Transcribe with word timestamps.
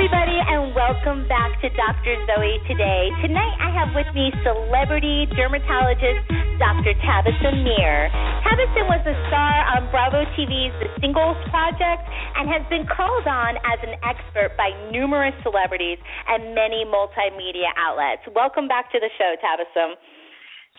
Everybody, 0.00 0.40
and 0.40 0.72
welcome 0.72 1.28
back 1.28 1.60
to 1.60 1.68
Dr. 1.76 2.16
Zoe 2.24 2.56
today. 2.64 3.12
Tonight, 3.20 3.52
I 3.60 3.68
have 3.68 3.92
with 3.92 4.08
me 4.16 4.32
celebrity 4.40 5.28
dermatologist 5.36 6.24
Dr. 6.56 6.96
Tabasum 7.04 7.60
Mir. 7.60 8.08
Tabasum 8.40 8.88
was 8.88 9.04
a 9.04 9.12
star 9.28 9.76
on 9.76 9.92
Bravo 9.92 10.24
TV's 10.32 10.72
The 10.80 10.88
Singles 11.04 11.36
Project 11.52 12.00
and 12.32 12.48
has 12.48 12.64
been 12.72 12.88
called 12.88 13.28
on 13.28 13.60
as 13.60 13.76
an 13.84 13.92
expert 14.00 14.56
by 14.56 14.72
numerous 14.88 15.36
celebrities 15.44 16.00
and 16.32 16.56
many 16.56 16.88
multimedia 16.88 17.68
outlets. 17.76 18.24
Welcome 18.32 18.72
back 18.72 18.88
to 18.96 18.98
the 19.04 19.12
show, 19.20 19.36
Tabasum. 19.36 20.00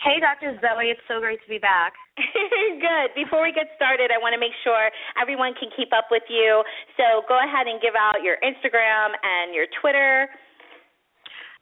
Hey, 0.02 0.18
Dr. 0.18 0.58
Zoe, 0.58 0.90
it's 0.90 1.06
so 1.06 1.22
great 1.22 1.38
to 1.46 1.50
be 1.50 1.62
back. 1.62 1.94
Good. 2.18 3.14
Before 3.14 3.46
we 3.46 3.54
get 3.54 3.70
started, 3.78 4.10
I 4.10 4.18
want 4.18 4.34
to 4.34 4.42
make 4.42 4.58
sure 4.66 4.90
everyone 5.14 5.54
can 5.54 5.70
keep 5.78 5.94
up 5.94 6.10
with 6.10 6.26
you. 6.26 6.66
So 6.98 7.22
go 7.30 7.38
ahead 7.38 7.70
and 7.70 7.78
give 7.78 7.94
out 7.94 8.26
your 8.26 8.42
Instagram 8.42 9.14
and 9.22 9.54
your 9.54 9.70
Twitter. 9.78 10.26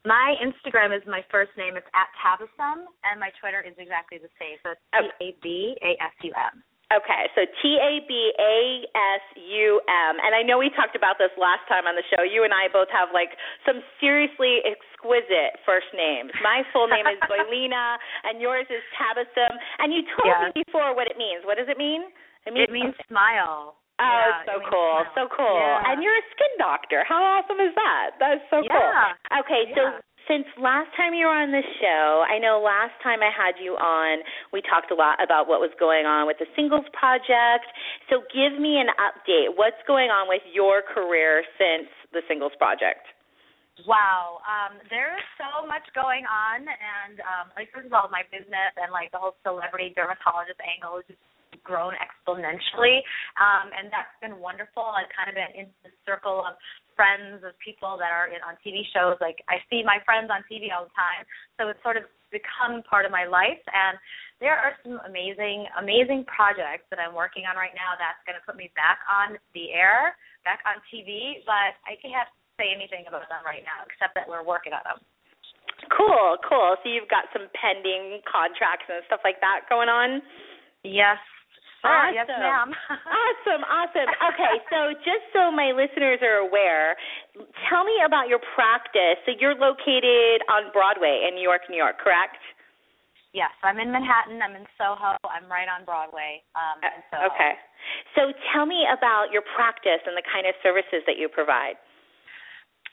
My 0.08 0.40
Instagram 0.40 0.96
is 0.96 1.04
my 1.04 1.20
first 1.28 1.52
name. 1.60 1.76
It's 1.76 1.92
at 1.92 2.08
Tabasum, 2.16 2.88
and 3.04 3.20
my 3.20 3.28
Twitter 3.44 3.60
is 3.60 3.76
exactly 3.76 4.24
the 4.24 4.32
same. 4.40 4.56
So 4.64 4.72
it's 4.72 5.12
T 5.20 5.36
A 5.36 5.36
B 5.44 5.76
A 5.84 6.00
S 6.00 6.16
U 6.24 6.32
M. 6.32 6.64
Okay, 6.90 7.30
so 7.38 7.46
T 7.62 7.78
A 7.78 8.02
B 8.10 8.34
A 8.42 8.82
S 8.98 9.26
U 9.38 9.78
M. 9.86 10.18
And 10.26 10.34
I 10.34 10.42
know 10.42 10.58
we 10.58 10.74
talked 10.74 10.98
about 10.98 11.22
this 11.22 11.30
last 11.38 11.62
time 11.70 11.86
on 11.86 11.94
the 11.94 12.02
show. 12.10 12.26
You 12.26 12.42
and 12.42 12.50
I 12.50 12.66
both 12.66 12.90
have 12.90 13.14
like 13.14 13.38
some 13.62 13.86
seriously 14.02 14.66
exquisite 14.66 15.62
first 15.70 15.86
names. 15.94 16.34
My 16.42 16.66
full 16.74 16.90
name 16.90 17.06
is 17.06 17.22
Zoilina, 17.30 18.02
and 18.26 18.42
yours 18.42 18.66
is 18.74 18.82
Tabasum. 18.98 19.54
And 19.78 19.94
you 19.94 20.02
told 20.18 20.34
yes. 20.34 20.50
me 20.50 20.66
before 20.66 20.98
what 20.98 21.06
it 21.06 21.14
means. 21.14 21.46
What 21.46 21.62
does 21.62 21.70
it 21.70 21.78
mean? 21.78 22.10
It 22.50 22.58
means, 22.58 22.66
it 22.66 22.74
means 22.74 22.98
smile. 23.06 23.78
Oh, 24.00 24.08
yeah, 24.08 24.48
so 24.48 24.56
cool, 24.64 24.96
so 25.12 25.28
cool. 25.28 25.60
Yeah. 25.60 25.92
And 25.92 26.00
you're 26.00 26.16
a 26.16 26.26
skin 26.32 26.54
doctor. 26.56 27.04
How 27.04 27.20
awesome 27.20 27.60
is 27.60 27.76
that? 27.76 28.16
That's 28.16 28.40
so 28.48 28.64
yeah. 28.64 28.72
cool. 28.72 29.44
Okay, 29.44 29.76
so 29.76 30.00
since 30.30 30.46
last 30.62 30.94
time 30.94 31.18
you 31.18 31.26
were 31.26 31.34
on 31.34 31.50
the 31.50 31.66
show, 31.82 32.22
I 32.22 32.38
know 32.38 32.62
last 32.62 32.94
time 33.02 33.26
I 33.26 33.34
had 33.34 33.58
you 33.58 33.74
on, 33.82 34.22
we 34.54 34.62
talked 34.62 34.94
a 34.94 34.96
lot 34.96 35.18
about 35.18 35.50
what 35.50 35.58
was 35.58 35.74
going 35.82 36.06
on 36.06 36.30
with 36.30 36.38
the 36.38 36.46
Singles 36.54 36.86
Project. 36.94 37.66
So 38.14 38.22
give 38.30 38.62
me 38.62 38.78
an 38.78 38.94
update. 39.02 39.58
What's 39.58 39.82
going 39.90 40.14
on 40.14 40.30
with 40.30 40.46
your 40.54 40.86
career 40.86 41.42
since 41.58 41.90
the 42.14 42.22
Singles 42.30 42.54
Project? 42.62 43.10
Wow, 43.90 44.44
um, 44.46 44.78
there 44.94 45.18
is 45.18 45.26
so 45.40 45.66
much 45.66 45.88
going 45.96 46.28
on, 46.28 46.68
and 46.68 47.24
um, 47.24 47.48
like 47.56 47.72
first 47.72 47.88
of 47.88 47.94
all, 47.96 48.12
my 48.12 48.28
business 48.28 48.76
and 48.76 48.92
like 48.92 49.10
the 49.16 49.18
whole 49.18 49.40
celebrity 49.42 49.96
dermatologist 49.96 50.60
angle 50.60 51.00
is 51.00 51.08
just 51.08 51.24
grown 51.64 51.94
exponentially, 51.98 53.02
um, 53.38 53.70
and 53.74 53.90
that's 53.90 54.14
been 54.22 54.38
wonderful. 54.38 54.86
I've 54.86 55.12
kind 55.14 55.30
of 55.30 55.36
been 55.36 55.54
in 55.54 55.68
the 55.86 55.92
circle 56.06 56.46
of 56.46 56.58
friends 56.94 57.42
of 57.48 57.56
people 57.64 57.96
that 57.98 58.12
are 58.12 58.28
in 58.28 58.44
on 58.44 58.60
TV 58.60 58.84
shows. 58.92 59.16
Like 59.24 59.40
I 59.48 59.64
see 59.72 59.82
my 59.86 60.04
friends 60.04 60.30
on 60.30 60.44
TV 60.52 60.70
all 60.70 60.86
the 60.86 60.96
time, 60.98 61.24
so 61.58 61.70
it's 61.70 61.82
sort 61.82 61.98
of 61.98 62.06
become 62.32 62.86
part 62.86 63.06
of 63.06 63.12
my 63.12 63.26
life. 63.26 63.62
And 63.70 63.98
there 64.40 64.56
are 64.56 64.78
some 64.86 65.02
amazing, 65.04 65.68
amazing 65.78 66.24
projects 66.30 66.88
that 66.94 67.02
I'm 67.02 67.14
working 67.14 67.44
on 67.50 67.58
right 67.58 67.74
now 67.76 67.98
that's 67.98 68.22
going 68.24 68.38
to 68.38 68.44
put 68.46 68.56
me 68.56 68.72
back 68.78 69.02
on 69.10 69.36
the 69.58 69.76
air, 69.76 70.16
back 70.46 70.64
on 70.64 70.80
TV. 70.88 71.44
But 71.44 71.76
I 71.86 71.98
can't 72.00 72.30
say 72.56 72.72
anything 72.72 73.08
about 73.08 73.28
them 73.28 73.44
right 73.44 73.66
now, 73.66 73.84
except 73.88 74.16
that 74.16 74.28
we're 74.28 74.46
working 74.46 74.72
on 74.72 74.84
them. 74.86 75.00
Cool, 75.96 76.38
cool. 76.44 76.76
So 76.84 76.92
you've 76.92 77.10
got 77.10 77.32
some 77.32 77.48
pending 77.56 78.22
contracts 78.28 78.88
and 78.88 79.02
stuff 79.08 79.24
like 79.24 79.40
that 79.42 79.66
going 79.72 79.90
on. 79.90 80.22
Yes, 80.84 81.20
Awesome. 81.84 82.16
Yes, 82.16 82.28
ma'am. 82.28 82.70
awesome, 83.24 83.64
awesome. 83.64 84.10
Okay, 84.34 84.56
so 84.68 84.92
just 85.04 85.24
so 85.32 85.48
my 85.52 85.72
listeners 85.72 86.20
are 86.20 86.44
aware, 86.44 87.00
tell 87.72 87.88
me 87.88 87.96
about 88.04 88.28
your 88.28 88.44
practice. 88.56 89.16
So 89.24 89.32
you're 89.40 89.56
located 89.56 90.44
on 90.52 90.72
Broadway 90.76 91.24
in 91.28 91.36
New 91.36 91.46
York, 91.46 91.72
New 91.72 91.80
York, 91.80 91.96
correct? 92.04 92.36
Yes, 93.32 93.54
I'm 93.62 93.78
in 93.78 93.94
Manhattan. 93.94 94.42
I'm 94.42 94.58
in 94.58 94.66
Soho. 94.74 95.16
I'm 95.24 95.46
right 95.46 95.70
on 95.70 95.86
Broadway. 95.86 96.42
Um, 96.58 96.82
in 96.82 97.04
Soho. 97.14 97.30
Okay. 97.30 97.54
So 98.18 98.34
tell 98.52 98.66
me 98.66 98.90
about 98.90 99.30
your 99.32 99.46
practice 99.56 100.02
and 100.10 100.18
the 100.18 100.26
kind 100.26 100.50
of 100.50 100.58
services 100.66 101.06
that 101.06 101.22
you 101.22 101.30
provide. 101.30 101.78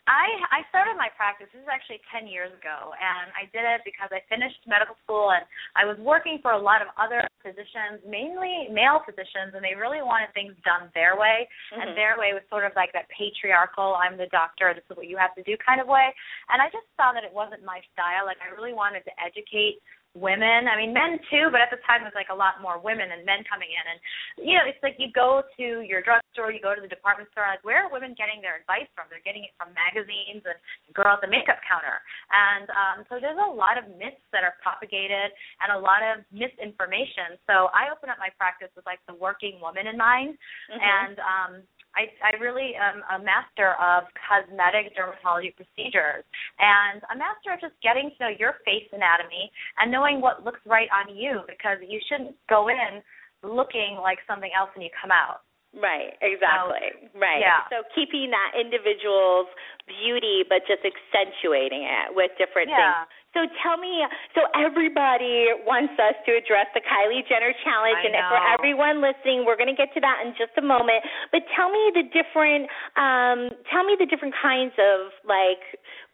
I 0.06 0.27
I 0.55 0.61
started 0.71 0.94
my 0.94 1.11
practice. 1.19 1.50
This 1.50 1.67
is 1.67 1.71
actually 1.71 1.99
ten 2.15 2.31
years 2.31 2.55
ago, 2.55 2.94
and 2.94 3.34
I 3.34 3.50
did 3.50 3.67
it 3.67 3.83
because 3.83 4.11
I 4.15 4.22
finished 4.31 4.62
medical 4.67 4.94
school 5.03 5.34
and 5.34 5.43
I 5.75 5.83
was 5.83 5.99
working 5.99 6.39
for 6.39 6.55
a 6.55 6.62
lot 6.62 6.78
of 6.78 6.94
other 6.94 7.27
physicians, 7.43 8.03
mainly 8.06 8.71
male 8.71 9.03
physicians, 9.03 9.55
and 9.55 9.62
they 9.62 9.75
really 9.75 10.03
wanted 10.03 10.31
things 10.34 10.55
done 10.62 10.91
their 10.95 11.19
way. 11.19 11.47
Mm-hmm. 11.71 11.83
And 11.83 11.89
their 11.99 12.15
way 12.19 12.34
was 12.34 12.47
sort 12.50 12.62
of 12.62 12.75
like 12.78 12.95
that 12.95 13.11
patriarchal, 13.11 13.99
I'm 13.99 14.15
the 14.15 14.31
doctor, 14.31 14.71
this 14.75 14.87
is 14.87 14.95
what 14.95 15.11
you 15.11 15.19
have 15.19 15.34
to 15.39 15.43
do 15.43 15.59
kind 15.59 15.83
of 15.83 15.87
way. 15.91 16.15
And 16.50 16.62
I 16.62 16.71
just 16.71 16.87
found 16.95 17.19
that 17.19 17.27
it 17.27 17.34
wasn't 17.34 17.66
my 17.66 17.83
style. 17.95 18.27
Like 18.27 18.39
I 18.43 18.55
really 18.55 18.75
wanted 18.75 19.03
to 19.11 19.12
educate 19.19 19.83
women. 20.16 20.65
I 20.66 20.81
mean, 20.81 20.97
men 20.97 21.21
too, 21.28 21.53
but 21.53 21.60
at 21.60 21.69
the 21.69 21.78
time 21.84 22.03
it 22.03 22.09
was 22.09 22.16
like 22.16 22.32
a 22.32 22.37
lot 22.37 22.65
more 22.65 22.81
women 22.81 23.12
and 23.12 23.22
men 23.28 23.44
coming 23.44 23.69
in. 23.69 23.84
And 23.84 23.99
you 24.41 24.56
know, 24.56 24.65
it's 24.65 24.81
like 24.81 24.97
you 24.97 25.12
go 25.12 25.44
to 25.60 25.66
your 25.84 26.00
drugstore, 26.00 26.50
you 26.50 26.65
go 26.65 26.72
to 26.72 26.81
the 26.81 26.91
department 26.91 27.28
store. 27.31 27.44
Like, 27.44 27.62
where 27.62 27.84
are 27.84 27.93
women 27.93 28.16
getting 28.16 28.41
their 28.41 28.56
advice 28.56 28.88
from? 28.97 29.06
They're 29.12 29.25
getting 29.25 29.44
it 29.44 29.53
from 29.60 29.77
magazines 29.77 30.43
and 30.43 30.56
girl 30.97 31.21
at 31.21 31.22
the 31.22 31.28
makeup 31.28 31.60
counter. 31.69 32.00
And 32.32 32.66
um, 32.72 32.97
so 33.12 33.21
there's 33.21 33.38
a 33.38 33.53
lot 33.53 33.77
of 33.77 33.84
myths 33.94 34.25
that 34.32 34.43
are 34.43 34.56
propagated 34.65 35.31
and 35.60 35.77
a 35.77 35.81
lot 35.81 36.00
of 36.00 36.25
misinformation. 36.33 37.37
So 37.44 37.69
I 37.77 37.93
open 37.93 38.09
up 38.09 38.16
my 38.16 38.33
practice 38.41 38.72
with 38.72 38.88
like 38.88 39.04
the 39.04 39.15
working 39.15 39.60
woman 39.60 39.84
in 39.87 40.00
mind, 40.00 40.41
mm-hmm. 40.72 40.81
and 40.81 41.16
um, 41.21 41.53
I, 41.97 42.12
I 42.21 42.37
really 42.39 42.77
am 42.77 43.01
a 43.09 43.19
master 43.25 43.75
of 43.81 44.05
cosmetic 44.21 44.93
dermatology 44.93 45.57
procedures, 45.57 46.23
and 46.61 47.01
a 47.09 47.17
master 47.17 47.57
of 47.57 47.61
just 47.65 47.75
getting 47.81 48.12
to 48.12 48.17
know 48.21 48.33
your 48.37 48.61
face 48.69 48.87
anatomy 48.93 49.51
and 49.81 49.91
knowing 49.91 50.21
what 50.21 50.45
looks 50.45 50.61
right 50.69 50.89
on 50.93 51.17
you 51.17 51.41
because 51.49 51.81
you 51.81 51.99
shouldn't 52.05 52.37
go 52.53 52.69
in 52.69 53.01
looking 53.41 53.97
like 54.01 54.21
something 54.29 54.51
else 54.53 54.69
when 54.77 54.84
you 54.84 54.93
come 54.93 55.11
out. 55.11 55.47
Right, 55.77 56.17
exactly. 56.25 57.12
So, 57.12 57.21
right. 57.21 57.43
Yeah. 57.45 57.69
So 57.69 57.84
keeping 57.93 58.33
that 58.33 58.57
individual's 58.57 59.51
beauty 59.84 60.41
but 60.49 60.65
just 60.65 60.81
accentuating 60.81 61.84
it 61.84 62.17
with 62.17 62.33
different 62.41 62.73
yeah. 62.73 63.05
things. 63.05 63.16
So 63.36 63.44
tell 63.60 63.76
me, 63.76 64.00
so 64.32 64.48
everybody 64.56 65.52
wants 65.69 65.92
us 66.00 66.16
to 66.24 66.32
address 66.32 66.72
the 66.72 66.80
Kylie 66.80 67.20
Jenner 67.28 67.52
challenge, 67.60 68.00
I 68.00 68.08
and 68.08 68.16
know. 68.16 68.32
for 68.32 68.41
everyone 68.41 69.04
listening, 69.04 69.44
we're 69.44 69.60
going 69.60 69.69
to 69.69 69.76
get 69.76 69.92
to 69.92 70.00
that 70.00 70.24
in 70.24 70.32
just 70.41 70.56
a 70.56 70.64
moment. 70.64 71.04
But 71.28 71.44
tell 71.52 71.69
me 71.69 71.92
the 71.92 72.08
different, 72.08 72.64
um, 72.97 73.52
tell 73.69 73.84
me 73.84 73.92
the 74.00 74.08
different 74.08 74.32
kinds 74.41 74.72
of 74.80 75.12
like 75.28 75.60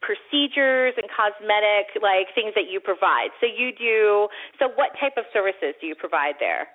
procedures 0.03 0.99
and 0.99 1.07
cosmetic 1.15 1.95
like 2.03 2.27
things 2.35 2.59
that 2.59 2.67
you 2.67 2.83
provide. 2.83 3.31
So 3.39 3.47
you 3.47 3.71
do. 3.71 4.27
So 4.59 4.75
what 4.75 4.91
type 4.99 5.15
of 5.15 5.23
services 5.31 5.79
do 5.79 5.87
you 5.87 5.95
provide 5.95 6.43
there? 6.43 6.75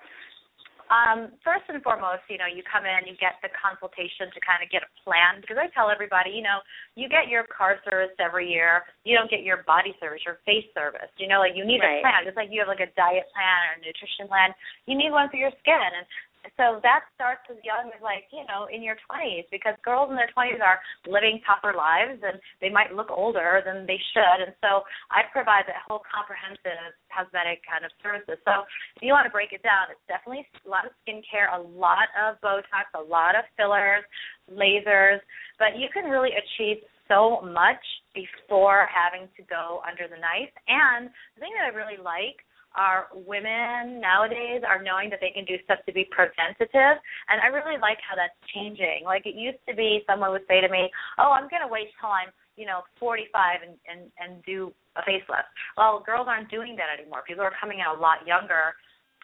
Um, 0.87 1.35
first 1.43 1.67
and 1.67 1.83
foremost, 1.83 2.23
you 2.31 2.39
know, 2.39 2.47
you 2.47 2.63
come 2.63 2.87
in, 2.87 3.03
you 3.07 3.15
get 3.19 3.35
the 3.43 3.51
consultation 3.51 4.31
to 4.31 4.39
kind 4.39 4.63
of 4.63 4.71
get 4.71 4.87
a 4.87 4.91
plan 5.03 5.43
because 5.43 5.59
I 5.59 5.67
tell 5.75 5.91
everybody, 5.91 6.31
you 6.31 6.41
know, 6.41 6.63
you 6.95 7.11
get 7.11 7.27
your 7.27 7.43
car 7.43 7.75
service 7.83 8.15
every 8.23 8.47
year. 8.47 8.87
You 9.03 9.19
don't 9.19 9.27
get 9.27 9.43
your 9.43 9.67
body 9.67 9.91
service, 9.99 10.23
your 10.23 10.39
face 10.47 10.67
service. 10.71 11.12
You 11.19 11.27
know, 11.27 11.44
like 11.44 11.59
you 11.59 11.67
need 11.67 11.83
Right. 11.83 12.00
a 12.00 12.07
plan. 12.07 12.23
Just 12.23 12.39
like 12.39 12.47
you 12.51 12.63
have 12.63 12.71
like 12.71 12.79
a 12.79 12.88
diet 12.95 13.27
plan 13.35 13.59
or 13.67 13.71
a 13.75 13.79
nutrition 13.83 14.31
plan, 14.31 14.56
you 14.88 14.95
need 14.95 15.12
one 15.12 15.27
for 15.27 15.35
your 15.35 15.51
skin. 15.59 15.75
And 15.75 16.07
so 16.56 16.80
that 16.81 17.06
starts 17.13 17.45
as 17.50 17.57
young 17.62 17.92
as 17.94 18.01
like 18.01 18.30
you 18.34 18.45
know 18.50 18.66
in 18.72 18.81
your 18.81 18.98
20s 19.10 19.45
because 19.51 19.78
girls 19.86 20.10
in 20.10 20.18
their 20.18 20.30
20s 20.34 20.62
are 20.62 20.80
living 21.06 21.42
tougher 21.45 21.75
lives 21.78 22.22
and 22.24 22.39
they 22.62 22.69
might 22.69 22.94
look 22.94 23.12
older 23.12 23.62
than 23.66 23.86
they 23.86 24.00
should. 24.13 24.39
And 24.42 24.54
so 24.62 24.86
I 25.13 25.28
provide 25.30 25.69
that 25.69 25.86
whole 25.86 26.01
comprehensive 26.07 26.95
cosmetic 27.12 27.62
kind 27.66 27.86
of 27.86 27.92
services. 28.01 28.39
So 28.45 28.66
if 28.98 29.01
you 29.06 29.13
want 29.13 29.25
to 29.30 29.34
break 29.34 29.54
it 29.54 29.62
down 29.62 29.94
it's 29.94 30.04
definitely 30.10 30.48
a 30.66 30.69
lot 30.69 30.86
of 30.88 30.94
skincare 31.04 31.51
a 31.54 31.62
lot 31.62 32.10
of 32.16 32.39
Botox 32.42 32.89
a 32.95 33.04
lot 33.04 33.38
of 33.38 33.44
fillers 33.56 34.06
lasers. 34.50 35.19
But 35.60 35.78
you 35.78 35.88
can 35.94 36.10
really 36.10 36.31
achieve 36.34 36.81
so 37.07 37.42
much 37.42 37.81
before 38.13 38.88
having 38.92 39.28
to 39.38 39.42
go 39.48 39.81
under 39.88 40.07
the 40.07 40.19
knife. 40.19 40.51
And 40.68 41.10
the 41.36 41.39
thing 41.42 41.54
that 41.56 41.72
I 41.72 41.75
really 41.75 42.00
like 42.01 42.44
are 42.75 43.07
women 43.13 43.99
nowadays 43.99 44.61
are 44.67 44.81
knowing 44.81 45.09
that 45.09 45.19
they 45.21 45.31
can 45.31 45.45
do 45.45 45.55
stuff 45.63 45.79
to 45.85 45.93
be 45.93 46.05
preventative 46.11 47.01
and 47.29 47.41
I 47.41 47.47
really 47.47 47.79
like 47.79 47.97
how 48.03 48.15
that's 48.15 48.35
changing. 48.53 49.01
Like 49.05 49.25
it 49.25 49.35
used 49.35 49.59
to 49.69 49.75
be 49.75 50.03
someone 50.05 50.31
would 50.31 50.45
say 50.47 50.61
to 50.61 50.69
me, 50.69 50.89
"Oh, 51.17 51.31
I'm 51.31 51.49
going 51.49 51.63
to 51.63 51.71
wait 51.71 51.89
till 51.99 52.09
I'm 52.09 52.29
you 52.57 52.65
know, 52.65 52.81
45 52.99 53.61
and 53.61 53.77
and 53.85 54.11
and 54.17 54.43
do 54.43 54.73
a 54.97 55.01
facelift. 55.01 55.47
Well, 55.77 56.03
girls 56.03 56.25
aren't 56.27 56.49
doing 56.49 56.75
that 56.75 56.99
anymore. 56.99 57.21
People 57.25 57.43
are 57.43 57.53
coming 57.61 57.79
out 57.79 57.97
a 57.97 58.01
lot 58.01 58.25
younger 58.25 58.73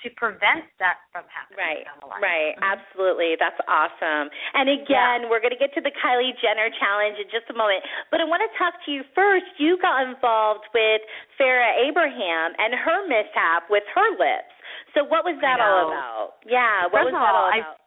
to 0.03 0.11
prevent 0.19 0.67
that 0.77 1.01
from 1.09 1.23
happening 1.31 1.63
right, 1.63 1.83
down 1.87 1.97
the 2.03 2.11
line. 2.11 2.21
Right, 2.21 2.53
mm-hmm. 2.59 2.67
absolutely. 2.67 3.39
That's 3.39 3.57
awesome. 3.65 4.27
And 4.53 4.67
again, 4.67 5.25
yeah. 5.25 5.29
we're 5.31 5.39
going 5.39 5.55
to 5.55 5.59
get 5.59 5.71
to 5.79 5.83
the 5.83 5.95
Kylie 5.95 6.35
Jenner 6.43 6.67
challenge 6.75 7.17
in 7.17 7.27
just 7.31 7.47
a 7.49 7.55
moment. 7.55 7.81
But 8.11 8.19
I 8.19 8.25
want 8.27 8.43
to 8.43 8.51
talk 8.59 8.75
to 8.85 8.89
you 8.91 9.07
first. 9.15 9.47
You 9.57 9.79
got 9.79 10.03
involved 10.03 10.67
with 10.75 11.01
Farrah 11.39 11.73
Abraham 11.79 12.53
and 12.59 12.75
her 12.75 13.07
mishap 13.07 13.71
with 13.71 13.83
her 13.95 14.09
lips. 14.19 14.53
So 14.93 15.01
what 15.03 15.25
was 15.25 15.39
that 15.41 15.57
all 15.57 15.89
about? 15.89 16.43
Yeah, 16.45 16.85
what 16.91 17.09
First 17.09 17.17
was 17.17 17.23
that 17.23 17.33
all, 17.33 17.49
all 17.49 17.49
about? 17.49 17.79
I, 17.79 17.82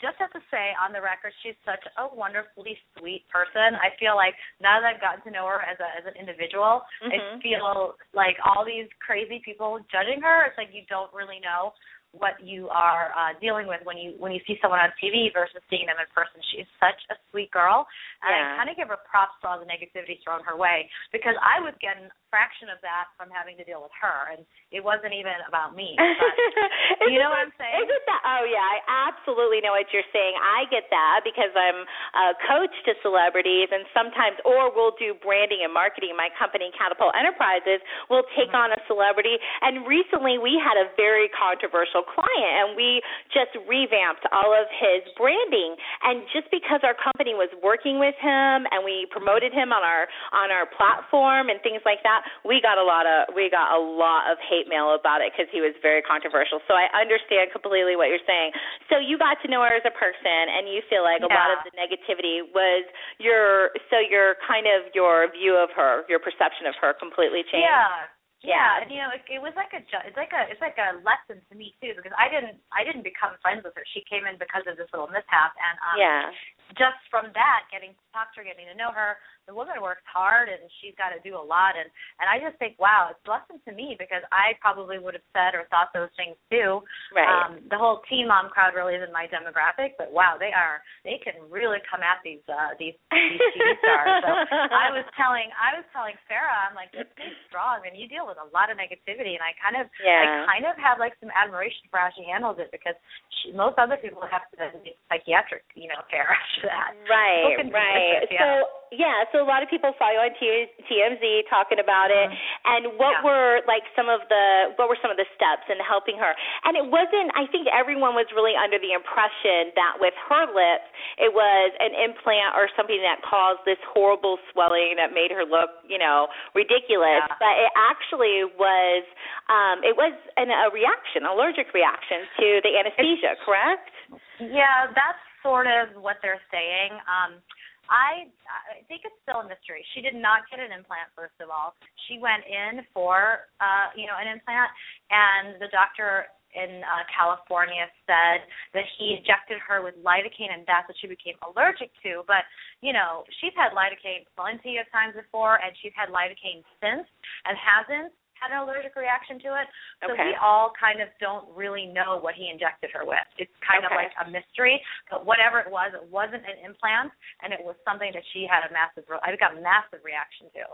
just 0.00 0.16
have 0.18 0.32
to 0.32 0.42
say 0.50 0.72
on 0.78 0.92
the 0.92 1.00
record, 1.00 1.32
she's 1.42 1.58
such 1.64 1.82
a 1.98 2.08
wonderfully 2.08 2.76
sweet 2.96 3.24
person. 3.28 3.76
I 3.76 3.92
feel 3.98 4.16
like 4.16 4.34
now 4.60 4.80
that 4.80 4.86
I've 4.86 5.02
gotten 5.02 5.22
to 5.26 5.32
know 5.32 5.46
her 5.48 5.60
as 5.60 5.76
a 5.80 5.88
as 5.96 6.04
an 6.06 6.16
individual, 6.18 6.82
mm-hmm. 7.02 7.12
I 7.12 7.42
feel 7.42 7.96
like 8.14 8.36
all 8.44 8.64
these 8.64 8.88
crazy 9.00 9.40
people 9.44 9.80
judging 9.90 10.20
her. 10.22 10.46
It's 10.46 10.58
like 10.58 10.70
you 10.72 10.82
don't 10.88 11.12
really 11.12 11.40
know 11.40 11.72
what 12.18 12.40
you 12.40 12.68
are 12.72 13.12
uh, 13.12 13.36
dealing 13.40 13.68
with 13.68 13.80
when 13.84 13.96
you 14.00 14.16
when 14.18 14.32
you 14.32 14.40
see 14.48 14.56
someone 14.62 14.80
on 14.80 14.90
TV 14.96 15.28
versus 15.32 15.60
seeing 15.68 15.86
them 15.86 16.00
in 16.00 16.08
person. 16.16 16.40
She's 16.54 16.68
such 16.80 16.98
a 17.12 17.16
sweet 17.30 17.52
girl, 17.52 17.84
and 18.24 18.32
yeah. 18.32 18.56
I 18.56 18.64
kind 18.64 18.68
of 18.72 18.76
give 18.80 18.88
her 18.88 19.00
props 19.04 19.36
for 19.44 19.52
all 19.52 19.60
the 19.60 19.68
negativity 19.68 20.16
thrown 20.24 20.40
her 20.48 20.56
way 20.56 20.88
because 21.12 21.36
I 21.44 21.60
was 21.60 21.76
getting 21.84 22.08
a 22.08 22.16
fraction 22.32 22.72
of 22.72 22.80
that 22.80 23.12
from 23.20 23.28
having 23.28 23.60
to 23.60 23.64
deal 23.64 23.84
with 23.84 23.92
her, 24.00 24.32
and 24.32 24.48
it 24.72 24.80
wasn't 24.80 25.12
even 25.12 25.36
about 25.44 25.76
me. 25.76 25.94
But, 25.96 27.08
you 27.12 27.20
know 27.20 27.28
what 27.28 27.44
I'm 27.44 27.54
saying? 27.60 27.84
Isn't 27.84 28.04
that? 28.08 28.22
Oh 28.24 28.44
yeah, 28.48 28.64
I 28.64 29.10
absolutely 29.12 29.60
know 29.60 29.76
what 29.76 29.92
you're 29.92 30.06
saying. 30.14 30.34
I 30.40 30.64
get 30.72 30.88
that 30.88 31.20
because 31.22 31.52
I'm 31.52 31.84
a 32.16 32.26
coach 32.48 32.74
to 32.88 32.96
celebrities, 33.04 33.68
and 33.68 33.84
sometimes, 33.92 34.40
or 34.48 34.72
we'll 34.72 34.96
do 34.96 35.12
branding 35.20 35.62
and 35.66 35.72
marketing. 35.72 36.16
My 36.16 36.32
company, 36.34 36.72
Catapult 36.72 37.12
Enterprises, 37.12 37.84
will 38.08 38.24
take 38.32 38.54
mm-hmm. 38.54 38.72
on 38.72 38.76
a 38.76 38.80
celebrity, 38.88 39.36
and 39.60 39.84
recently 39.84 40.40
we 40.40 40.56
had 40.56 40.80
a 40.80 40.88
very 40.96 41.28
controversial 41.34 42.05
client 42.06 42.52
and 42.62 42.68
we 42.78 43.02
just 43.34 43.52
revamped 43.66 44.24
all 44.30 44.54
of 44.54 44.70
his 44.70 45.02
branding. 45.18 45.76
And 46.06 46.22
just 46.30 46.48
because 46.54 46.80
our 46.86 46.94
company 46.94 47.34
was 47.34 47.50
working 47.60 47.98
with 47.98 48.16
him 48.22 48.64
and 48.70 48.86
we 48.86 49.10
promoted 49.10 49.50
him 49.50 49.74
on 49.74 49.82
our 49.82 50.06
on 50.32 50.54
our 50.54 50.64
platform 50.70 51.50
and 51.50 51.58
things 51.60 51.82
like 51.84 52.00
that 52.06 52.22
we 52.46 52.62
got 52.62 52.78
a 52.78 52.86
lot 52.86 53.04
of 53.04 53.34
we 53.34 53.50
got 53.50 53.74
a 53.74 53.80
lot 53.80 54.30
of 54.30 54.38
hate 54.38 54.70
mail 54.70 54.94
about 54.94 55.20
it 55.20 55.34
because 55.34 55.50
he 55.50 55.60
was 55.60 55.74
very 55.82 56.00
controversial. 56.00 56.62
So 56.70 56.78
i 56.78 56.86
understand 56.94 57.50
completely 57.50 57.98
what 57.98 58.08
you're 58.08 58.22
saying. 58.24 58.54
So 58.88 59.02
you 59.02 59.18
got 59.18 59.42
to 59.42 59.46
know 59.50 59.66
her 59.66 59.74
as 59.74 59.84
a 59.84 59.94
person 59.94 60.52
and 60.52 60.70
you 60.70 60.80
feel 60.86 61.02
like 61.02 61.20
yeah. 61.20 61.30
a 61.30 61.34
lot 61.34 61.50
of 61.50 61.58
the 61.66 61.72
negativity 61.74 62.46
was 62.46 62.86
your 63.18 63.74
so 63.90 63.98
your 63.98 64.38
kind 64.46 64.66
of 64.70 64.92
your 64.94 65.30
view 65.32 65.58
of 65.58 65.74
her 65.74 66.06
your 66.08 66.22
perception 66.22 66.66
of 66.70 66.74
her 66.78 66.94
completely 66.94 67.42
changed. 67.46 67.66
Yeah 67.66 68.15
yeah, 68.44 68.82
and 68.82 68.92
you 68.92 69.00
know, 69.00 69.08
it, 69.16 69.24
it 69.32 69.40
was 69.40 69.56
like 69.56 69.72
a 69.72 69.80
it's 69.80 70.18
like 70.18 70.32
a 70.36 70.44
it's 70.52 70.60
like 70.60 70.76
a 70.76 71.00
lesson 71.00 71.40
to 71.48 71.54
me 71.56 71.72
too 71.80 71.96
because 71.96 72.12
I 72.20 72.28
didn't 72.28 72.60
I 72.68 72.84
didn't 72.84 73.06
become 73.06 73.32
friends 73.40 73.64
with 73.64 73.72
her. 73.76 73.84
She 73.96 74.04
came 74.04 74.28
in 74.28 74.36
because 74.36 74.68
of 74.68 74.76
this 74.76 74.92
little 74.92 75.08
mishap, 75.08 75.56
and 75.56 75.76
um, 75.80 75.96
yeah, 75.96 76.28
just 76.74 76.98
from 77.12 77.30
that, 77.38 77.70
getting 77.70 77.94
to 77.94 78.04
talk 78.10 78.34
to 78.34 78.42
her, 78.42 78.46
getting 78.48 78.66
to 78.66 78.74
know 78.74 78.90
her, 78.90 79.20
the 79.46 79.54
woman 79.54 79.78
works 79.78 80.02
hard 80.10 80.50
and 80.50 80.58
she's 80.82 80.94
got 80.98 81.14
to 81.14 81.22
do 81.22 81.38
a 81.38 81.40
lot. 81.42 81.78
And 81.78 81.86
and 82.18 82.26
I 82.26 82.42
just 82.42 82.58
think 82.58 82.74
wow 82.82 83.14
it's 83.14 83.22
a 83.24 83.30
lesson 83.30 83.62
to 83.62 83.72
me 83.72 83.94
because 83.94 84.26
I 84.34 84.58
probably 84.58 84.98
would 84.98 85.14
have 85.14 85.26
said 85.30 85.54
or 85.54 85.70
thought 85.70 85.94
those 85.94 86.10
things 86.18 86.34
too. 86.50 86.82
Right. 87.14 87.30
Um 87.30 87.62
the 87.70 87.78
whole 87.78 88.02
teen 88.10 88.26
mom 88.26 88.50
crowd 88.50 88.74
really 88.74 88.98
isn't 88.98 89.14
my 89.14 89.30
demographic 89.30 89.94
but 89.96 90.10
wow 90.10 90.34
they 90.34 90.50
are 90.50 90.82
they 91.06 91.22
can 91.22 91.38
really 91.46 91.78
come 91.86 92.02
at 92.02 92.18
these 92.26 92.42
uh 92.50 92.74
these 92.76 92.98
these 93.14 93.40
TV 93.54 93.78
stars. 93.86 94.26
So 94.26 94.30
I 94.74 94.90
was 94.90 95.06
telling 95.14 95.48
I 95.54 95.78
was 95.78 95.86
telling 95.94 96.18
Farrah 96.26 96.66
I'm 96.66 96.74
like 96.74 96.90
stay 96.90 97.30
strong 97.46 97.86
and 97.86 97.94
you 97.94 98.10
deal 98.10 98.26
with 98.26 98.42
a 98.42 98.48
lot 98.50 98.74
of 98.74 98.76
negativity. 98.76 99.38
And 99.38 99.44
I 99.46 99.54
kind 99.62 99.78
of 99.78 99.86
yeah. 100.02 100.42
I 100.42 100.58
kind 100.58 100.66
of 100.66 100.74
have 100.82 100.98
like 100.98 101.14
some 101.22 101.30
admiration 101.30 101.86
for 101.86 102.02
how 102.02 102.10
she 102.18 102.26
handles 102.26 102.58
it 102.58 102.74
because 102.74 102.98
she, 103.30 103.54
most 103.54 103.78
other 103.78 103.94
people 103.94 104.26
have 104.26 104.42
to 104.50 104.58
be 104.82 104.98
psychiatric 105.06 105.62
you 105.78 105.86
know 105.86 106.02
care 106.10 106.26
that 106.62 106.96
right 107.08 107.60
right 107.72 108.28
yeah. 108.30 108.62
so 108.62 108.66
yeah, 108.94 109.26
so 109.34 109.42
a 109.42 109.48
lot 109.48 109.66
of 109.66 109.68
people 109.70 109.90
saw 109.98 110.14
you 110.14 110.20
on 110.22 110.30
T- 110.38 110.70
TMZ 110.86 111.50
talking 111.50 111.82
about 111.82 112.14
it, 112.14 112.30
mm-hmm. 112.30 112.70
and 112.70 112.82
what 112.94 113.18
yeah. 113.18 113.26
were 113.26 113.52
like 113.66 113.82
some 113.98 114.06
of 114.06 114.22
the 114.30 114.74
what 114.78 114.86
were 114.86 114.98
some 115.02 115.10
of 115.10 115.18
the 115.18 115.26
steps 115.34 115.66
in 115.66 115.78
helping 115.82 116.14
her? 116.22 116.32
And 116.62 116.78
it 116.78 116.86
wasn't. 116.86 117.34
I 117.34 117.50
think 117.50 117.66
everyone 117.66 118.14
was 118.14 118.30
really 118.30 118.54
under 118.54 118.78
the 118.78 118.94
impression 118.94 119.74
that 119.74 119.98
with 119.98 120.14
her 120.30 120.46
lips, 120.46 120.86
it 121.18 121.34
was 121.34 121.74
an 121.82 121.98
implant 121.98 122.54
or 122.54 122.70
something 122.78 123.02
that 123.02 123.26
caused 123.26 123.66
this 123.66 123.80
horrible 123.90 124.38
swelling 124.54 124.94
that 125.02 125.10
made 125.10 125.34
her 125.34 125.42
look, 125.42 125.82
you 125.82 125.98
know, 125.98 126.30
ridiculous. 126.54 127.26
Yeah. 127.26 127.42
But 127.42 127.54
it 127.58 127.72
actually 127.74 128.46
was, 128.54 129.02
um, 129.50 129.82
it 129.82 129.98
was 129.98 130.14
an, 130.38 130.54
a 130.54 130.70
reaction, 130.70 131.26
allergic 131.26 131.74
reaction 131.74 132.22
to 132.38 132.46
the 132.62 132.72
anesthesia. 132.78 133.34
It's, 133.34 133.42
correct? 133.42 133.90
Yeah, 134.38 134.92
that's 134.94 135.22
sort 135.46 135.70
of 135.70 135.94
what 136.02 136.18
they're 136.18 136.42
saying. 136.50 136.98
Um, 137.06 137.38
I 137.86 138.26
I 138.50 138.82
think 138.90 139.06
it's 139.06 139.14
still 139.22 139.46
a 139.46 139.46
mystery. 139.46 139.86
She 139.94 140.02
did 140.02 140.18
not 140.18 140.42
get 140.50 140.58
an 140.58 140.74
implant 140.74 141.06
first 141.14 141.38
of 141.38 141.54
all. 141.54 141.78
She 142.10 142.18
went 142.18 142.42
in 142.42 142.82
for 142.90 143.46
uh, 143.62 143.94
you 143.94 144.10
know, 144.10 144.18
an 144.18 144.26
implant 144.26 144.74
and 145.06 145.62
the 145.62 145.70
doctor 145.70 146.26
in 146.56 146.80
uh, 146.82 147.04
California 147.12 147.84
said 148.08 148.48
that 148.72 148.88
he 148.96 149.20
injected 149.20 149.60
her 149.60 149.84
with 149.84 149.94
lidocaine 150.00 150.50
and 150.50 150.64
that's 150.64 150.88
what 150.88 150.96
she 150.98 151.06
became 151.06 151.36
allergic 151.44 151.92
to. 152.00 152.24
But, 152.24 152.48
you 152.80 152.96
know, 152.96 153.28
she's 153.38 153.52
had 153.52 153.76
lidocaine 153.76 154.24
plenty 154.32 154.80
of 154.80 154.88
times 154.88 155.12
before 155.12 155.60
and 155.60 155.76
she's 155.84 155.92
had 155.92 156.08
lidocaine 156.08 156.64
since 156.80 157.04
and 157.44 157.54
hasn't 157.60 158.10
had 158.36 158.52
an 158.52 158.60
allergic 158.62 158.94
reaction 158.94 159.40
to 159.48 159.50
it. 159.56 159.66
So 160.04 160.12
okay. 160.12 160.30
we 160.30 160.32
all 160.38 160.72
kind 160.76 161.00
of 161.00 161.08
don't 161.18 161.48
really 161.56 161.88
know 161.88 162.20
what 162.20 162.36
he 162.36 162.52
injected 162.52 162.92
her 162.92 163.08
with. 163.08 163.24
It's 163.40 163.52
kind 163.64 163.82
okay. 163.82 163.92
of 163.92 163.96
like 163.96 164.12
a 164.20 164.26
mystery. 164.28 164.78
But 165.08 165.24
whatever 165.24 165.60
it 165.60 165.70
was, 165.72 165.96
it 165.96 166.04
wasn't 166.08 166.44
an 166.44 166.60
implant, 166.60 167.12
and 167.40 167.52
it 167.52 167.60
was 167.64 167.74
something 167.82 168.12
that 168.12 168.24
she 168.36 168.44
had 168.44 168.68
a 168.68 168.70
massive. 168.70 169.08
I 169.08 169.32
got 169.40 169.56
a 169.56 169.60
massive 169.60 170.04
reaction 170.04 170.52
to. 170.60 170.64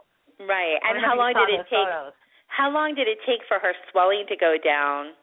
Right. 0.43 0.79
And 0.83 0.99
how 0.99 1.15
long 1.15 1.33
did 1.35 1.51
it 1.51 1.67
take? 1.71 1.87
Photos. 1.87 2.17
How 2.51 2.69
long 2.69 2.93
did 2.93 3.09
it 3.09 3.17
take 3.25 3.41
for 3.49 3.57
her 3.63 3.73
swelling 3.91 4.29
to 4.29 4.37
go 4.37 4.61
down? 4.61 5.17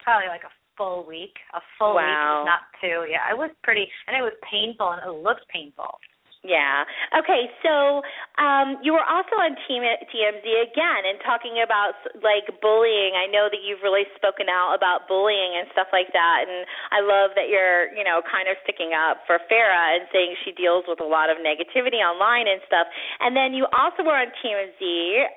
Probably 0.00 0.32
like 0.32 0.48
a 0.48 0.52
full 0.80 1.04
week. 1.04 1.36
A 1.52 1.60
full 1.76 1.94
wow. 1.94 2.00
week, 2.00 2.48
not 2.48 2.64
two. 2.80 3.04
Yeah, 3.04 3.28
it 3.28 3.36
was 3.36 3.50
pretty, 3.60 3.84
and 4.08 4.16
it 4.16 4.24
was 4.24 4.32
painful, 4.40 4.88
and 4.96 5.04
it 5.04 5.12
looked 5.12 5.44
painful. 5.52 6.00
Yeah. 6.40 6.88
Okay. 7.12 7.52
So 7.60 8.00
um, 8.40 8.80
you 8.80 8.96
were 8.96 9.04
also 9.04 9.36
on 9.36 9.60
Team 9.68 9.84
TMZ 9.84 10.40
again 10.40 11.02
and 11.04 11.20
talking 11.20 11.60
about 11.60 12.00
like 12.24 12.48
bullying. 12.64 13.12
I 13.12 13.28
know 13.28 13.52
that 13.52 13.60
you've 13.60 13.84
really 13.84 14.08
spoken 14.16 14.48
out 14.48 14.72
about 14.72 15.04
bullying 15.04 15.60
and 15.60 15.68
stuff 15.76 15.92
like 15.92 16.08
that, 16.16 16.48
and 16.48 16.64
I 16.96 17.04
love 17.04 17.36
that 17.36 17.52
you're 17.52 17.92
you 17.92 18.08
know 18.08 18.24
kind 18.24 18.48
of 18.48 18.56
sticking 18.64 18.96
up 18.96 19.20
for 19.28 19.36
Farrah 19.52 20.00
and 20.00 20.08
saying 20.16 20.32
she 20.40 20.56
deals 20.56 20.88
with 20.88 21.04
a 21.04 21.08
lot 21.08 21.28
of 21.28 21.36
negativity 21.44 22.00
online 22.00 22.48
and 22.48 22.64
stuff. 22.64 22.88
And 23.20 23.36
then 23.36 23.52
you 23.52 23.68
also 23.76 24.00
were 24.00 24.16
on 24.16 24.32
TMZ. 24.40 24.80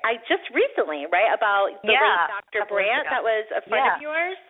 I 0.08 0.16
just 0.24 0.48
recently, 0.56 1.04
right, 1.12 1.28
about 1.36 1.84
the 1.84 1.92
yeah, 1.92 2.32
late 2.32 2.48
Dr. 2.48 2.64
Brandt 2.72 3.12
that 3.12 3.20
was 3.20 3.44
a 3.52 3.60
friend 3.68 3.84
yeah. 3.84 3.96
of 3.96 4.00
yours. 4.00 4.40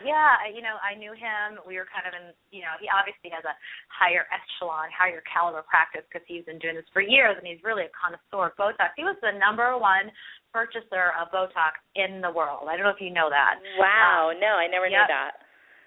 Yeah, 0.00 0.48
you 0.48 0.64
know, 0.64 0.80
I 0.80 0.96
knew 0.96 1.12
him. 1.12 1.60
We 1.68 1.76
were 1.76 1.88
kind 1.88 2.08
of 2.08 2.16
in, 2.16 2.32
you 2.48 2.64
know, 2.64 2.74
he 2.80 2.88
obviously 2.88 3.28
has 3.32 3.44
a 3.44 3.54
higher 3.92 4.24
echelon, 4.32 4.88
higher 4.92 5.20
caliber 5.28 5.64
practice 5.66 6.04
because 6.08 6.24
he's 6.24 6.44
been 6.48 6.60
doing 6.60 6.76
this 6.76 6.88
for 6.92 7.04
years 7.04 7.36
and 7.36 7.44
he's 7.44 7.60
really 7.60 7.88
a 7.88 7.92
connoisseur 7.92 8.52
of 8.52 8.56
Botox. 8.56 8.96
He 8.96 9.04
was 9.04 9.16
the 9.20 9.36
number 9.36 9.76
one 9.76 10.08
purchaser 10.52 11.12
of 11.20 11.28
Botox 11.30 11.78
in 11.94 12.24
the 12.24 12.32
world. 12.32 12.68
I 12.68 12.76
don't 12.76 12.88
know 12.88 12.96
if 12.96 13.02
you 13.02 13.12
know 13.12 13.28
that. 13.28 13.60
Wow, 13.76 14.32
um, 14.32 14.40
no, 14.40 14.56
I 14.56 14.66
never 14.66 14.88
yep. 14.88 15.04
knew 15.04 15.08
that. 15.12 15.32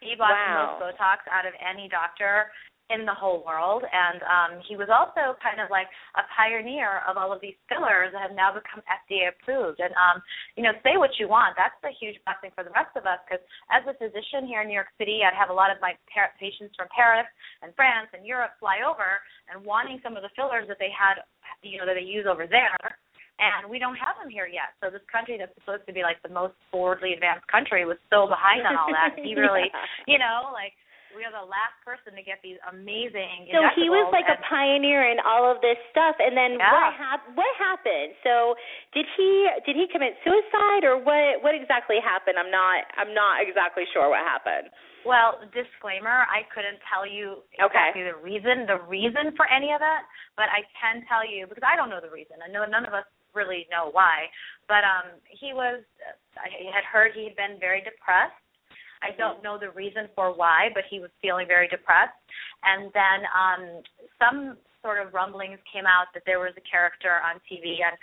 He 0.03 0.13
bought 0.19 0.35
wow. 0.35 0.43
the 0.45 0.55
most 0.59 0.75
Botox 0.99 1.25
out 1.31 1.47
of 1.47 1.55
any 1.63 1.87
doctor 1.87 2.51
in 2.93 3.05
the 3.09 3.13
whole 3.13 3.41
world 3.41 3.81
and 3.81 4.21
um 4.23 4.51
he 4.69 4.77
was 4.77 4.87
also 4.93 5.33
kind 5.41 5.57
of 5.57 5.73
like 5.73 5.89
a 6.15 6.23
pioneer 6.29 7.01
of 7.09 7.17
all 7.17 7.33
of 7.33 7.41
these 7.41 7.57
fillers 7.65 8.13
that 8.13 8.21
have 8.21 8.35
now 8.37 8.53
become 8.53 8.85
FDA 8.85 9.33
approved 9.33 9.81
and 9.81 9.91
um 9.97 10.21
you 10.53 10.61
know 10.61 10.71
say 10.85 10.95
what 11.01 11.11
you 11.17 11.25
want 11.25 11.57
that's 11.57 11.75
a 11.81 11.93
huge 11.97 12.21
blessing 12.23 12.53
for 12.53 12.61
the 12.61 12.73
rest 12.77 12.93
of 12.93 13.09
us 13.09 13.17
because 13.25 13.41
as 13.73 13.81
a 13.89 13.97
physician 13.97 14.45
here 14.45 14.61
in 14.61 14.69
New 14.69 14.77
York 14.77 14.93
City 15.01 15.25
I'd 15.25 15.33
have 15.33 15.49
a 15.49 15.57
lot 15.57 15.73
of 15.73 15.81
my 15.81 15.97
par- 16.13 16.37
patients 16.37 16.77
from 16.77 16.87
Paris 16.93 17.27
and 17.65 17.73
France 17.73 18.13
and 18.13 18.21
Europe 18.21 18.53
fly 18.61 18.85
over 18.85 19.17
and 19.49 19.59
wanting 19.65 19.97
some 20.05 20.13
of 20.13 20.21
the 20.21 20.31
fillers 20.37 20.69
that 20.69 20.77
they 20.77 20.93
had 20.93 21.25
you 21.65 21.81
know 21.81 21.89
that 21.89 21.97
they 21.97 22.05
use 22.05 22.29
over 22.29 22.45
there 22.45 22.77
and 23.41 23.65
we 23.69 23.81
don't 23.81 23.97
have 23.97 24.13
them 24.21 24.29
here 24.29 24.45
yet. 24.45 24.77
So 24.77 24.93
this 24.93 25.03
country 25.09 25.41
that's 25.41 25.53
supposed 25.57 25.89
to 25.89 25.93
be 25.93 26.05
like 26.05 26.21
the 26.21 26.29
most 26.29 26.53
forwardly 26.69 27.13
advanced 27.17 27.49
country 27.49 27.81
was 27.85 27.97
so 28.13 28.29
behind 28.29 28.61
on 28.67 28.77
all 28.77 28.93
that. 28.93 29.17
He 29.17 29.33
really, 29.39 29.73
yeah. 29.73 29.89
you 30.05 30.21
know, 30.21 30.53
like 30.53 30.77
we 31.13 31.23
are 31.23 31.33
the 31.33 31.45
last 31.45 31.77
person 31.85 32.17
to 32.17 32.23
get 32.25 32.41
these 32.41 32.57
amazing. 32.69 33.49
So 33.53 33.61
he 33.77 33.89
was 33.89 34.09
like 34.11 34.27
a 34.29 34.37
pioneer 34.45 35.07
in 35.09 35.21
all 35.21 35.45
of 35.49 35.61
this 35.61 35.77
stuff, 35.93 36.17
and 36.19 36.33
then 36.33 36.57
yeah. 36.57 36.73
what 36.73 36.93
hap- 36.93 37.29
What 37.33 37.53
happened? 37.57 38.17
So 38.25 38.57
did 38.93 39.05
he 39.17 39.47
did 39.65 39.77
he 39.77 39.85
commit 39.89 40.17
suicide, 40.25 40.83
or 40.83 40.97
what? 40.97 41.41
What 41.45 41.53
exactly 41.53 42.01
happened? 42.01 42.37
I'm 42.37 42.51
not 42.51 42.85
I'm 42.97 43.13
not 43.13 43.41
exactly 43.41 43.85
sure 43.93 44.09
what 44.09 44.25
happened. 44.25 44.73
Well, 45.03 45.43
disclaimer, 45.51 46.23
I 46.31 46.47
couldn't 46.55 46.79
tell 46.87 47.03
you 47.03 47.43
exactly 47.51 48.07
okay. 48.07 48.15
the 48.15 48.19
reason, 48.23 48.63
the 48.63 48.79
reason 48.87 49.35
for 49.35 49.43
any 49.51 49.75
of 49.75 49.83
that, 49.83 50.07
but 50.39 50.47
I 50.47 50.63
can 50.79 51.03
tell 51.11 51.27
you 51.27 51.43
because 51.43 51.63
I 51.67 51.75
don't 51.75 51.91
know 51.91 51.99
the 51.99 52.11
reason. 52.11 52.39
I 52.39 52.47
know 52.47 52.63
none 52.63 52.87
of 52.87 52.95
us 52.95 53.03
really 53.35 53.67
know 53.67 53.91
why. 53.91 54.31
But 54.67 54.87
um 54.87 55.19
he 55.27 55.51
was 55.51 55.83
I 56.39 56.49
had 56.71 56.87
heard 56.87 57.11
he 57.13 57.27
had 57.27 57.35
been 57.35 57.59
very 57.59 57.83
depressed. 57.83 58.37
I 59.03 59.15
don't 59.17 59.43
know 59.43 59.57
the 59.59 59.69
reason 59.71 60.07
for 60.15 60.33
why, 60.33 60.69
but 60.73 60.83
he 60.89 60.99
was 60.99 61.11
feeling 61.21 61.47
very 61.47 61.67
depressed. 61.67 62.15
And 62.63 62.91
then 62.93 63.19
um 63.35 63.83
some 64.19 64.57
sort 64.83 64.99
of 64.99 65.15
rumblings 65.15 65.57
came 65.71 65.87
out 65.87 66.11
that 66.11 66.27
there 66.27 66.43
was 66.43 66.51
a 66.59 66.65
character 66.67 67.23
on 67.23 67.39
TV 67.47 67.79
on 67.79 67.95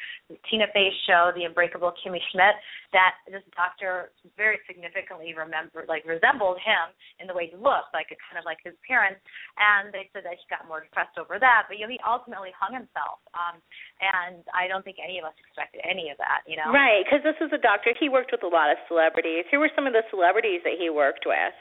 Tina 0.48 0.64
Fey's 0.72 0.96
show, 1.04 1.30
The 1.36 1.44
Unbreakable 1.44 1.92
Kimmy 2.00 2.18
Schmidt, 2.32 2.56
that 2.96 3.20
this 3.28 3.44
doctor 3.52 4.10
very 4.34 4.56
significantly 4.64 5.36
remembered, 5.36 5.86
like 5.86 6.08
resembled 6.08 6.56
him 6.64 6.90
in 7.20 7.28
the 7.28 7.36
way 7.36 7.52
he 7.52 7.56
looked, 7.60 7.92
like 7.92 8.08
kind 8.08 8.40
of 8.40 8.48
like 8.48 8.58
his 8.64 8.72
appearance. 8.80 9.20
And 9.60 9.92
they 9.92 10.08
said 10.16 10.24
that 10.24 10.40
he 10.40 10.44
got 10.48 10.64
more 10.64 10.80
depressed 10.80 11.20
over 11.20 11.36
that, 11.36 11.68
but 11.68 11.76
you 11.76 11.84
know, 11.84 11.92
he 11.92 12.00
ultimately 12.02 12.50
hung 12.56 12.72
himself. 12.72 13.20
Um, 13.36 13.60
and 14.00 14.40
I 14.56 14.64
don't 14.66 14.82
think 14.82 14.96
any 14.96 15.20
of 15.20 15.28
us 15.28 15.36
expected 15.36 15.84
any 15.84 16.08
of 16.08 16.16
that, 16.16 16.48
you 16.48 16.56
know. 16.56 16.72
Right, 16.72 17.04
because 17.04 17.20
this 17.20 17.36
was 17.38 17.52
a 17.52 17.60
doctor. 17.60 17.92
He 17.92 18.08
worked 18.08 18.32
with 18.32 18.42
a 18.42 18.50
lot 18.50 18.72
of 18.72 18.80
celebrities. 18.88 19.44
Who 19.52 19.60
were 19.60 19.70
some 19.76 19.84
of 19.84 19.92
the 19.92 20.02
celebrities 20.08 20.64
that 20.64 20.80
he 20.80 20.88
worked 20.88 21.28
with? 21.28 21.54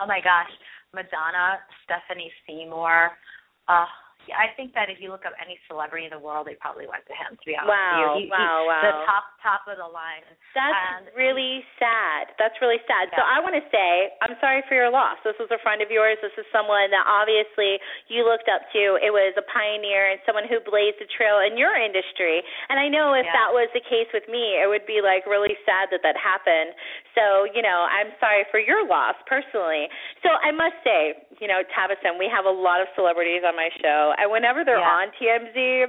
Oh 0.00 0.08
my 0.08 0.24
gosh, 0.24 0.50
Madonna, 0.96 1.60
Stephanie 1.84 2.32
Seymour. 2.48 3.12
Uh, 3.68 3.84
yeah, 4.28 4.36
I 4.36 4.52
think 4.54 4.76
that 4.76 4.92
if 4.92 5.00
you 5.00 5.08
look 5.08 5.24
up 5.24 5.32
any 5.40 5.56
celebrity 5.64 6.04
in 6.04 6.12
the 6.12 6.20
world, 6.20 6.44
they 6.44 6.56
probably 6.60 6.84
went 6.84 7.06
to 7.08 7.14
him. 7.16 7.36
To 7.36 7.44
be 7.48 7.56
honest 7.56 7.72
wow, 7.72 8.18
with 8.18 8.24
you, 8.24 8.28
he, 8.28 8.32
wow, 8.32 8.60
he, 8.60 8.68
wow. 8.68 8.82
The 8.84 8.94
top 9.08 9.24
top 9.40 9.62
of 9.64 9.80
the 9.80 9.88
line. 9.88 10.22
That's 10.52 10.76
and 10.76 11.08
really 11.16 11.64
sad. 11.80 12.36
That's 12.36 12.56
really 12.60 12.82
sad. 12.84 13.08
Yeah. 13.10 13.16
So 13.16 13.20
I 13.24 13.40
want 13.40 13.56
to 13.56 13.64
say 13.72 14.12
I'm 14.20 14.36
sorry 14.38 14.60
for 14.68 14.76
your 14.76 14.92
loss. 14.92 15.16
This 15.24 15.38
was 15.40 15.48
a 15.48 15.60
friend 15.64 15.80
of 15.80 15.88
yours. 15.88 16.20
This 16.20 16.34
is 16.36 16.44
someone 16.52 16.92
that 16.92 17.06
obviously 17.08 17.80
you 18.12 18.26
looked 18.26 18.50
up 18.52 18.68
to. 18.76 19.00
It 19.00 19.10
was 19.10 19.32
a 19.40 19.46
pioneer 19.48 20.12
and 20.12 20.20
someone 20.28 20.44
who 20.44 20.60
blazed 20.60 21.00
a 21.00 21.08
trail 21.08 21.40
in 21.40 21.56
your 21.56 21.72
industry. 21.74 22.44
And 22.68 22.76
I 22.76 22.86
know 22.90 23.16
if 23.16 23.24
Yeah. 23.24 23.32
that 23.32 23.50
was 23.54 23.72
the 23.72 23.80
case 23.80 24.10
with 24.12 24.28
me, 24.28 24.60
it 24.60 24.68
would 24.68 24.84
be 24.84 25.00
like 25.00 25.24
really 25.24 25.56
sad 25.64 25.88
that 25.90 26.02
that 26.04 26.18
happened. 26.20 26.76
So 27.16 27.48
you 27.50 27.62
know, 27.64 27.88
I'm 27.88 28.12
sorry 28.20 28.44
for 28.52 28.60
your 28.60 28.84
loss 28.84 29.16
personally. 29.24 29.88
So 30.22 30.30
I 30.44 30.52
must 30.52 30.76
say, 30.84 31.16
you 31.40 31.48
know, 31.48 31.64
Tabasum, 31.72 32.18
we 32.20 32.28
have 32.28 32.44
a 32.44 32.52
lot 32.52 32.84
of 32.84 32.88
celebrities 32.94 33.42
on 33.46 33.56
my 33.56 33.70
show, 33.80 34.09
and 34.18 34.30
whenever 34.30 34.64
they're 34.64 34.78
Yeah. 34.78 34.98
on 34.98 35.10
TMZ, 35.12 35.82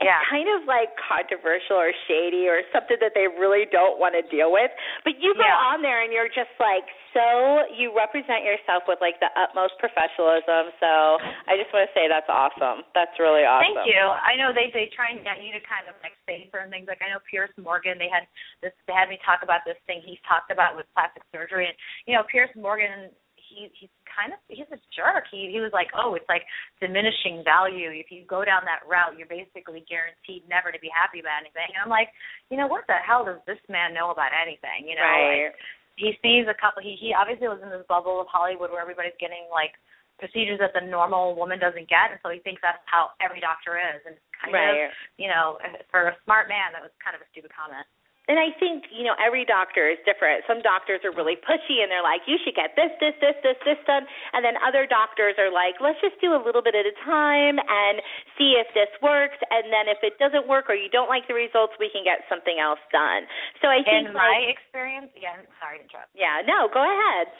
it's 0.00 0.06
Yeah. 0.08 0.24
kind 0.24 0.48
of 0.48 0.64
like 0.64 0.96
controversial 0.96 1.76
or 1.76 1.92
shady 2.08 2.48
or 2.48 2.62
something 2.72 2.96
that 3.00 3.12
they 3.14 3.28
really 3.28 3.66
don't 3.66 3.98
want 3.98 4.14
to 4.14 4.22
deal 4.22 4.50
with. 4.50 4.70
But 5.04 5.18
you 5.20 5.34
go 5.34 5.42
Yeah. 5.44 5.56
on 5.56 5.82
there 5.82 6.00
and 6.00 6.12
you're 6.12 6.28
just 6.28 6.50
like 6.58 6.84
so 7.12 7.66
you 7.74 7.90
represent 7.90 8.44
yourself 8.44 8.86
with 8.86 9.00
like 9.00 9.18
the 9.18 9.26
utmost 9.36 9.76
professionalism. 9.78 10.72
So 10.78 11.18
I 11.48 11.56
just 11.58 11.72
want 11.72 11.88
to 11.88 11.92
say 11.92 12.06
that's 12.06 12.28
awesome. 12.28 12.84
That's 12.94 13.18
really 13.18 13.44
awesome. 13.44 13.74
Thank 13.74 13.86
you. 13.88 13.98
I 14.00 14.36
know 14.36 14.52
they 14.52 14.70
they 14.70 14.86
try 14.86 15.10
and 15.10 15.22
get 15.24 15.42
you 15.42 15.52
to 15.52 15.60
kind 15.60 15.88
of 15.88 15.96
like 16.02 16.14
say 16.26 16.48
certain 16.52 16.70
things. 16.70 16.86
Like 16.88 17.02
I 17.02 17.08
know 17.10 17.18
Piers 17.28 17.50
Morgan. 17.58 17.98
They 17.98 18.08
had 18.08 18.26
this. 18.62 18.72
They 18.86 18.92
had 18.94 19.08
me 19.08 19.18
talk 19.26 19.42
about 19.42 19.64
this 19.66 19.76
thing 19.86 20.00
he's 20.02 20.20
talked 20.22 20.50
about 20.50 20.76
with 20.76 20.86
plastic 20.94 21.22
surgery, 21.34 21.66
and 21.66 21.76
you 22.06 22.14
know 22.14 22.22
Piers 22.22 22.50
Morgan. 22.54 23.10
He 23.50 23.66
he's 23.74 23.90
kind 24.06 24.30
of 24.30 24.38
he's 24.46 24.70
a 24.70 24.78
jerk. 24.94 25.26
He 25.28 25.50
he 25.50 25.58
was 25.58 25.74
like, 25.74 25.90
oh, 25.92 26.14
it's 26.14 26.28
like 26.30 26.46
diminishing 26.78 27.42
value. 27.42 27.90
If 27.90 28.14
you 28.14 28.22
go 28.24 28.46
down 28.46 28.62
that 28.64 28.86
route, 28.86 29.18
you're 29.18 29.30
basically 29.30 29.82
guaranteed 29.90 30.46
never 30.46 30.70
to 30.70 30.78
be 30.78 30.88
happy 30.88 31.18
about 31.18 31.42
anything. 31.42 31.68
And 31.74 31.82
I'm 31.82 31.92
like, 31.92 32.14
you 32.48 32.56
know, 32.56 32.70
what 32.70 32.86
the 32.86 32.96
hell 33.02 33.26
does 33.26 33.42
this 33.44 33.60
man 33.66 33.90
know 33.90 34.14
about 34.14 34.30
anything? 34.30 34.86
You 34.86 34.94
know, 34.94 35.04
right. 35.04 35.50
like 35.50 35.58
he 35.98 36.14
sees 36.22 36.46
a 36.46 36.56
couple. 36.56 36.80
He 36.80 36.94
he 36.94 37.10
obviously 37.10 37.50
lives 37.50 37.66
in 37.66 37.74
this 37.74 37.84
bubble 37.90 38.22
of 38.22 38.30
Hollywood 38.30 38.70
where 38.70 38.80
everybody's 38.80 39.18
getting 39.18 39.50
like 39.50 39.74
procedures 40.22 40.60
that 40.60 40.76
the 40.76 40.84
normal 40.84 41.34
woman 41.34 41.58
doesn't 41.58 41.88
get, 41.88 42.12
and 42.12 42.20
so 42.22 42.28
he 42.30 42.38
thinks 42.44 42.60
that's 42.60 42.84
how 42.86 43.12
every 43.18 43.40
doctor 43.40 43.80
is. 43.80 44.00
And 44.04 44.14
kind 44.36 44.52
right. 44.52 44.88
of, 44.88 44.96
you 45.16 45.28
know, 45.28 45.60
for 45.92 46.12
a 46.12 46.16
smart 46.24 46.48
man, 46.48 46.72
that 46.72 46.84
was 46.84 46.92
kind 47.00 47.16
of 47.16 47.24
a 47.24 47.28
stupid 47.32 47.52
comment. 47.52 47.84
And 48.28 48.38
I 48.38 48.54
think, 48.62 48.86
you 48.94 49.02
know, 49.02 49.16
every 49.18 49.42
doctor 49.42 49.90
is 49.90 49.98
different. 50.06 50.46
Some 50.46 50.62
doctors 50.62 51.02
are 51.02 51.10
really 51.10 51.34
pushy 51.34 51.82
and 51.82 51.90
they're 51.90 52.04
like, 52.04 52.22
you 52.30 52.38
should 52.38 52.54
get 52.54 52.78
this, 52.78 52.92
this, 53.02 53.16
this, 53.18 53.34
this, 53.42 53.58
this 53.66 53.80
done. 53.90 54.06
And 54.36 54.44
then 54.46 54.54
other 54.62 54.86
doctors 54.86 55.34
are 55.34 55.50
like, 55.50 55.82
let's 55.82 55.98
just 55.98 56.14
do 56.22 56.30
a 56.30 56.38
little 56.38 56.62
bit 56.62 56.78
at 56.78 56.86
a 56.86 56.94
time 57.02 57.58
and 57.58 57.98
see 58.38 58.54
if 58.54 58.70
this 58.70 58.92
works. 59.02 59.40
And 59.50 59.72
then 59.74 59.90
if 59.90 59.98
it 60.06 60.14
doesn't 60.22 60.46
work 60.46 60.70
or 60.70 60.78
you 60.78 60.86
don't 60.92 61.10
like 61.10 61.26
the 61.26 61.34
results, 61.34 61.74
we 61.82 61.90
can 61.90 62.06
get 62.06 62.22
something 62.30 62.62
else 62.62 62.78
done. 62.94 63.26
So 63.58 63.66
I 63.66 63.82
think 63.82 64.06
In 64.06 64.14
my 64.14 64.46
like, 64.46 64.54
experience, 64.54 65.10
yeah, 65.18 65.34
sorry 65.58 65.82
to 65.82 65.90
interrupt. 65.90 66.14
yeah, 66.14 66.44
no, 66.46 66.70
go 66.70 66.86
ahead. 66.86 67.34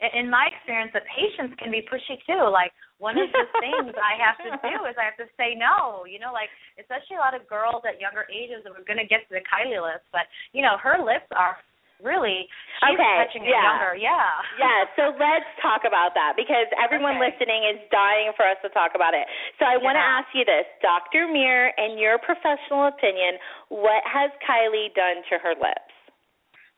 In 0.00 0.24
in 0.24 0.26
my 0.30 0.50
experience, 0.50 0.90
the 0.94 1.04
patients 1.10 1.54
can 1.58 1.70
be 1.70 1.82
pushy 1.86 2.18
too. 2.26 2.48
Like 2.50 2.72
one 2.98 3.18
of 3.18 3.28
the 3.30 3.46
things 3.60 3.92
I 3.94 4.14
have 4.18 4.38
to 4.46 4.50
do 4.66 4.86
is 4.86 4.94
I 4.98 5.04
have 5.04 5.18
to 5.20 5.28
say 5.36 5.54
no. 5.54 6.06
You 6.06 6.18
know, 6.18 6.32
like 6.32 6.50
especially 6.80 7.16
a 7.18 7.22
lot 7.22 7.34
of 7.34 7.46
girls 7.46 7.82
at 7.86 8.00
younger 8.00 8.26
ages 8.30 8.62
that 8.64 8.72
we're 8.72 8.86
going 8.86 9.02
to 9.02 9.08
get 9.08 9.26
to 9.28 9.32
the 9.38 9.44
Kylie 9.46 9.78
list, 9.82 10.06
but 10.10 10.26
you 10.54 10.62
know, 10.62 10.78
her 10.82 10.98
lips 11.02 11.28
are 11.34 11.58
really 12.02 12.50
she's 12.82 12.98
Okay, 12.98 13.14
touching 13.22 13.46
it 13.46 13.54
yeah. 13.54 13.64
younger. 13.64 13.94
Yeah. 13.94 14.42
yeah, 14.58 14.82
so 14.98 15.14
let's 15.14 15.46
talk 15.62 15.86
about 15.86 16.12
that 16.18 16.34
because 16.34 16.66
everyone 16.76 17.16
Okay. 17.16 17.30
listening 17.30 17.64
is 17.70 17.78
dying 17.94 18.34
for 18.34 18.42
us 18.44 18.58
to 18.66 18.68
talk 18.74 18.92
about 18.98 19.14
it. 19.14 19.24
So 19.62 19.64
I 19.64 19.78
want 19.78 19.94
to 19.94 20.02
ask 20.04 20.26
you 20.34 20.44
this, 20.44 20.66
Dr. 20.82 21.30
Mir, 21.30 21.70
in 21.78 21.96
your 21.96 22.18
professional 22.18 22.90
opinion, 22.90 23.38
what 23.70 24.02
has 24.04 24.30
Kylie 24.42 24.90
done 24.98 25.22
to 25.30 25.38
her 25.38 25.54
lips? 25.54 25.93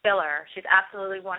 Filler. 0.03 0.49
She's 0.55 0.67
absolutely 0.69 1.21
100%, 1.21 1.33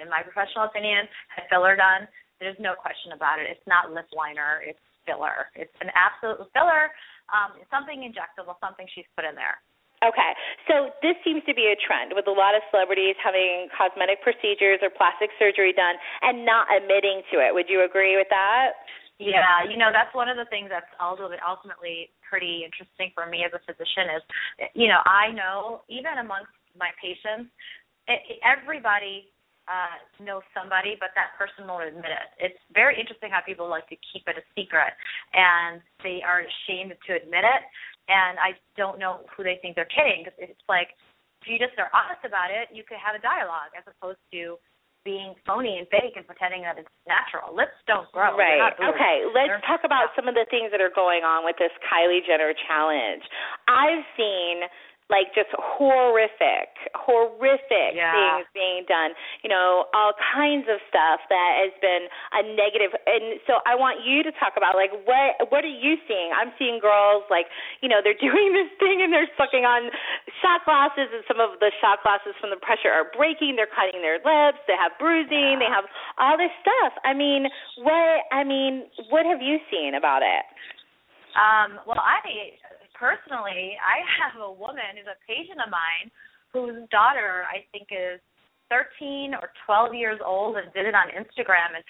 in 0.00 0.08
my 0.08 0.22
professional 0.22 0.68
opinion, 0.68 1.08
had 1.28 1.48
filler 1.50 1.76
done. 1.76 2.08
There's 2.40 2.58
no 2.60 2.72
question 2.72 3.12
about 3.12 3.38
it. 3.38 3.48
It's 3.52 3.66
not 3.68 3.92
lip 3.92 4.08
liner. 4.16 4.64
It's 4.64 4.80
filler. 5.04 5.52
It's 5.56 5.74
an 5.80 5.92
absolute 5.92 6.44
filler. 6.52 6.92
Um, 7.28 7.60
it's 7.60 7.70
something 7.70 8.00
injectable, 8.00 8.56
something 8.60 8.88
she's 8.94 9.08
put 9.16 9.24
in 9.24 9.36
there. 9.36 9.60
Okay, 10.00 10.32
so 10.64 10.96
this 11.04 11.12
seems 11.20 11.44
to 11.44 11.52
be 11.52 11.68
a 11.68 11.76
trend 11.76 12.16
with 12.16 12.24
a 12.24 12.32
lot 12.32 12.56
of 12.56 12.64
celebrities 12.72 13.20
having 13.20 13.68
cosmetic 13.68 14.24
procedures 14.24 14.80
or 14.80 14.88
plastic 14.88 15.28
surgery 15.36 15.76
done 15.76 16.00
and 16.24 16.48
not 16.48 16.64
admitting 16.72 17.20
to 17.28 17.36
it. 17.36 17.52
Would 17.52 17.68
you 17.68 17.84
agree 17.84 18.16
with 18.16 18.32
that? 18.32 18.80
Yeah, 19.20 19.68
you 19.68 19.76
know 19.76 19.92
that's 19.92 20.08
one 20.16 20.32
of 20.32 20.40
the 20.40 20.48
things 20.48 20.72
that's 20.72 20.88
ultimately 20.96 22.08
pretty 22.24 22.64
interesting 22.64 23.12
for 23.12 23.28
me 23.28 23.44
as 23.44 23.52
a 23.52 23.60
physician 23.68 24.08
is, 24.16 24.24
you 24.72 24.88
know, 24.88 25.04
I 25.04 25.28
know 25.36 25.84
even 25.92 26.16
amongst 26.16 26.56
my 26.72 26.88
patients, 26.96 27.52
it, 28.10 28.42
everybody 28.42 29.30
uh, 29.70 30.02
knows 30.18 30.42
somebody, 30.50 30.98
but 30.98 31.14
that 31.14 31.38
person 31.38 31.70
won't 31.70 31.86
admit 31.86 32.10
it. 32.10 32.28
It's 32.50 32.62
very 32.74 32.98
interesting 32.98 33.30
how 33.30 33.38
people 33.46 33.70
like 33.70 33.86
to 33.88 33.96
keep 34.10 34.26
it 34.26 34.34
a 34.34 34.44
secret, 34.58 34.90
and 35.30 35.78
they 36.02 36.18
are 36.26 36.42
ashamed 36.42 36.90
to 37.06 37.10
admit 37.14 37.46
it. 37.46 37.62
And 38.10 38.42
I 38.42 38.58
don't 38.74 38.98
know 38.98 39.22
who 39.30 39.46
they 39.46 39.62
think 39.62 39.78
they're 39.78 39.86
kidding 39.86 40.26
because 40.26 40.34
it's 40.42 40.66
like 40.66 40.98
if 41.40 41.46
you 41.46 41.56
just 41.62 41.78
are 41.78 41.88
honest 41.94 42.26
about 42.26 42.50
it, 42.50 42.68
you 42.74 42.82
could 42.82 42.98
have 42.98 43.14
a 43.14 43.22
dialogue 43.22 43.70
as 43.78 43.86
opposed 43.86 44.18
to 44.34 44.58
being 45.00 45.32
phony 45.48 45.80
and 45.80 45.88
fake 45.88 46.12
and 46.18 46.26
pretending 46.28 46.60
that 46.60 46.76
it's 46.76 46.92
natural. 47.08 47.56
Lips 47.56 47.72
don't 47.88 48.04
grow. 48.12 48.36
Right. 48.36 48.60
Okay. 48.76 49.24
Let's 49.32 49.48
They're- 49.48 49.64
talk 49.64 49.80
about 49.84 50.12
some 50.12 50.28
of 50.28 50.34
the 50.36 50.44
things 50.52 50.68
that 50.76 50.80
are 50.84 50.92
going 50.92 51.24
on 51.24 51.44
with 51.46 51.56
this 51.56 51.72
Kylie 51.88 52.20
Jenner 52.26 52.52
challenge. 52.68 53.24
I've 53.64 54.04
seen 54.18 54.68
like 55.10 55.34
just 55.34 55.50
horrific, 55.58 56.70
horrific 56.94 57.98
Yeah. 57.98 58.14
things 58.14 58.46
being 58.54 58.86
done. 58.86 59.12
You 59.42 59.50
know, 59.50 59.90
all 59.92 60.14
kinds 60.32 60.70
of 60.70 60.78
stuff 60.88 61.20
that 61.28 61.50
has 61.66 61.74
been 61.82 62.06
a 62.32 62.42
negative. 62.54 62.94
And 63.06 63.42
so 63.46 63.58
I 63.66 63.74
want 63.74 64.06
you 64.06 64.22
to 64.22 64.30
talk 64.38 64.54
about 64.56 64.78
like 64.78 64.94
what 65.04 65.50
what 65.50 65.66
are 65.66 65.76
you 65.82 65.98
seeing? 66.06 66.30
I'm 66.30 66.54
seeing 66.56 66.78
girls 66.78 67.26
like 67.28 67.50
you 67.82 67.88
know 67.90 67.98
they're 68.00 68.14
doing 68.22 68.54
this 68.54 68.70
thing 68.78 69.02
and 69.02 69.12
they're 69.12 69.28
sucking 69.36 69.66
on 69.66 69.90
shot 70.40 70.62
glasses, 70.64 71.10
and 71.10 71.26
some 71.26 71.42
of 71.42 71.58
the 71.58 71.74
shot 71.82 72.00
glasses 72.06 72.32
from 72.40 72.50
the 72.54 72.60
pressure 72.62 72.88
are 72.94 73.10
breaking. 73.10 73.56
They're 73.58 73.70
cutting 73.70 74.00
their 74.00 74.22
lips. 74.22 74.62
They 74.70 74.78
have 74.78 74.94
bruising. 74.98 75.58
They 75.58 75.68
have 75.68 75.84
all 76.22 76.38
this 76.38 76.54
stuff. 76.62 76.94
I 77.04 77.12
mean, 77.12 77.50
what? 77.82 78.24
I 78.30 78.44
mean, 78.46 78.86
what 79.10 79.26
have 79.26 79.42
you 79.42 79.58
seen 79.70 79.94
about 79.98 80.22
it? 80.22 80.46
Um, 81.34 81.78
well, 81.86 81.98
I 82.02 82.18
personally, 83.00 83.80
I 83.80 84.04
have 84.20 84.36
a 84.36 84.52
woman 84.52 85.00
who's 85.00 85.08
a 85.08 85.16
patient 85.24 85.64
of 85.64 85.72
mine 85.72 86.12
whose 86.52 86.84
daughter 86.92 87.48
I 87.48 87.64
think 87.72 87.88
is 87.88 88.20
13 88.68 89.32
or 89.34 89.50
12 89.64 89.96
years 89.96 90.20
old 90.20 90.60
and 90.60 90.68
did 90.76 90.84
it 90.84 90.94
on 90.94 91.08
Instagram, 91.16 91.74
and 91.74 91.84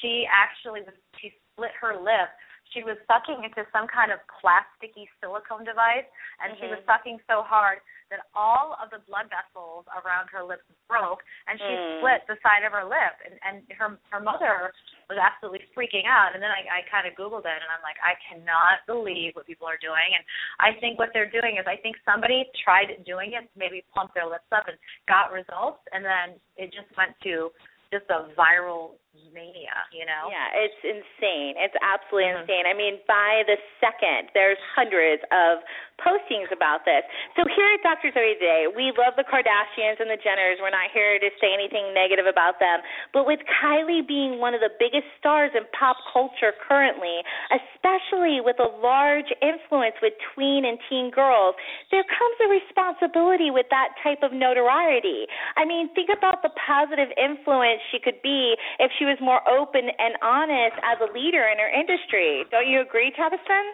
she 0.00 0.24
actually 0.30 0.86
she 1.20 1.34
split 1.52 1.74
her 1.82 1.98
lip. 1.98 2.30
She 2.72 2.82
was 2.82 2.96
sucking 3.06 3.44
into 3.44 3.64
some 3.72 3.86
kind 3.86 4.10
of 4.10 4.18
plasticky 4.40 5.08
silicone 5.20 5.64
device, 5.64 6.08
and 6.40 6.56
she 6.58 6.66
was 6.66 6.78
Mhm. 6.80 6.86
sucking 6.86 7.20
so 7.28 7.42
hard 7.42 7.80
that 8.10 8.26
all 8.34 8.74
of 8.82 8.90
the 8.90 8.98
blood 9.00 9.28
vessels 9.30 9.86
around 9.88 10.28
her 10.28 10.42
lips 10.42 10.64
broke, 10.88 11.24
and 11.46 11.60
she 11.60 11.72
Mm. 11.76 11.96
split 11.96 12.26
the 12.26 12.36
side 12.42 12.64
of 12.64 12.72
her 12.72 12.84
lip. 12.84 13.16
And 13.24 13.38
and 13.42 13.72
her 13.72 13.98
her 14.10 14.20
mother 14.20 14.72
was 15.08 15.18
absolutely 15.18 15.66
freaking 15.74 16.06
out. 16.06 16.34
And 16.34 16.42
then 16.42 16.50
I, 16.50 16.78
I 16.78 16.82
kind 16.82 17.06
of 17.06 17.14
Googled 17.14 17.44
it, 17.44 17.62
and 17.62 17.70
I'm 17.70 17.82
like, 17.82 17.96
I 18.02 18.14
cannot 18.28 18.84
believe 18.86 19.34
what 19.34 19.46
people 19.46 19.66
are 19.66 19.76
doing. 19.78 20.14
And 20.14 20.24
I 20.60 20.72
think 20.80 20.98
what 20.98 21.12
they're 21.12 21.30
doing 21.30 21.56
is, 21.56 21.66
I 21.66 21.76
think 21.76 21.96
somebody 22.04 22.48
tried 22.64 23.04
doing 23.04 23.32
it, 23.32 23.48
maybe 23.56 23.84
plump 23.92 24.14
their 24.14 24.26
lips 24.26 24.50
up 24.52 24.68
and 24.68 24.78
got 25.08 25.32
results, 25.32 25.80
and 25.92 26.04
then 26.04 26.40
it 26.56 26.72
just 26.72 26.94
went 26.96 27.18
to 27.22 27.52
just 27.92 28.08
a 28.08 28.32
viral 28.38 28.96
mania, 29.32 29.76
you 29.92 30.08
know? 30.08 30.32
Yeah, 30.32 30.48
it's 30.56 30.80
insane. 30.80 31.60
It's 31.60 31.76
absolutely 31.84 32.32
mm-hmm. 32.32 32.48
insane. 32.48 32.64
I 32.64 32.72
mean, 32.72 32.96
by 33.04 33.44
the 33.44 33.60
second, 33.76 34.32
there's 34.32 34.60
hundreds 34.72 35.20
of 35.28 35.60
postings 36.00 36.48
about 36.50 36.88
this. 36.88 37.04
So 37.36 37.44
here 37.44 37.68
at 37.76 37.84
Dr. 37.84 38.10
Zoe 38.10 38.34
today, 38.40 38.66
we 38.72 38.90
love 38.96 39.14
the 39.14 39.28
Kardashians 39.28 40.00
and 40.00 40.08
the 40.08 40.18
Jenners. 40.18 40.58
We're 40.58 40.74
not 40.74 40.90
here 40.90 41.20
to 41.20 41.28
say 41.38 41.52
anything 41.52 41.92
negative 41.92 42.24
about 42.24 42.58
them. 42.58 42.80
But 43.12 43.28
with 43.28 43.40
Kylie 43.60 44.02
being 44.02 44.40
one 44.40 44.56
of 44.56 44.64
the 44.64 44.72
biggest 44.80 45.06
stars 45.20 45.52
in 45.54 45.68
pop 45.76 46.00
culture 46.10 46.56
currently, 46.56 47.22
especially 47.52 48.40
with 48.40 48.56
a 48.58 48.68
large 48.80 49.28
influence 49.44 49.94
with 50.00 50.16
tween 50.34 50.64
and 50.64 50.80
teen 50.88 51.12
girls, 51.12 51.54
there 51.92 52.04
comes 52.08 52.36
a 52.42 52.48
responsibility 52.48 53.52
with 53.52 53.68
that 53.70 53.94
type 54.02 54.24
of 54.24 54.32
notoriety. 54.32 55.28
I 55.60 55.68
mean, 55.68 55.92
think 55.94 56.10
about 56.10 56.42
the 56.42 56.50
positive 56.58 57.12
influence 57.14 57.78
she 57.92 58.00
could 58.00 58.18
be 58.24 58.56
if 58.80 58.90
she 58.98 59.01
was 59.04 59.18
more 59.20 59.40
open 59.48 59.88
and 59.88 60.14
honest 60.22 60.76
as 60.82 60.98
a 61.00 61.08
leader 61.12 61.48
in 61.48 61.58
her 61.58 61.70
industry. 61.70 62.44
Don't 62.50 62.68
you 62.68 62.80
agree, 62.80 63.12
Tabasum? 63.16 63.66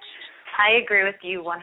I 0.59 0.83
agree 0.83 1.05
with 1.05 1.21
you 1.23 1.43
100%. 1.43 1.55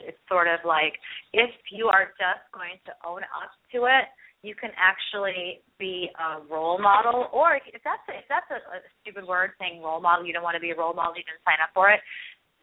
It's 0.00 0.18
sort 0.28 0.48
of 0.48 0.60
like 0.64 0.98
if 1.32 1.50
you 1.72 1.86
are 1.86 2.12
just 2.20 2.44
going 2.52 2.76
to 2.84 2.92
own 3.06 3.22
up 3.32 3.52
to 3.72 3.88
it, 3.88 4.10
you 4.44 4.54
can 4.54 4.70
actually 4.76 5.64
be 5.78 6.10
a 6.20 6.44
role 6.46 6.78
model. 6.78 7.28
Or 7.32 7.56
if 7.56 7.82
that's 7.82 8.04
a, 8.06 8.14
if 8.20 8.26
that's 8.28 8.46
a, 8.52 8.60
a 8.60 8.78
stupid 9.00 9.26
word 9.26 9.56
saying 9.58 9.82
role 9.82 10.00
model, 10.00 10.26
you 10.26 10.32
don't 10.32 10.44
want 10.44 10.54
to 10.54 10.62
be 10.62 10.70
a 10.70 10.78
role 10.78 10.94
model, 10.94 11.16
you 11.16 11.24
didn't 11.24 11.42
sign 11.42 11.58
up 11.62 11.72
for 11.72 11.90
it. 11.90 12.00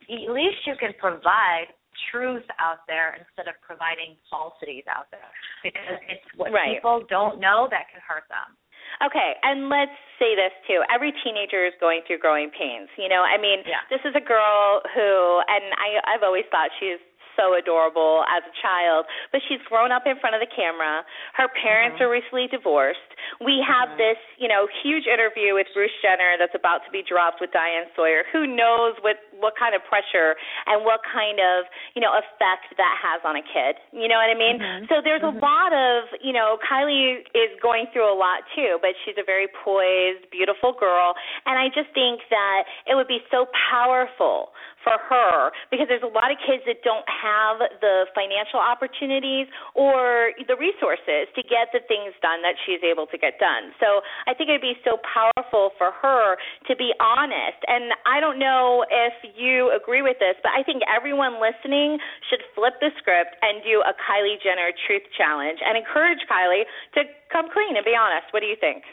At 0.05 0.31
least 0.31 0.63
you 0.67 0.75
can 0.79 0.93
provide 0.99 1.73
truth 2.11 2.45
out 2.59 2.85
there 2.87 3.15
instead 3.17 3.49
of 3.49 3.55
providing 3.61 4.17
falsities 4.29 4.85
out 4.89 5.09
there 5.09 5.29
because 5.63 6.01
it's 6.09 6.25
what 6.37 6.51
right. 6.51 6.77
people 6.77 7.05
don't 7.09 7.39
know 7.39 7.67
that 7.69 7.89
can 7.89 8.01
hurt 8.01 8.25
them. 8.29 8.57
Okay, 9.03 9.35
and 9.43 9.67
let's 9.67 9.91
say 10.15 10.31
this 10.33 10.55
too. 10.63 10.79
Every 10.87 11.11
teenager 11.23 11.67
is 11.67 11.75
going 11.83 12.01
through 12.07 12.23
growing 12.23 12.47
pains. 12.55 12.87
You 12.95 13.11
know, 13.11 13.19
I 13.19 13.35
mean, 13.35 13.59
yeah. 13.67 13.83
this 13.91 13.99
is 14.07 14.15
a 14.15 14.23
girl 14.23 14.79
who, 14.95 15.43
and 15.51 15.75
I, 15.75 16.15
I've 16.15 16.23
always 16.23 16.47
thought 16.47 16.71
she's 16.79 17.03
so 17.35 17.57
adorable 17.57 18.23
as 18.29 18.45
a 18.45 18.53
child, 18.61 19.05
but 19.33 19.41
she's 19.49 19.61
grown 19.65 19.91
up 19.91 20.05
in 20.05 20.17
front 20.21 20.37
of 20.37 20.41
the 20.41 20.49
camera. 20.49 21.01
Her 21.33 21.49
parents 21.49 21.97
mm-hmm. 21.97 22.05
are 22.05 22.11
recently 22.13 22.47
divorced. 22.47 23.09
We 23.41 23.61
have 23.65 23.93
mm-hmm. 23.93 24.05
this, 24.05 24.19
you 24.37 24.47
know, 24.47 24.69
huge 24.85 25.09
interview 25.09 25.57
with 25.57 25.67
Bruce 25.73 25.93
Jenner 26.01 26.37
that's 26.37 26.55
about 26.55 26.85
to 26.85 26.91
be 26.93 27.01
dropped 27.01 27.41
with 27.41 27.51
Diane 27.51 27.89
Sawyer. 27.97 28.23
Who 28.31 28.45
knows 28.45 28.95
what 29.01 29.17
what 29.43 29.59
kind 29.59 29.75
of 29.75 29.83
pressure 29.83 30.39
and 30.65 30.87
what 30.87 31.03
kind 31.03 31.43
of, 31.43 31.67
you 31.93 32.01
know, 32.01 32.15
effect 32.15 32.71
that 32.79 32.95
has 32.95 33.19
on 33.27 33.35
a 33.35 33.43
kid. 33.43 33.75
You 33.91 34.07
know 34.07 34.15
what 34.15 34.31
I 34.31 34.37
mean? 34.39 34.57
Mm-hmm. 34.57 34.87
So 34.87 35.03
there's 35.03 35.21
mm-hmm. 35.21 35.37
a 35.37 35.43
lot 35.43 35.75
of, 35.75 36.07
you 36.23 36.31
know, 36.31 36.55
Kylie 36.63 37.27
is 37.35 37.51
going 37.59 37.91
through 37.91 38.07
a 38.07 38.15
lot 38.15 38.47
too, 38.55 38.79
but 38.79 38.95
she's 39.03 39.19
a 39.19 39.27
very 39.27 39.51
poised, 39.51 40.31
beautiful 40.31 40.71
girl, 40.71 41.13
and 41.45 41.59
I 41.59 41.67
just 41.67 41.91
think 41.91 42.23
that 42.31 42.63
it 42.87 42.95
would 42.95 43.11
be 43.11 43.19
so 43.27 43.51
powerful 43.51 44.55
for 44.83 44.99
her 45.09 45.49
because 45.71 45.87
there's 45.87 46.05
a 46.05 46.13
lot 46.13 46.29
of 46.29 46.37
kids 46.43 46.61
that 46.67 46.83
don't 46.83 47.07
have 47.07 47.63
the 47.79 48.05
financial 48.13 48.59
opportunities 48.59 49.47
or 49.73 50.35
the 50.45 50.55
resources 50.59 51.31
to 51.33 51.41
get 51.47 51.71
the 51.71 51.81
things 51.87 52.13
done 52.21 52.43
that 52.43 52.59
she's 52.67 52.83
able 52.83 53.07
to 53.07 53.17
get 53.17 53.39
done. 53.39 53.71
So 53.79 54.03
I 54.27 54.35
think 54.35 54.51
it'd 54.51 54.61
be 54.61 54.77
so 54.83 54.99
powerful 55.01 55.71
for 55.79 55.95
her 56.03 56.35
to 56.67 56.73
be 56.75 56.91
honest. 56.99 57.59
And 57.67 57.95
I 58.05 58.19
don't 58.19 58.37
know 58.37 58.85
if 58.91 59.15
you 59.35 59.71
agree 59.71 60.03
with 60.03 60.19
this, 60.19 60.35
but 60.43 60.51
I 60.51 60.61
think 60.61 60.83
everyone 60.85 61.39
listening 61.39 61.97
should 62.29 62.43
flip 62.53 62.77
the 62.83 62.91
script 62.99 63.39
and 63.41 63.63
do 63.63 63.81
a 63.81 63.95
Kylie 63.95 64.37
Jenner 64.43 64.75
truth 64.85 65.07
challenge 65.15 65.59
and 65.63 65.79
encourage 65.79 66.21
Kylie 66.27 66.67
to 66.99 67.07
come 67.31 67.47
clean 67.49 67.75
and 67.79 67.85
be 67.85 67.95
honest. 67.95 68.29
What 68.35 68.41
do 68.43 68.49
you 68.51 68.59
think? 68.59 68.83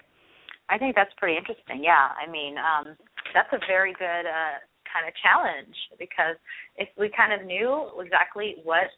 I 0.70 0.78
think 0.78 0.94
that's 0.94 1.11
pretty 1.18 1.37
interesting. 1.37 1.82
Yeah, 1.82 2.14
I 2.14 2.30
mean, 2.30 2.54
um, 2.54 2.94
that's 3.35 3.50
a 3.50 3.59
very 3.66 3.92
good 3.92 4.25
uh, 4.26 4.62
kind 4.90 5.06
of 5.06 5.14
challenge 5.23 5.75
because 5.97 6.37
if 6.76 6.90
we 6.99 7.09
kind 7.14 7.32
of 7.32 7.47
knew 7.47 7.88
exactly 8.02 8.59
what 8.66 8.90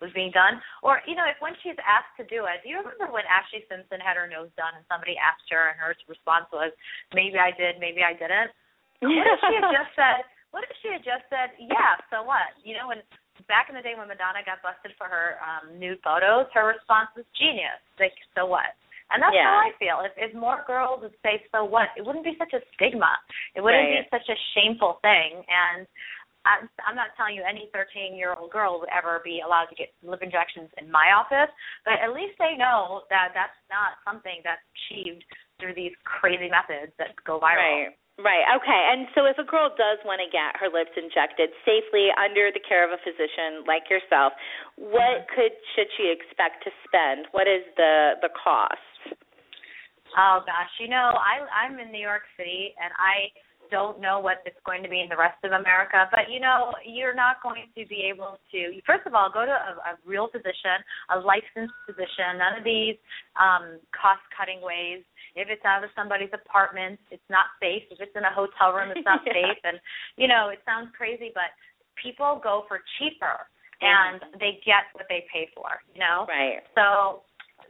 was 0.00 0.08
being 0.16 0.32
done, 0.32 0.56
or 0.80 1.04
you 1.04 1.12
know, 1.12 1.28
if 1.28 1.36
when 1.44 1.52
she's 1.60 1.76
asked 1.84 2.16
to 2.16 2.24
do 2.24 2.48
it, 2.48 2.64
do 2.64 2.72
you 2.72 2.80
remember 2.80 3.12
when 3.12 3.28
Ashlee 3.28 3.68
Simpson 3.68 4.00
had 4.00 4.16
her 4.16 4.24
nose 4.24 4.48
done 4.56 4.72
and 4.72 4.84
somebody 4.88 5.20
asked 5.20 5.44
her 5.52 5.70
and 5.70 5.76
her 5.76 5.92
response 6.08 6.48
was, 6.50 6.72
"Maybe 7.12 7.36
I 7.36 7.52
did, 7.52 7.76
maybe 7.76 8.00
I 8.00 8.16
didn't." 8.16 8.50
What 9.00 9.28
if 9.28 9.40
she 9.44 9.56
had 9.56 9.72
just 9.72 9.92
said? 9.96 10.20
What 10.52 10.64
if 10.64 10.74
she 10.80 10.88
had 10.92 11.04
just 11.04 11.24
said, 11.28 11.52
"Yeah, 11.60 12.00
so 12.08 12.24
what?" 12.24 12.56
You 12.64 12.80
know, 12.80 12.88
when 12.88 13.04
back 13.48 13.68
in 13.68 13.76
the 13.76 13.84
day 13.84 13.96
when 13.96 14.08
Madonna 14.08 14.44
got 14.44 14.64
busted 14.64 14.92
for 14.96 15.08
her 15.08 15.40
um 15.44 15.76
nude 15.76 16.00
photos, 16.00 16.48
her 16.56 16.68
response 16.68 17.12
was 17.16 17.28
genius. 17.36 17.80
Like, 18.00 18.16
so 18.32 18.48
what? 18.48 18.72
And 19.10 19.18
that's 19.22 19.34
yeah. 19.34 19.50
how 19.50 19.66
I 19.66 19.74
feel. 19.78 19.98
If 20.06 20.14
if 20.16 20.30
more 20.34 20.62
girls 20.66 21.02
would 21.02 21.16
say 21.22 21.42
so 21.50 21.64
what, 21.66 21.90
it 21.98 22.06
wouldn't 22.06 22.24
be 22.24 22.38
such 22.38 22.54
a 22.54 22.62
stigma. 22.74 23.18
It 23.54 23.60
wouldn't 23.60 23.82
right. 23.82 24.06
be 24.06 24.14
such 24.14 24.28
a 24.30 24.38
shameful 24.54 25.02
thing. 25.02 25.42
And 25.50 25.86
I'm, 26.48 26.72
I'm 26.88 26.96
not 26.96 27.12
telling 27.20 27.36
you 27.36 27.44
any 27.44 27.68
13 27.72 28.16
year 28.16 28.32
old 28.32 28.50
girl 28.50 28.80
would 28.80 28.88
ever 28.88 29.20
be 29.20 29.44
allowed 29.44 29.68
to 29.68 29.76
get 29.76 29.92
lip 30.00 30.24
injections 30.24 30.72
in 30.80 30.88
my 30.88 31.12
office, 31.12 31.52
but 31.84 32.00
at 32.00 32.16
least 32.16 32.40
they 32.40 32.56
know 32.56 33.04
that 33.12 33.36
that's 33.36 33.56
not 33.68 34.00
something 34.08 34.40
that's 34.40 34.64
achieved 34.72 35.24
through 35.60 35.76
these 35.76 35.92
crazy 36.08 36.48
methods 36.48 36.92
that 36.96 37.12
go 37.28 37.36
viral. 37.36 37.92
Right. 37.92 37.92
Right. 38.20 38.44
Okay. 38.60 38.82
And 38.92 39.08
so 39.16 39.24
if 39.24 39.40
a 39.40 39.48
girl 39.48 39.72
does 39.72 39.96
want 40.04 40.20
to 40.20 40.28
get 40.28 40.52
her 40.60 40.68
lips 40.68 40.92
injected 40.92 41.56
safely 41.64 42.12
under 42.20 42.52
the 42.52 42.60
care 42.60 42.84
of 42.84 42.92
a 42.92 43.00
physician 43.00 43.64
like 43.64 43.88
yourself, 43.88 44.36
what 44.76 45.24
mm-hmm. 45.24 45.32
could 45.32 45.54
should 45.72 45.88
she 45.96 46.12
expect 46.12 46.60
to 46.68 46.70
spend? 46.84 47.32
What 47.32 47.48
is 47.48 47.64
the 47.80 48.20
the 48.20 48.28
cost? 48.36 48.89
Oh 50.16 50.42
gosh, 50.46 50.72
you 50.80 50.88
know, 50.88 51.14
I 51.14 51.46
I'm 51.50 51.78
in 51.78 51.92
New 51.92 52.02
York 52.02 52.22
City 52.36 52.74
and 52.80 52.92
I 52.98 53.30
don't 53.70 54.02
know 54.02 54.18
what 54.18 54.42
it's 54.42 54.58
going 54.66 54.82
to 54.82 54.90
be 54.90 54.98
in 54.98 55.06
the 55.06 55.16
rest 55.16 55.38
of 55.46 55.54
America, 55.54 56.10
but 56.10 56.26
you 56.26 56.42
know, 56.42 56.74
you're 56.82 57.14
not 57.14 57.38
going 57.42 57.70
to 57.78 57.86
be 57.86 58.02
able 58.10 58.38
to 58.50 58.58
first 58.86 59.06
of 59.06 59.14
all 59.14 59.30
go 59.30 59.46
to 59.46 59.54
a, 59.54 59.94
a 59.94 59.98
real 60.02 60.26
physician, 60.32 60.82
a 61.14 61.18
licensed 61.22 61.74
physician, 61.86 62.42
none 62.42 62.58
of 62.58 62.64
these 62.66 62.98
um 63.38 63.78
cost 63.94 64.22
cutting 64.34 64.58
ways. 64.58 65.06
If 65.38 65.46
it's 65.46 65.62
out 65.62 65.86
of 65.86 65.94
somebody's 65.94 66.34
apartment, 66.34 66.98
it's 67.14 67.30
not 67.30 67.54
safe. 67.62 67.86
If 67.94 68.02
it's 68.02 68.16
in 68.18 68.26
a 68.26 68.34
hotel 68.34 68.74
room, 68.74 68.90
it's 68.90 69.06
not 69.06 69.22
yeah. 69.26 69.54
safe. 69.54 69.62
And 69.62 69.78
you 70.18 70.26
know, 70.26 70.50
it 70.50 70.58
sounds 70.66 70.90
crazy, 70.98 71.30
but 71.30 71.54
people 71.94 72.40
go 72.42 72.66
for 72.66 72.82
cheaper 72.98 73.46
and 73.80 74.20
they 74.36 74.60
get 74.64 74.92
what 74.92 75.08
they 75.08 75.24
pay 75.32 75.48
for, 75.56 75.80
you 75.92 76.00
know? 76.00 76.28
Right. 76.28 76.60
So 76.76 77.24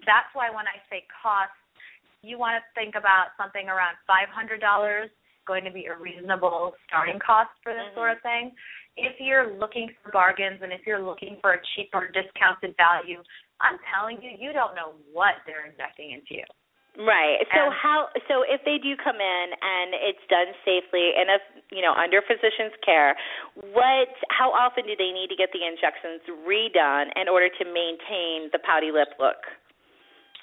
that's 0.06 0.30
why 0.34 0.50
when 0.50 0.66
I 0.66 0.78
say 0.90 1.06
cost 1.22 1.54
you 2.22 2.38
want 2.38 2.60
to 2.60 2.62
think 2.78 2.94
about 2.96 3.32
something 3.36 3.68
around 3.68 3.96
five 4.06 4.28
hundred 4.28 4.60
dollars 4.60 5.10
going 5.46 5.64
to 5.64 5.72
be 5.72 5.86
a 5.86 5.96
reasonable 5.96 6.74
starting 6.86 7.18
cost 7.18 7.50
for 7.62 7.72
this 7.72 7.82
mm-hmm. 7.90 7.98
sort 7.98 8.12
of 8.12 8.22
thing. 8.22 8.52
If 8.96 9.16
you're 9.18 9.56
looking 9.56 9.88
for 10.02 10.12
bargains 10.12 10.60
and 10.62 10.72
if 10.72 10.84
you're 10.86 11.02
looking 11.02 11.38
for 11.40 11.56
a 11.56 11.60
cheaper 11.74 12.10
discounted 12.12 12.76
value, 12.76 13.22
I'm 13.58 13.80
telling 13.88 14.20
you, 14.20 14.36
you 14.36 14.52
don't 14.52 14.76
know 14.76 14.94
what 15.10 15.40
they're 15.46 15.66
injecting 15.66 16.12
into 16.12 16.44
you. 16.44 16.48
Right. 16.98 17.38
So 17.54 17.70
And- 17.70 17.74
how 17.74 18.10
so 18.26 18.42
if 18.42 18.62
they 18.66 18.78
do 18.78 18.98
come 18.98 19.16
in 19.18 19.46
and 19.54 19.94
it's 19.94 20.22
done 20.26 20.50
safely 20.66 21.14
and 21.14 21.30
if 21.30 21.42
you 21.70 21.82
know 21.82 21.94
under 21.94 22.20
physician's 22.20 22.74
care, 22.82 23.14
what 23.74 24.10
how 24.30 24.50
often 24.50 24.84
do 24.86 24.94
they 24.98 25.14
need 25.14 25.30
to 25.30 25.38
get 25.38 25.54
the 25.54 25.62
injections 25.62 26.20
redone 26.42 27.14
in 27.14 27.30
order 27.30 27.48
to 27.48 27.64
maintain 27.64 28.50
the 28.50 28.58
pouty 28.66 28.90
lip 28.90 29.14
look? 29.22 29.38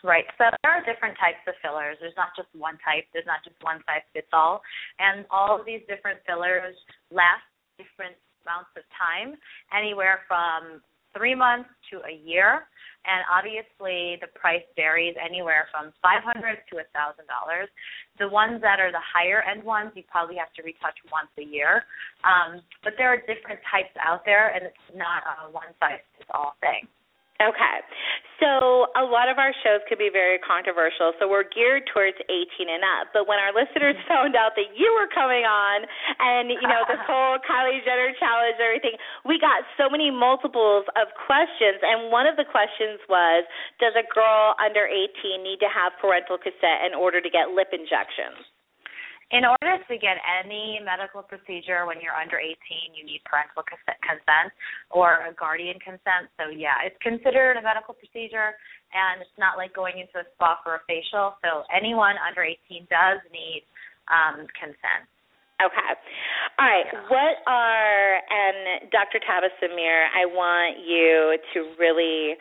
Right. 0.07 0.23
So 0.39 0.47
there 0.63 0.71
are 0.71 0.79
different 0.87 1.19
types 1.19 1.43
of 1.51 1.59
fillers. 1.59 1.99
There's 1.99 2.15
not 2.15 2.31
just 2.31 2.47
one 2.55 2.79
type. 2.79 3.03
There's 3.11 3.27
not 3.27 3.43
just 3.43 3.59
one 3.59 3.83
size 3.83 4.07
fits 4.15 4.31
all. 4.31 4.63
And 5.03 5.27
all 5.27 5.59
of 5.59 5.67
these 5.67 5.83
different 5.83 6.23
fillers 6.23 6.79
last 7.11 7.43
different 7.75 8.15
amounts 8.47 8.71
of 8.79 8.87
time, 8.95 9.35
anywhere 9.75 10.23
from 10.31 10.79
three 11.11 11.35
months 11.35 11.67
to 11.91 11.99
a 12.07 12.15
year. 12.23 12.71
And 13.03 13.19
obviously, 13.27 14.15
the 14.23 14.31
price 14.31 14.63
varies 14.79 15.19
anywhere 15.19 15.67
from 15.75 15.91
five 15.99 16.23
hundred 16.23 16.63
to 16.71 16.79
a 16.79 16.87
thousand 16.95 17.27
dollars. 17.27 17.67
The 18.15 18.31
ones 18.31 18.63
that 18.63 18.79
are 18.79 18.95
the 18.95 19.03
higher 19.03 19.43
end 19.43 19.59
ones, 19.59 19.91
you 19.91 20.07
probably 20.07 20.39
have 20.39 20.55
to 20.55 20.63
retouch 20.63 20.95
once 21.11 21.31
a 21.35 21.43
year. 21.43 21.83
Um, 22.23 22.63
but 22.79 22.95
there 22.95 23.11
are 23.11 23.19
different 23.27 23.59
types 23.67 23.91
out 23.99 24.23
there, 24.23 24.55
and 24.55 24.71
it's 24.71 24.87
not 24.95 25.27
a 25.27 25.51
one 25.51 25.75
size 25.83 25.99
fits 26.15 26.31
all 26.31 26.55
thing. 26.63 26.87
Okay. 27.37 27.77
So 28.41 28.89
a 28.93 29.05
lot 29.05 29.29
of 29.29 29.37
our 29.41 29.53
shows 29.65 29.81
could 29.89 29.97
be 29.97 30.09
very 30.13 30.37
controversial. 30.41 31.13
So 31.17 31.25
we're 31.25 31.45
geared 31.45 31.89
towards 31.89 32.17
18 32.29 32.69
and 32.69 32.85
up. 32.85 33.13
But 33.13 33.25
when 33.25 33.37
our 33.37 33.53
listeners 33.53 33.97
found 34.09 34.37
out 34.37 34.57
that 34.57 34.73
you 34.77 34.89
were 34.93 35.09
coming 35.09 35.45
on 35.45 35.85
and, 36.21 36.49
you 36.49 36.65
know, 36.65 36.85
this 36.85 37.01
whole 37.09 37.37
Kylie 37.45 37.81
Jenner 37.85 38.13
challenge 38.17 38.57
and 38.57 38.65
everything, 38.65 38.97
we 39.25 39.37
got 39.37 39.65
so 39.77 39.89
many 39.89 40.09
multiples 40.09 40.85
of 40.97 41.09
questions. 41.13 41.81
And 41.81 42.09
one 42.09 42.25
of 42.25 42.37
the 42.37 42.45
questions 42.45 43.01
was, 43.09 43.45
does 43.81 43.93
a 43.97 44.05
girl 44.09 44.57
under 44.61 44.85
18 44.85 45.41
need 45.41 45.61
to 45.61 45.69
have 45.69 45.93
parental 46.01 46.37
consent 46.37 46.89
in 46.89 46.97
order 46.97 47.21
to 47.21 47.29
get 47.29 47.53
lip 47.53 47.69
injections? 47.73 48.37
In 49.31 49.43
order 49.43 49.75
to 49.75 49.95
get 49.99 50.15
any 50.23 50.79
medical 50.79 51.19
procedure 51.19 51.83
when 51.83 51.99
you're 51.99 52.15
under 52.15 52.39
18, 52.39 52.55
you 52.95 53.03
need 53.03 53.19
parental 53.27 53.59
consent 53.67 54.55
or 54.87 55.27
a 55.27 55.35
guardian 55.35 55.75
consent. 55.83 56.31
So 56.39 56.47
yeah, 56.47 56.79
it's 56.87 56.95
considered 57.03 57.59
a 57.59 57.63
medical 57.63 57.91
procedure, 57.91 58.55
and 58.95 59.19
it's 59.19 59.37
not 59.37 59.59
like 59.59 59.75
going 59.75 59.99
into 59.99 60.23
a 60.23 60.27
spa 60.39 60.63
for 60.63 60.79
a 60.79 60.81
facial. 60.87 61.35
So 61.43 61.67
anyone 61.75 62.15
under 62.23 62.39
18 62.39 62.87
does 62.87 63.19
need 63.35 63.67
um, 64.07 64.47
consent. 64.55 65.03
Okay. 65.59 65.91
All 66.59 66.69
right. 66.69 66.87
What 67.09 67.43
are 67.49 68.21
and 68.31 68.87
Dr. 68.93 69.19
Tabasum 69.19 69.75
Mir, 69.75 70.07
I 70.13 70.23
want 70.29 70.79
you 70.85 71.35
to 71.53 71.59
really 71.81 72.37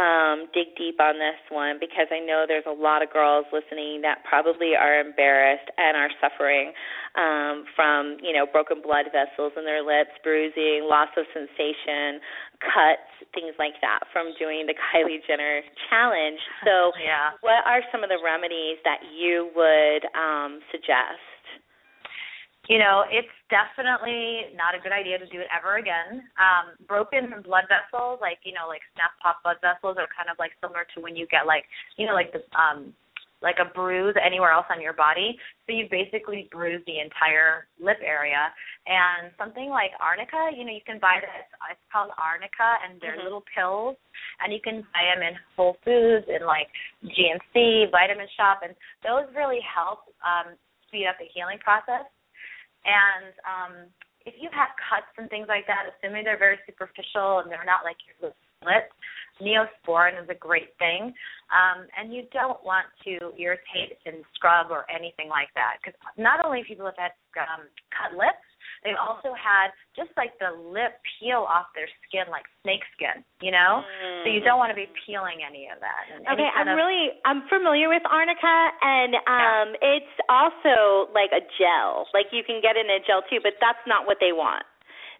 um, 0.00 0.48
dig 0.56 0.72
deep 0.80 0.96
on 0.96 1.20
this 1.20 1.36
one 1.52 1.76
because 1.76 2.08
I 2.08 2.24
know 2.24 2.48
there's 2.48 2.64
a 2.64 2.72
lot 2.72 3.04
of 3.04 3.12
girls 3.12 3.44
listening 3.52 4.00
that 4.00 4.24
probably 4.24 4.72
are 4.72 4.96
embarrassed 4.96 5.68
and 5.76 5.92
are 5.92 6.08
suffering 6.24 6.72
um, 7.20 7.68
from, 7.76 8.16
you 8.24 8.32
know, 8.32 8.48
broken 8.48 8.80
blood 8.80 9.12
vessels 9.12 9.52
in 9.60 9.68
their 9.68 9.84
lips, 9.84 10.16
bruising, 10.24 10.88
loss 10.88 11.12
of 11.20 11.28
sensation, 11.36 12.24
cuts, 12.64 13.12
things 13.36 13.52
like 13.60 13.76
that 13.84 14.00
from 14.08 14.32
doing 14.40 14.64
the 14.64 14.72
Kylie 14.72 15.20
Jenner 15.28 15.60
challenge. 15.92 16.40
So, 16.64 16.96
yeah. 17.04 17.36
what 17.44 17.60
are 17.68 17.84
some 17.92 18.00
of 18.00 18.08
the 18.08 18.18
remedies 18.24 18.80
that 18.88 19.04
you 19.12 19.52
would 19.52 20.08
um, 20.16 20.64
suggest? 20.72 21.20
You 22.70 22.78
know, 22.78 23.02
it's 23.10 23.34
definitely 23.50 24.54
not 24.54 24.78
a 24.78 24.80
good 24.80 24.94
idea 24.94 25.18
to 25.18 25.26
do 25.26 25.42
it 25.42 25.50
ever 25.50 25.82
again. 25.82 26.22
Um, 26.38 26.78
broken 26.86 27.42
blood 27.42 27.66
vessels, 27.66 28.22
like 28.22 28.38
you 28.46 28.54
know, 28.54 28.70
like 28.70 28.86
snap 28.94 29.10
pop 29.18 29.42
blood 29.42 29.58
vessels, 29.58 29.98
are 29.98 30.06
kind 30.14 30.30
of 30.30 30.38
like 30.38 30.54
similar 30.62 30.86
to 30.94 31.02
when 31.02 31.18
you 31.18 31.26
get 31.26 31.50
like, 31.50 31.66
you 31.98 32.06
know, 32.06 32.14
like 32.14 32.30
the 32.30 32.46
um, 32.54 32.94
like 33.42 33.58
a 33.58 33.66
bruise 33.74 34.14
anywhere 34.22 34.54
else 34.54 34.70
on 34.70 34.78
your 34.78 34.92
body. 34.92 35.34
So 35.66 35.74
you 35.74 35.90
basically 35.90 36.46
bruise 36.54 36.78
the 36.86 37.02
entire 37.02 37.66
lip 37.82 37.98
area. 38.06 38.54
And 38.86 39.34
something 39.34 39.66
like 39.66 39.90
arnica, 39.98 40.54
you 40.54 40.62
know, 40.62 40.70
you 40.70 40.86
can 40.86 41.02
buy 41.02 41.18
this. 41.18 41.50
It's 41.74 41.86
called 41.90 42.14
arnica, 42.22 42.78
and 42.86 43.00
they're 43.02 43.18
mm-hmm. 43.18 43.26
little 43.26 43.42
pills, 43.50 43.98
and 44.38 44.54
you 44.54 44.62
can 44.62 44.86
buy 44.94 45.10
them 45.10 45.26
in 45.26 45.34
Whole 45.58 45.74
Foods, 45.82 46.30
in 46.30 46.46
like 46.46 46.70
GNC, 47.02 47.90
Vitamin 47.90 48.30
Shoppe, 48.38 48.62
and 48.62 48.78
those 49.02 49.26
really 49.34 49.60
help 49.66 50.06
um, 50.22 50.54
speed 50.86 51.10
up 51.10 51.18
the 51.18 51.26
healing 51.34 51.58
process. 51.58 52.06
And 52.84 53.32
um, 53.44 53.74
if 54.26 54.34
you 54.40 54.48
have 54.52 54.72
cuts 54.76 55.10
and 55.16 55.28
things 55.28 55.48
like 55.48 55.66
that, 55.66 55.88
assuming 55.92 56.24
they're 56.24 56.40
very 56.40 56.58
superficial 56.66 57.40
and 57.40 57.50
they're 57.50 57.66
not 57.68 57.84
like 57.84 57.96
your 58.04 58.32
split, 58.60 58.88
neosporin 59.40 60.20
is 60.20 60.28
a 60.28 60.36
great 60.36 60.76
thing. 60.78 61.12
Um, 61.48 61.88
and 61.96 62.12
you 62.12 62.28
don't 62.32 62.60
want 62.64 62.86
to 63.04 63.32
irritate 63.40 63.96
and 64.04 64.24
scrub 64.36 64.68
or 64.70 64.84
anything 64.92 65.28
like 65.28 65.48
that 65.56 65.80
because 65.80 65.96
not 66.16 66.44
only 66.44 66.62
people 66.66 66.84
have 66.84 67.00
had 67.00 67.16
um, 67.40 67.64
cut 67.90 68.12
lips, 68.16 68.44
They've 68.84 68.96
also 68.96 69.36
had 69.36 69.76
just 69.92 70.08
like 70.16 70.32
the 70.40 70.56
lip 70.56 70.96
peel 71.18 71.44
off 71.44 71.68
their 71.76 71.88
skin 72.08 72.32
like 72.32 72.48
snake 72.64 72.80
skin, 72.96 73.20
you 73.44 73.52
know? 73.52 73.84
Mm. 73.84 74.24
So 74.24 74.26
you 74.32 74.40
don't 74.40 74.56
want 74.56 74.72
to 74.72 74.78
be 74.78 74.88
peeling 75.04 75.44
any 75.44 75.68
of 75.68 75.84
that. 75.84 76.08
And 76.08 76.24
okay, 76.24 76.48
I'm 76.48 76.68
of, 76.68 76.76
really 76.80 77.12
I'm 77.28 77.44
familiar 77.52 77.92
with 77.92 78.02
arnica 78.08 78.56
and 78.80 79.20
um 79.28 79.76
yeah. 79.76 80.00
it's 80.00 80.14
also 80.32 81.12
like 81.12 81.28
a 81.36 81.44
gel. 81.60 82.08
Like 82.16 82.32
you 82.32 82.40
can 82.40 82.64
get 82.64 82.80
in 82.80 82.88
a 82.88 83.04
gel 83.04 83.20
too, 83.28 83.44
but 83.44 83.60
that's 83.60 83.84
not 83.84 84.08
what 84.08 84.16
they 84.16 84.32
want. 84.32 84.64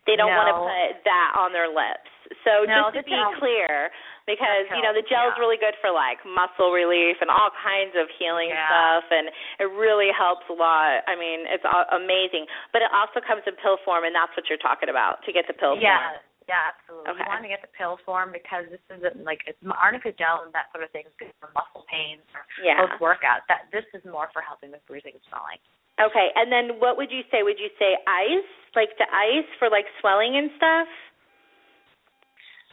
They 0.08 0.16
don't 0.16 0.32
no. 0.32 0.40
want 0.40 0.48
to 0.48 0.56
put 0.64 1.04
that 1.04 1.30
on 1.36 1.52
their 1.52 1.68
lips. 1.68 2.08
So 2.46 2.64
no, 2.64 2.88
just 2.94 3.04
to 3.04 3.10
be 3.10 3.18
clear, 3.42 3.90
because 4.24 4.70
you 4.70 4.80
know 4.80 4.94
the 4.94 5.02
gel 5.02 5.28
is 5.28 5.34
yeah. 5.34 5.42
really 5.42 5.58
good 5.58 5.74
for 5.82 5.90
like 5.90 6.22
muscle 6.22 6.70
relief 6.70 7.18
and 7.18 7.26
all 7.26 7.50
kinds 7.50 7.98
of 7.98 8.06
healing 8.16 8.54
yeah. 8.54 8.70
stuff, 8.70 9.04
and 9.10 9.28
it 9.58 9.68
really 9.74 10.14
helps 10.14 10.46
a 10.46 10.54
lot. 10.54 11.02
I 11.10 11.18
mean, 11.18 11.44
it's 11.50 11.66
amazing. 11.90 12.46
But 12.70 12.86
it 12.86 12.90
also 12.94 13.18
comes 13.18 13.42
in 13.50 13.58
pill 13.58 13.82
form, 13.82 14.06
and 14.06 14.14
that's 14.14 14.30
what 14.38 14.46
you're 14.46 14.62
talking 14.62 14.88
about 14.88 15.26
to 15.26 15.34
get 15.34 15.50
the 15.50 15.56
pill 15.58 15.74
yeah. 15.74 16.16
form. 16.16 16.22
Yeah, 16.50 16.74
absolutely. 16.74 17.14
Okay. 17.14 17.22
You 17.22 17.30
want 17.30 17.46
to 17.46 17.52
get 17.52 17.62
the 17.62 17.74
pill 17.74 17.94
form 18.02 18.34
because 18.34 18.66
this 18.74 18.82
isn't 18.90 19.22
like 19.22 19.46
it's 19.46 19.58
arnica 19.62 20.10
gel 20.10 20.42
and 20.42 20.50
that 20.50 20.66
sort 20.74 20.82
of 20.82 20.90
thing 20.90 21.06
is 21.06 21.14
good 21.14 21.30
for 21.38 21.46
muscle 21.54 21.86
pains 21.86 22.26
or 22.34 22.42
yeah. 22.58 22.74
post 22.82 22.98
workout. 22.98 23.46
That 23.46 23.70
this 23.70 23.86
is 23.94 24.02
more 24.02 24.30
for 24.34 24.42
helping 24.42 24.74
with 24.74 24.82
bruising 24.90 25.14
and 25.14 25.24
swelling. 25.30 25.62
Okay, 26.00 26.28
and 26.34 26.50
then 26.50 26.80
what 26.80 26.96
would 26.96 27.12
you 27.12 27.22
say? 27.30 27.42
Would 27.44 27.60
you 27.60 27.68
say 27.78 28.00
ice, 28.08 28.50
like 28.74 28.96
to 28.96 29.04
ice 29.12 29.48
for 29.58 29.68
like 29.68 29.84
swelling 30.00 30.36
and 30.40 30.48
stuff? 30.56 30.88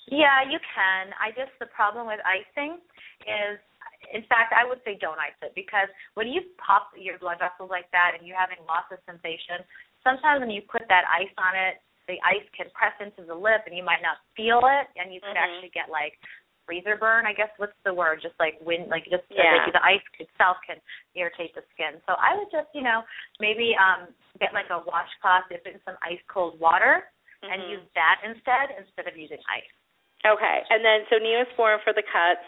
Yeah, 0.07 0.47
you 0.47 0.59
can. 0.71 1.11
I 1.19 1.35
just 1.35 1.51
the 1.59 1.67
problem 1.67 2.07
with 2.07 2.23
icing 2.23 2.79
is 3.27 3.59
in 4.13 4.23
fact, 4.31 4.53
I 4.55 4.63
would 4.63 4.79
say 4.85 4.95
don't 4.95 5.19
ice 5.19 5.35
it 5.41 5.51
because 5.51 5.89
when 6.13 6.31
you 6.31 6.39
pop 6.61 6.93
your 6.95 7.19
blood 7.19 7.43
vessels 7.43 7.67
like 7.67 7.91
that 7.91 8.15
and 8.15 8.23
you're 8.23 8.39
having 8.39 8.61
loss 8.63 8.87
of 8.93 9.01
sensation, 9.03 9.65
sometimes 10.05 10.39
when 10.39 10.53
you 10.53 10.63
put 10.63 10.87
that 10.87 11.03
ice 11.11 11.33
on 11.35 11.57
it, 11.57 11.83
the 12.07 12.15
ice 12.23 12.45
can 12.55 12.71
press 12.71 12.95
into 13.03 13.27
the 13.27 13.35
lip 13.35 13.67
and 13.67 13.75
you 13.75 13.83
might 13.83 13.99
not 13.99 14.23
feel 14.31 14.63
it 14.63 14.87
and 14.95 15.11
you 15.11 15.19
could 15.19 15.35
mm-hmm. 15.35 15.43
actually 15.43 15.73
get 15.75 15.91
like 15.91 16.15
freezer 16.67 16.99
burn, 16.99 17.23
I 17.23 17.31
guess 17.31 17.49
what's 17.55 17.79
the 17.87 17.95
word? 17.95 18.19
Just 18.21 18.35
like 18.37 18.59
wind 18.59 18.91
like 18.91 19.07
just 19.07 19.23
yeah. 19.31 19.63
like 19.63 19.71
the 19.71 19.81
ice 19.81 20.03
itself 20.19 20.59
can 20.67 20.77
irritate 21.15 21.55
the 21.55 21.63
skin. 21.71 22.03
So 22.03 22.19
I 22.19 22.35
would 22.35 22.51
just, 22.51 22.67
you 22.75 22.83
know, 22.83 23.07
maybe 23.39 23.71
um 23.79 24.11
get 24.43 24.51
like 24.51 24.67
a 24.67 24.83
washcloth, 24.83 25.47
dip 25.47 25.63
in 25.63 25.79
some 25.87 25.95
ice 26.03 26.21
cold 26.27 26.59
water 26.59 27.07
mm-hmm. 27.39 27.47
and 27.47 27.71
use 27.71 27.87
that 27.95 28.19
instead 28.27 28.75
instead 28.75 29.07
of 29.07 29.15
using 29.15 29.39
ice. 29.47 29.71
Okay, 30.27 30.57
and 30.67 30.83
then 30.83 31.07
so 31.07 31.23
neosporin 31.23 31.79
for 31.87 31.95
the 31.95 32.03
cuts, 32.03 32.43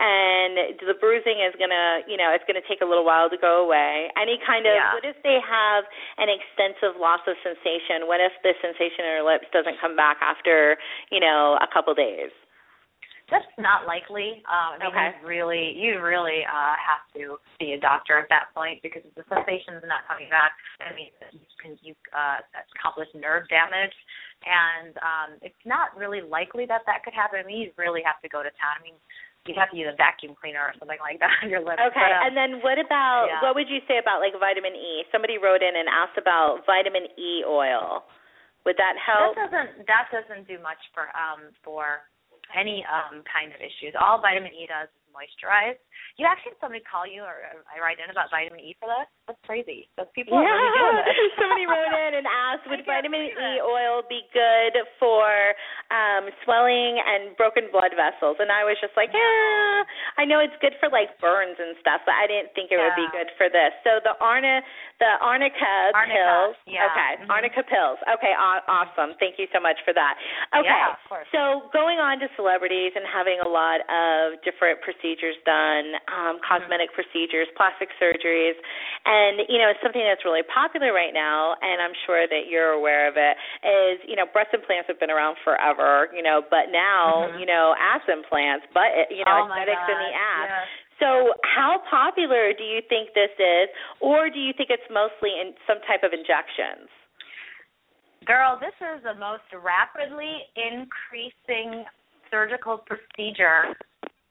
and 0.00 0.80
the 0.80 0.96
bruising 0.98 1.44
is 1.44 1.54
gonna, 1.60 2.02
you 2.08 2.16
know, 2.16 2.32
it's 2.32 2.42
gonna 2.48 2.64
take 2.66 2.80
a 2.80 2.88
little 2.88 3.04
while 3.04 3.28
to 3.28 3.36
go 3.36 3.62
away. 3.62 4.10
Any 4.16 4.40
kind 4.42 4.66
of, 4.66 4.74
yeah. 4.74 4.96
what 4.96 5.04
if 5.04 5.20
they 5.22 5.38
have 5.38 5.84
an 6.18 6.32
extensive 6.32 6.98
loss 6.98 7.20
of 7.28 7.36
sensation? 7.44 8.08
What 8.10 8.18
if 8.18 8.32
the 8.42 8.56
sensation 8.58 9.04
in 9.06 9.12
their 9.12 9.26
lips 9.28 9.46
doesn't 9.52 9.78
come 9.78 9.94
back 9.94 10.18
after, 10.24 10.80
you 11.12 11.20
know, 11.20 11.60
a 11.60 11.68
couple 11.70 11.92
days? 11.94 12.32
That's 13.32 13.48
not 13.56 13.88
likely. 13.88 14.44
Um, 14.44 14.76
I 14.76 14.84
mean, 14.84 14.92
okay. 14.92 15.08
you 15.16 15.24
really, 15.24 15.64
you 15.72 15.90
really 16.04 16.44
uh, 16.44 16.76
have 16.76 17.00
to 17.16 17.40
see 17.56 17.72
a 17.72 17.80
doctor 17.80 18.20
at 18.20 18.28
that 18.28 18.52
point 18.52 18.84
because 18.84 19.00
if 19.08 19.16
the 19.16 19.24
sensation 19.24 19.80
is 19.80 19.88
not 19.88 20.04
coming 20.04 20.28
back, 20.28 20.52
I 20.84 20.92
mean, 20.92 21.08
you 21.32 21.40
can 21.56 21.80
you 21.80 21.96
uh, 22.12 22.44
accomplish 22.76 23.08
nerve 23.16 23.48
damage, 23.48 23.96
and 24.44 24.92
um, 25.00 25.30
it's 25.40 25.64
not 25.64 25.96
really 25.96 26.20
likely 26.20 26.68
that 26.68 26.84
that 26.84 27.00
could 27.08 27.16
happen. 27.16 27.40
I 27.40 27.48
mean, 27.48 27.64
you 27.64 27.72
really 27.80 28.04
have 28.04 28.20
to 28.20 28.28
go 28.28 28.44
to 28.44 28.52
town. 28.60 28.76
I 28.76 28.84
mean, 28.84 29.00
you'd 29.48 29.56
have 29.56 29.72
to 29.72 29.80
use 29.80 29.88
a 29.88 29.96
vacuum 29.96 30.36
cleaner 30.36 30.68
or 30.68 30.76
something 30.76 31.00
like 31.00 31.16
that 31.24 31.32
on 31.40 31.48
your 31.48 31.64
lips. 31.64 31.80
Okay, 31.80 32.04
but, 32.04 32.12
um, 32.12 32.22
and 32.28 32.34
then 32.36 32.52
what 32.60 32.76
about 32.76 33.32
yeah. 33.32 33.40
what 33.40 33.56
would 33.56 33.72
you 33.72 33.80
say 33.88 33.96
about 33.96 34.20
like 34.20 34.36
vitamin 34.36 34.76
E? 34.76 35.08
Somebody 35.08 35.40
wrote 35.40 35.64
in 35.64 35.72
and 35.72 35.88
asked 35.88 36.20
about 36.20 36.68
vitamin 36.68 37.08
E 37.16 37.48
oil. 37.48 38.04
Would 38.68 38.78
that 38.78 38.94
help? 39.00 39.34
That 39.34 39.50
doesn't 39.50 39.88
that 39.88 40.06
doesn't 40.12 40.44
do 40.46 40.60
much 40.60 40.78
for 40.92 41.08
um 41.16 41.50
for 41.64 42.04
any 42.58 42.84
um, 42.88 43.22
kind 43.28 43.52
of 43.52 43.60
issues. 43.60 43.94
All 43.98 44.20
vitamin 44.20 44.52
E 44.52 44.66
does 44.66 44.88
is 44.88 45.04
moisturize. 45.12 45.78
You 46.20 46.28
actually 46.28 46.56
had 46.56 46.60
somebody 46.60 46.84
call 46.84 47.08
you 47.08 47.24
or, 47.24 47.36
or 47.52 47.64
I 47.68 47.80
write 47.80 47.98
in 48.02 48.08
about 48.12 48.28
vitamin 48.28 48.60
E 48.60 48.76
for 48.76 48.88
that? 48.88 49.08
That's 49.26 49.40
crazy. 49.46 49.88
Those 49.96 50.10
people 50.12 50.36
yeah. 50.36 50.44
are 50.44 50.56
really 50.56 50.72
doing 50.76 50.98
it. 51.08 51.32
somebody 51.40 51.64
wrote 51.68 51.92
in 51.92 52.12
and 52.20 52.26
asked, 52.28 52.64
would 52.70 52.84
vitamin 52.84 53.32
E 53.32 53.60
oil 53.62 54.04
be 54.06 54.24
good 54.32 54.74
for 54.96 55.28
um 55.92 56.28
swelling 56.44 57.00
and 57.00 57.36
broken 57.36 57.68
blood 57.72 57.96
vessels? 57.96 58.40
And 58.40 58.52
I 58.52 58.64
was 58.64 58.76
just 58.80 58.96
like, 58.96 59.12
yeah, 59.12 59.84
I 60.20 60.24
know 60.28 60.38
it's 60.40 60.56
good 60.60 60.76
for 60.78 60.92
like 60.92 61.16
burns 61.18 61.56
and 61.58 61.74
stuff, 61.80 62.04
but 62.04 62.16
I 62.16 62.28
didn't 62.28 62.52
think 62.54 62.70
it 62.70 62.78
yeah. 62.78 62.90
would 62.90 62.98
be 62.98 63.08
good 63.12 63.30
for 63.36 63.48
this. 63.48 63.72
So 63.82 63.98
the 64.04 64.14
Arna, 64.22 64.62
the 65.02 65.18
arnica, 65.18 65.90
arnica 65.90 66.14
pills. 66.14 66.54
Yeah. 66.62 66.86
Okay, 66.86 67.12
mm-hmm. 67.18 67.34
arnica 67.34 67.62
pills. 67.66 67.98
Okay, 68.06 68.30
awesome. 68.38 69.18
Thank 69.18 69.42
you 69.42 69.50
so 69.50 69.58
much 69.58 69.82
for 69.82 69.90
that. 69.90 70.14
Okay, 70.54 70.70
yeah, 70.70 70.94
of 70.94 71.02
course. 71.10 71.26
so 71.34 71.66
going 71.74 71.98
on 71.98 72.22
to 72.22 72.30
celebrities 72.38 72.94
and 72.94 73.02
having 73.02 73.42
a 73.42 73.50
lot 73.50 73.82
of 73.90 74.38
different 74.46 74.78
procedures 74.86 75.34
done, 75.42 75.81
um, 76.10 76.38
cosmetic 76.42 76.90
mm-hmm. 76.92 77.02
procedures, 77.02 77.48
plastic 77.56 77.90
surgeries, 77.98 78.56
and 79.06 79.46
you 79.48 79.58
know 79.58 79.72
something 79.82 80.02
that's 80.02 80.24
really 80.24 80.44
popular 80.46 80.92
right 80.92 81.14
now, 81.14 81.54
and 81.60 81.80
I'm 81.80 81.96
sure 82.06 82.26
that 82.26 82.50
you're 82.50 82.74
aware 82.74 83.08
of 83.08 83.14
it, 83.16 83.34
is 83.64 84.02
you 84.06 84.16
know 84.16 84.26
breast 84.30 84.54
implants 84.54 84.86
have 84.88 85.00
been 85.00 85.12
around 85.12 85.36
forever, 85.42 86.08
you 86.14 86.22
know, 86.22 86.42
but 86.42 86.70
now 86.70 87.28
mm-hmm. 87.28 87.40
you 87.40 87.46
know 87.46 87.74
ass 87.78 88.02
implants, 88.06 88.66
but 88.70 89.10
you 89.10 89.24
know 89.26 89.46
oh 89.46 89.50
aesthetics 89.50 89.86
in 89.88 89.98
the 89.98 90.12
ass. 90.12 90.48
Yes. 90.48 90.68
So, 91.02 91.34
how 91.42 91.82
popular 91.90 92.54
do 92.54 92.62
you 92.62 92.78
think 92.86 93.10
this 93.10 93.34
is, 93.34 93.66
or 93.98 94.30
do 94.30 94.38
you 94.38 94.52
think 94.54 94.70
it's 94.70 94.86
mostly 94.86 95.34
in 95.34 95.50
some 95.66 95.82
type 95.82 96.06
of 96.06 96.14
injections? 96.14 96.86
Girl, 98.22 98.54
this 98.60 98.76
is 98.78 99.02
the 99.02 99.18
most 99.18 99.50
rapidly 99.50 100.46
increasing 100.54 101.82
surgical 102.30 102.78
procedure 102.86 103.74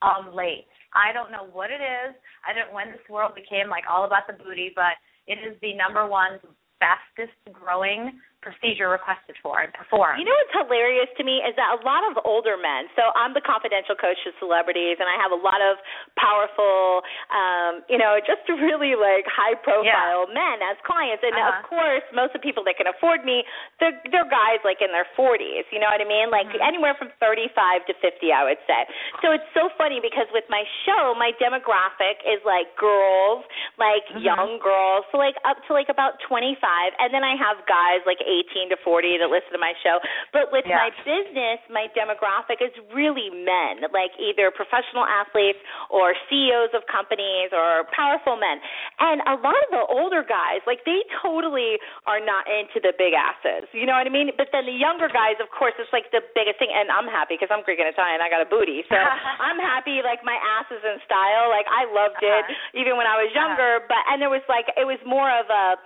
of 0.02 0.34
late. 0.34 0.71
I 0.94 1.14
don't 1.14 1.32
know 1.32 1.48
what 1.52 1.72
it 1.72 1.82
is. 1.82 2.16
I 2.48 2.54
don't 2.54 2.74
when 2.74 2.92
this 2.92 3.08
world 3.10 3.36
became 3.36 3.70
like 3.70 3.84
all 3.90 4.06
about 4.06 4.28
the 4.28 4.34
booty, 4.34 4.72
but 4.76 5.00
it 5.28 5.40
is 5.40 5.56
the 5.62 5.74
number 5.74 6.08
one 6.08 6.40
fastest 6.80 7.38
growing 7.52 8.20
procedure 8.42 8.90
requested 8.90 9.38
for 9.40 9.62
and 9.62 9.70
performed. 9.74 10.18
You 10.18 10.26
know 10.26 10.34
what's 10.34 10.66
hilarious 10.66 11.10
to 11.18 11.24
me 11.24 11.46
is 11.46 11.54
that 11.56 11.78
a 11.78 11.80
lot 11.86 12.02
of 12.10 12.18
older 12.26 12.58
men. 12.58 12.90
So 12.98 13.14
I'm 13.14 13.38
the 13.38 13.42
confidential 13.46 13.94
coach 13.94 14.18
to 14.26 14.34
celebrities, 14.42 14.98
and 14.98 15.06
I 15.06 15.16
have 15.22 15.30
a 15.30 15.38
lot 15.38 15.62
of 15.62 15.78
powerful, 16.18 17.06
um, 17.30 17.86
you 17.86 18.02
know, 18.02 18.18
just 18.26 18.44
really 18.50 18.98
like 18.98 19.30
high 19.30 19.54
profile 19.62 20.26
yeah. 20.26 20.34
men 20.34 20.58
as 20.66 20.76
clients. 20.82 21.22
And 21.22 21.38
uh-huh. 21.38 21.54
of 21.54 21.58
course, 21.70 22.06
most 22.12 22.34
of 22.34 22.42
the 22.42 22.46
people 22.46 22.66
that 22.66 22.76
can 22.82 22.90
afford 22.90 23.22
me, 23.22 23.46
they're 23.78 23.96
they're 24.10 24.28
guys 24.28 24.60
like 24.66 24.82
in 24.82 24.90
their 24.90 25.08
40s. 25.14 25.70
You 25.70 25.78
know 25.78 25.94
what 25.94 26.02
I 26.02 26.10
mean? 26.10 26.34
Like 26.34 26.50
mm-hmm. 26.50 26.66
anywhere 26.66 26.98
from 26.98 27.14
35 27.22 27.86
to 27.88 27.94
50, 28.02 28.34
I 28.34 28.42
would 28.42 28.62
say. 28.66 28.90
So 29.22 29.30
it's 29.30 29.48
so 29.54 29.70
funny 29.78 30.02
because 30.02 30.26
with 30.34 30.50
my 30.50 30.66
show, 30.90 31.14
my 31.14 31.30
demographic 31.38 32.26
is 32.26 32.42
like 32.42 32.74
girls, 32.74 33.46
like 33.78 34.02
mm-hmm. 34.10 34.26
young 34.26 34.58
girls, 34.58 35.06
so 35.14 35.22
like 35.22 35.38
up 35.46 35.62
to 35.70 35.78
like 35.78 35.94
about 35.94 36.18
25, 36.26 36.58
and 36.98 37.14
then 37.14 37.22
I 37.22 37.38
have 37.38 37.62
guys 37.70 38.02
like 38.10 38.18
18 38.32 38.72
to 38.72 38.78
40 38.80 39.20
that 39.20 39.28
listen 39.28 39.52
to 39.52 39.60
my 39.60 39.76
show. 39.84 40.00
But 40.32 40.56
with 40.56 40.64
yeah. 40.64 40.88
my 40.88 40.90
business, 41.04 41.60
my 41.68 41.92
demographic 41.92 42.64
is 42.64 42.72
really 42.96 43.28
men, 43.28 43.84
like 43.92 44.16
either 44.16 44.50
professional 44.56 45.04
athletes 45.04 45.60
or 45.92 46.16
CEOs 46.32 46.72
of 46.72 46.88
companies 46.88 47.52
or 47.52 47.84
powerful 47.92 48.40
men. 48.40 48.64
And 49.02 49.18
a 49.26 49.34
lot 49.42 49.58
of 49.66 49.70
the 49.74 49.82
older 49.90 50.22
guys, 50.22 50.62
like 50.70 50.86
they 50.86 51.02
totally 51.26 51.82
are 52.06 52.22
not 52.22 52.46
into 52.46 52.78
the 52.78 52.94
big 52.94 53.18
asses. 53.18 53.66
You 53.74 53.90
know 53.90 53.98
what 53.98 54.06
I 54.06 54.14
mean? 54.14 54.30
But 54.38 54.54
then 54.54 54.70
the 54.70 54.78
younger 54.78 55.10
guys, 55.10 55.42
of 55.42 55.50
course, 55.50 55.74
it's 55.82 55.90
like 55.90 56.14
the 56.14 56.22
biggest 56.38 56.62
thing. 56.62 56.70
And 56.70 56.94
I'm 56.94 57.10
happy 57.10 57.34
because 57.34 57.50
I'm 57.50 57.66
Greek 57.66 57.82
and 57.82 57.90
Italian. 57.90 58.22
I 58.22 58.30
got 58.30 58.46
a 58.46 58.50
booty, 58.50 58.86
so 58.86 58.94
I'm 59.48 59.58
happy. 59.58 60.06
Like 60.06 60.22
my 60.22 60.38
ass 60.38 60.70
is 60.70 60.86
in 60.86 61.02
style. 61.10 61.50
Like 61.50 61.66
I 61.66 61.90
loved 61.90 62.22
it 62.22 62.46
uh-huh. 62.46 62.78
even 62.78 62.94
when 62.94 63.10
I 63.10 63.18
was 63.18 63.34
younger. 63.34 63.82
Uh-huh. 63.82 63.90
But 63.90 64.02
and 64.14 64.22
there 64.22 64.30
was 64.30 64.46
like 64.46 64.70
it 64.78 64.86
was 64.86 65.02
more 65.02 65.34
of 65.34 65.50
a 65.50 65.82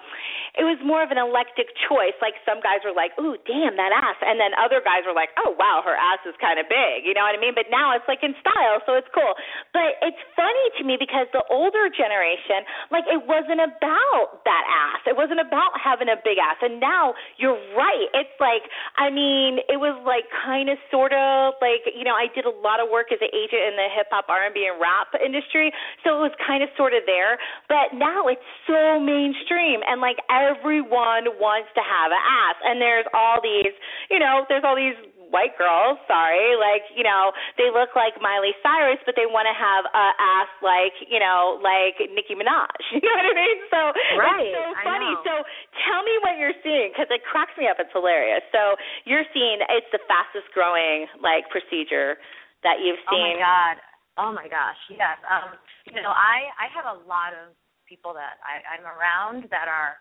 it 0.59 0.67
was 0.67 0.75
more 0.83 0.99
of 0.99 1.15
an 1.15 1.19
electric 1.19 1.71
choice. 1.87 2.15
Like 2.19 2.35
some 2.43 2.59
guys 2.59 2.83
were 2.83 2.95
like, 2.95 3.15
"Ooh, 3.15 3.39
damn 3.47 3.79
that 3.79 3.95
ass," 3.95 4.19
and 4.23 4.35
then 4.35 4.51
other 4.59 4.83
guys 4.83 5.07
were 5.07 5.15
like, 5.15 5.31
"Oh 5.39 5.55
wow, 5.55 5.79
her 5.87 5.95
ass 5.95 6.19
is 6.27 6.35
kind 6.43 6.59
of 6.59 6.67
big." 6.67 7.07
You 7.07 7.15
know 7.15 7.23
what 7.23 7.35
I 7.35 7.39
mean? 7.39 7.55
But 7.55 7.71
now 7.71 7.95
it's 7.95 8.07
like 8.11 8.19
in 8.27 8.35
style, 8.43 8.83
so 8.83 8.99
it's 8.99 9.09
cool. 9.15 9.35
But 9.71 9.95
it's 10.03 10.19
funny 10.35 10.67
to 10.79 10.83
me 10.83 10.99
because 10.99 11.31
the 11.31 11.43
older 11.47 11.87
generation, 11.87 12.67
like 12.91 13.04
it 13.07 13.21
wasn't 13.25 13.61
about 13.61 14.45
that 14.45 14.63
ass. 14.65 15.01
It 15.05 15.15
wasn't 15.15 15.39
about 15.39 15.73
having 15.77 16.09
a 16.09 16.17
big 16.19 16.37
ass. 16.37 16.57
And 16.61 16.79
now 16.79 17.13
you're 17.37 17.57
right. 17.77 18.07
It's 18.13 18.37
like, 18.39 18.65
I 18.97 19.09
mean, 19.09 19.59
it 19.69 19.77
was 19.77 19.95
like 20.05 20.25
kind 20.31 20.69
of 20.69 20.77
sort 20.89 21.13
of 21.13 21.57
like, 21.61 21.85
you 21.93 22.03
know, 22.03 22.17
I 22.17 22.27
did 22.33 22.45
a 22.45 22.55
lot 22.63 22.81
of 22.81 22.89
work 22.89 23.11
as 23.11 23.19
an 23.21 23.31
agent 23.33 23.63
in 23.69 23.75
the 23.77 23.87
hip 23.91 24.07
hop, 24.09 24.29
R&B, 24.29 24.65
and 24.65 24.77
rap 24.81 25.13
industry, 25.17 25.71
so 26.03 26.17
it 26.17 26.21
was 26.29 26.35
kind 26.41 26.61
of 26.61 26.69
sort 26.77 26.93
of 26.93 27.05
there. 27.05 27.37
But 27.69 27.93
now 27.93 28.27
it's 28.27 28.45
so 28.65 28.99
mainstream, 28.99 29.81
and 29.85 30.01
like 30.01 30.17
everyone 30.29 31.37
wants 31.37 31.69
to 31.75 31.83
have 31.83 32.09
an 32.11 32.21
ass. 32.21 32.57
And 32.65 32.81
there's 32.81 33.05
all 33.13 33.39
these, 33.41 33.73
you 34.09 34.19
know, 34.19 34.45
there's 34.49 34.63
all 34.65 34.75
these 34.75 34.97
white 35.29 35.57
girls, 35.57 35.97
sorry, 36.05 36.57
like, 36.57 36.85
you 36.93 37.03
know, 37.03 37.31
they 37.57 37.69
look 37.73 37.93
like 37.93 38.17
Miley 38.21 38.53
Cyrus, 38.61 38.99
but 39.05 39.15
they 39.17 39.25
want 39.25 39.45
to 39.49 39.55
have 39.55 39.83
a 39.89 40.05
ass 40.17 40.51
like, 40.61 40.95
you 41.07 41.19
know, 41.19 41.59
like 41.61 41.97
Nicki 42.13 42.35
Minaj. 42.35 42.71
You 42.95 43.03
know 43.03 43.17
what 43.21 43.27
I 43.27 43.35
mean? 43.35 43.59
So 43.69 43.81
right. 44.17 44.47
it's 44.47 44.55
so 44.55 44.65
funny. 44.87 45.11
So 45.27 45.33
tell 45.83 46.01
me 46.07 46.15
what 46.23 46.39
you're 46.39 46.55
seeing 46.63 46.95
because 46.95 47.11
it 47.11 47.21
cracks 47.27 47.51
me 47.59 47.67
up. 47.67 47.75
It's 47.77 47.91
hilarious. 47.91 48.41
So 48.55 48.79
you're 49.03 49.27
seeing 49.35 49.59
it's 49.61 49.91
the 49.91 49.99
fastest 50.07 50.47
growing 50.55 51.05
like 51.19 51.45
procedure 51.51 52.15
that 52.63 52.79
you've 52.81 53.01
seen. 53.11 53.35
Oh 53.35 53.37
my 53.37 53.45
god. 53.45 53.75
Oh 54.15 54.31
my 54.31 54.47
gosh. 54.47 54.79
Yes. 54.87 55.19
Um, 55.27 55.59
you 55.91 55.99
know, 55.99 56.15
I 56.15 56.49
I 56.55 56.71
have 56.71 56.87
a 56.87 56.97
lot 57.03 57.35
of 57.35 57.51
people 57.83 58.15
that 58.15 58.41
I, 58.41 58.63
I'm 58.73 58.85
around 58.87 59.51
that 59.51 59.67
are 59.67 59.99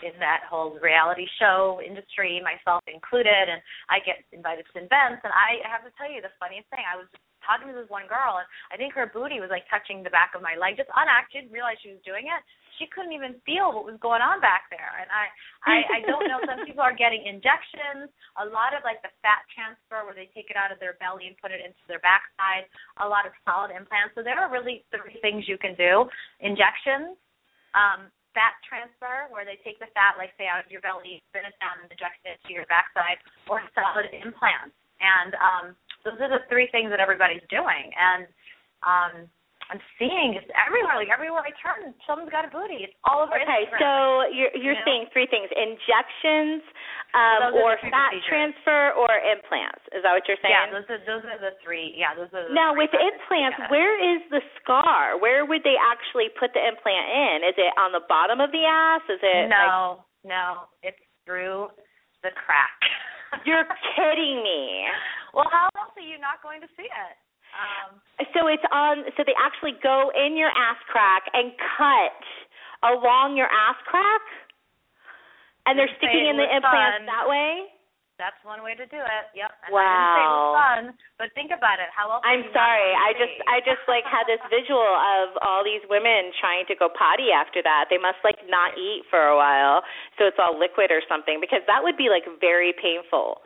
in 0.00 0.16
that 0.16 0.48
whole 0.48 0.80
reality 0.80 1.28
show 1.36 1.80
industry, 1.84 2.40
myself 2.40 2.80
included, 2.88 3.52
and 3.52 3.60
I 3.92 4.00
get 4.00 4.24
invited 4.32 4.64
to 4.72 4.80
events. 4.80 5.20
And 5.24 5.32
I 5.32 5.60
have 5.68 5.84
to 5.84 5.92
tell 6.00 6.08
you 6.08 6.24
the 6.24 6.32
funniest 6.40 6.68
thing. 6.72 6.80
I 6.84 6.96
was 6.96 7.08
talking 7.44 7.68
to 7.68 7.76
this 7.76 7.88
one 7.88 8.08
girl, 8.08 8.40
and 8.40 8.48
I 8.72 8.76
think 8.76 8.92
her 8.96 9.08
booty 9.08 9.40
was 9.40 9.52
like 9.52 9.68
touching 9.68 10.00
the 10.04 10.12
back 10.12 10.32
of 10.36 10.44
my 10.44 10.56
leg, 10.56 10.80
just 10.80 10.92
unacted. 10.92 11.52
Realized 11.52 11.84
she 11.84 11.92
was 11.92 12.04
doing 12.04 12.28
it. 12.28 12.40
She 12.80 12.88
couldn't 12.88 13.12
even 13.12 13.36
feel 13.44 13.76
what 13.76 13.84
was 13.84 14.00
going 14.00 14.24
on 14.24 14.40
back 14.40 14.72
there. 14.72 14.96
And 14.96 15.08
I, 15.12 15.28
I, 15.68 15.76
I 15.84 16.08
don't 16.08 16.24
know. 16.24 16.40
Some 16.48 16.64
people 16.64 16.80
are 16.80 16.96
getting 16.96 17.28
injections. 17.28 18.08
A 18.40 18.46
lot 18.48 18.72
of 18.72 18.80
like 18.88 19.04
the 19.04 19.12
fat 19.20 19.44
transfer, 19.52 20.00
where 20.08 20.16
they 20.16 20.32
take 20.32 20.48
it 20.48 20.56
out 20.56 20.72
of 20.72 20.80
their 20.80 20.96
belly 20.96 21.28
and 21.28 21.36
put 21.36 21.52
it 21.52 21.60
into 21.60 21.84
their 21.92 22.00
backside. 22.00 22.64
A 23.04 23.08
lot 23.08 23.28
of 23.28 23.36
solid 23.44 23.68
implants. 23.68 24.16
So 24.16 24.24
there 24.24 24.40
are 24.40 24.48
really 24.48 24.88
three 24.88 25.20
things 25.20 25.44
you 25.44 25.60
can 25.60 25.76
do: 25.76 26.08
injections. 26.40 27.20
Um, 27.76 28.08
fat 28.32 28.58
transfer, 28.66 29.26
where 29.30 29.44
they 29.44 29.58
take 29.62 29.78
the 29.82 29.90
fat, 29.92 30.14
like 30.20 30.30
say, 30.38 30.46
out 30.46 30.62
of 30.62 30.70
your 30.70 30.80
belly, 30.80 31.22
spin 31.30 31.46
it 31.48 31.56
down, 31.58 31.82
and 31.82 31.90
inject 31.90 32.22
it 32.24 32.38
to 32.46 32.50
your 32.54 32.66
backside, 32.70 33.18
or 33.50 33.62
solid 33.74 34.10
implants. 34.12 34.76
And 35.00 35.32
um, 35.40 35.64
those 36.04 36.20
are 36.20 36.28
the 36.28 36.44
three 36.52 36.68
things 36.70 36.92
that 36.92 37.00
everybody's 37.00 37.44
doing. 37.48 37.90
And 37.96 38.28
um, 38.84 39.12
I'm 39.70 39.78
seeing 40.02 40.34
just 40.34 40.50
everywhere, 40.58 40.98
like 40.98 41.14
everywhere 41.14 41.46
I 41.46 41.54
turn, 41.62 41.94
someone's 42.02 42.34
got 42.34 42.42
a 42.42 42.50
booty. 42.50 42.82
It's 42.82 42.98
all 43.06 43.22
over 43.22 43.38
okay, 43.38 43.70
Instagram. 43.70 43.78
so 43.78 43.90
you're 44.34 44.50
you're 44.58 44.74
you 44.74 44.82
know? 44.82 44.86
seeing 44.86 45.02
three 45.14 45.30
things: 45.30 45.46
injections, 45.54 46.66
um, 47.14 47.54
or 47.54 47.78
fat 47.86 48.10
procedures. 48.10 48.26
transfer, 48.26 48.98
or 48.98 49.14
implants. 49.22 49.86
Is 49.94 50.02
that 50.02 50.10
what 50.10 50.26
you're 50.26 50.42
saying? 50.42 50.50
Yeah, 50.50 50.74
those 50.74 50.90
are 50.90 51.00
those 51.06 51.22
are 51.22 51.38
the 51.38 51.54
three. 51.62 51.94
Yeah, 51.94 52.18
those 52.18 52.34
are. 52.34 52.50
The 52.50 52.54
now 52.54 52.74
with 52.74 52.90
implants, 52.90 53.62
yeah. 53.62 53.70
where 53.70 53.94
is 53.94 54.26
the 54.34 54.42
scar? 54.58 55.14
Where 55.22 55.46
would 55.46 55.62
they 55.62 55.78
actually 55.78 56.34
put 56.34 56.50
the 56.50 56.62
implant 56.66 57.06
in? 57.06 57.46
Is 57.46 57.54
it 57.54 57.70
on 57.78 57.94
the 57.94 58.02
bottom 58.10 58.42
of 58.42 58.50
the 58.50 58.66
ass? 58.66 59.06
Is 59.06 59.22
it? 59.22 59.46
No, 59.46 60.02
like... 60.02 60.34
no, 60.34 60.66
it's 60.82 60.98
through 61.22 61.70
the 62.26 62.34
crack. 62.34 62.74
You're 63.46 63.70
kidding 63.94 64.42
me. 64.42 64.90
Well, 65.30 65.46
how 65.46 65.70
else 65.78 65.94
are 65.94 66.02
you 66.02 66.18
not 66.18 66.42
going 66.42 66.58
to 66.58 66.70
see 66.74 66.90
it? 66.90 67.14
Um, 67.54 68.00
so 68.34 68.46
it's 68.46 68.64
on. 68.70 69.04
So 69.16 69.24
they 69.26 69.36
actually 69.36 69.76
go 69.82 70.12
in 70.14 70.36
your 70.36 70.50
ass 70.50 70.78
crack 70.90 71.26
and 71.32 71.52
cut 71.78 72.20
along 72.82 73.36
your 73.36 73.48
ass 73.48 73.76
crack, 73.86 74.24
and 75.66 75.78
they're 75.78 75.92
sticking 75.98 76.28
in 76.30 76.36
the 76.36 76.48
implants 76.48 77.04
fun. 77.04 77.06
that 77.06 77.26
way. 77.28 77.70
That's 78.20 78.36
one 78.44 78.60
way 78.60 78.76
to 78.76 78.84
do 78.84 79.00
it. 79.00 79.24
Yep. 79.32 79.48
And 79.64 79.72
wow. 79.72 79.80
I 79.80 79.88
didn't 79.88 80.12
say 80.12 80.20
it 80.20 80.36
was 80.36 80.52
fun, 80.60 80.84
but 81.16 81.26
think 81.32 81.50
about 81.56 81.80
it. 81.80 81.88
How 81.88 82.12
else? 82.12 82.20
I'm 82.20 82.44
sorry. 82.52 82.92
I 82.92 83.16
just 83.16 83.32
I 83.48 83.64
just 83.64 83.80
like 83.88 84.04
had 84.04 84.28
this 84.28 84.44
visual 84.52 84.84
of 84.84 85.40
all 85.40 85.64
these 85.64 85.80
women 85.88 86.28
trying 86.36 86.68
to 86.68 86.76
go 86.76 86.92
potty 86.92 87.32
after 87.32 87.64
that. 87.64 87.88
They 87.88 87.96
must 87.96 88.20
like 88.20 88.36
not 88.44 88.76
eat 88.76 89.08
for 89.08 89.32
a 89.32 89.40
while, 89.40 89.80
so 90.20 90.28
it's 90.28 90.36
all 90.36 90.52
liquid 90.52 90.92
or 90.92 91.00
something 91.08 91.40
because 91.40 91.64
that 91.64 91.80
would 91.80 91.96
be 91.96 92.12
like 92.12 92.28
very 92.44 92.76
painful. 92.76 93.40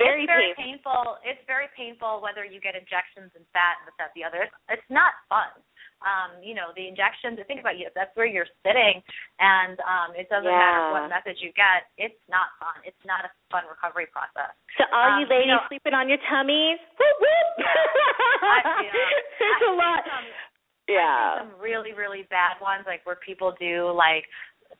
Very, 0.00 0.24
it's 0.24 0.32
very 0.32 0.52
painful. 0.56 1.20
painful. 1.20 1.24
It's 1.24 1.44
very 1.44 1.68
painful 1.76 2.24
whether 2.24 2.44
you 2.44 2.60
get 2.60 2.72
injections 2.72 3.32
and 3.36 3.44
fat 3.52 3.80
and 3.82 3.84
this, 3.88 3.96
that, 4.00 4.10
the 4.16 4.24
other. 4.24 4.48
It's, 4.48 4.80
it's 4.80 4.90
not 4.90 5.12
fun. 5.28 5.52
Um, 6.04 6.36
you 6.44 6.52
know, 6.52 6.72
the 6.76 6.84
injections, 6.84 7.40
think 7.48 7.60
about 7.60 7.80
you, 7.80 7.88
that's 7.96 8.12
where 8.12 8.28
you're 8.28 8.50
sitting 8.60 9.00
and 9.40 9.80
um 9.88 10.12
it 10.12 10.28
doesn't 10.28 10.44
yeah. 10.44 10.60
matter 10.60 10.84
what 10.92 11.08
method 11.08 11.40
you 11.40 11.48
get, 11.56 11.88
it's 11.96 12.18
not 12.28 12.52
fun. 12.60 12.76
It's 12.84 13.00
not 13.08 13.24
a 13.24 13.30
fun 13.48 13.64
recovery 13.64 14.08
process. 14.12 14.52
So 14.76 14.84
all 14.92 15.16
um, 15.16 15.24
you 15.24 15.26
ladies 15.32 15.48
you 15.48 15.56
know, 15.56 15.64
sleeping 15.72 15.96
on 15.96 16.12
your 16.12 16.20
tummies, 16.28 16.76
whoop 17.00 17.16
whoop. 17.24 17.48
I, 18.44 18.84
you 18.84 18.90
know, 18.92 19.08
There's 19.40 19.64
I 19.64 19.70
a 19.70 19.72
lot. 19.80 20.00
Some, 20.04 20.28
yeah. 20.88 21.40
some 21.40 21.52
really, 21.60 21.96
really 21.96 22.28
bad 22.28 22.60
ones, 22.60 22.84
like 22.84 23.04
where 23.08 23.16
people 23.16 23.56
do 23.56 23.88
like 23.96 24.28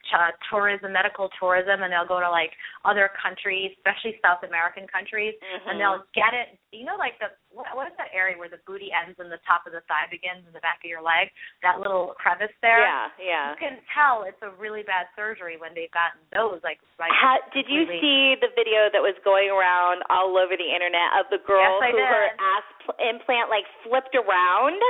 ch- 0.02 0.36
tourism, 0.50 0.92
medical 0.92 1.30
tourism, 1.38 1.82
and 1.82 1.92
they'll 1.92 2.08
go 2.08 2.20
to 2.20 2.30
like 2.30 2.50
other 2.84 3.10
countries, 3.14 3.72
especially 3.78 4.18
South 4.20 4.42
American 4.42 4.86
countries, 4.90 5.34
mm-hmm. 5.38 5.68
and 5.70 5.74
they'll 5.78 6.04
get 6.14 6.34
it. 6.34 6.58
You 6.74 6.84
know, 6.84 6.98
like 6.98 7.14
the 7.22 7.30
what, 7.54 7.70
what 7.78 7.86
is 7.86 7.94
that 7.96 8.10
area 8.10 8.34
where 8.34 8.50
the 8.50 8.58
booty 8.66 8.90
ends 8.90 9.14
and 9.22 9.30
the 9.30 9.40
top 9.46 9.62
of 9.64 9.72
the 9.72 9.80
thigh 9.86 10.10
begins 10.10 10.42
in 10.42 10.52
the 10.52 10.60
back 10.60 10.82
of 10.82 10.90
your 10.90 11.00
leg? 11.00 11.30
That 11.62 11.78
little 11.78 12.18
crevice 12.18 12.52
there. 12.60 12.82
Yeah, 12.82 13.06
yeah. 13.22 13.54
You 13.54 13.58
can 13.62 13.78
tell 13.94 14.26
it's 14.26 14.42
a 14.42 14.50
really 14.58 14.82
bad 14.82 15.06
surgery 15.14 15.54
when 15.54 15.70
they've 15.72 15.92
gotten 15.94 16.18
those. 16.34 16.58
Like, 16.66 16.82
like 16.98 17.14
How, 17.14 17.38
did 17.54 17.70
you 17.70 17.86
see 18.02 18.34
the 18.42 18.50
video 18.58 18.90
that 18.90 19.00
was 19.00 19.14
going 19.22 19.54
around 19.54 20.02
all 20.10 20.34
over 20.34 20.58
the 20.58 20.70
internet 20.70 21.14
of 21.14 21.30
the 21.30 21.38
girl 21.46 21.78
yes, 21.78 21.94
who 21.94 21.98
did. 21.98 22.10
her 22.10 22.26
ass 22.34 22.66
pl- 22.82 22.98
implant 22.98 23.48
like 23.48 23.66
flipped 23.86 24.18
around 24.18 24.82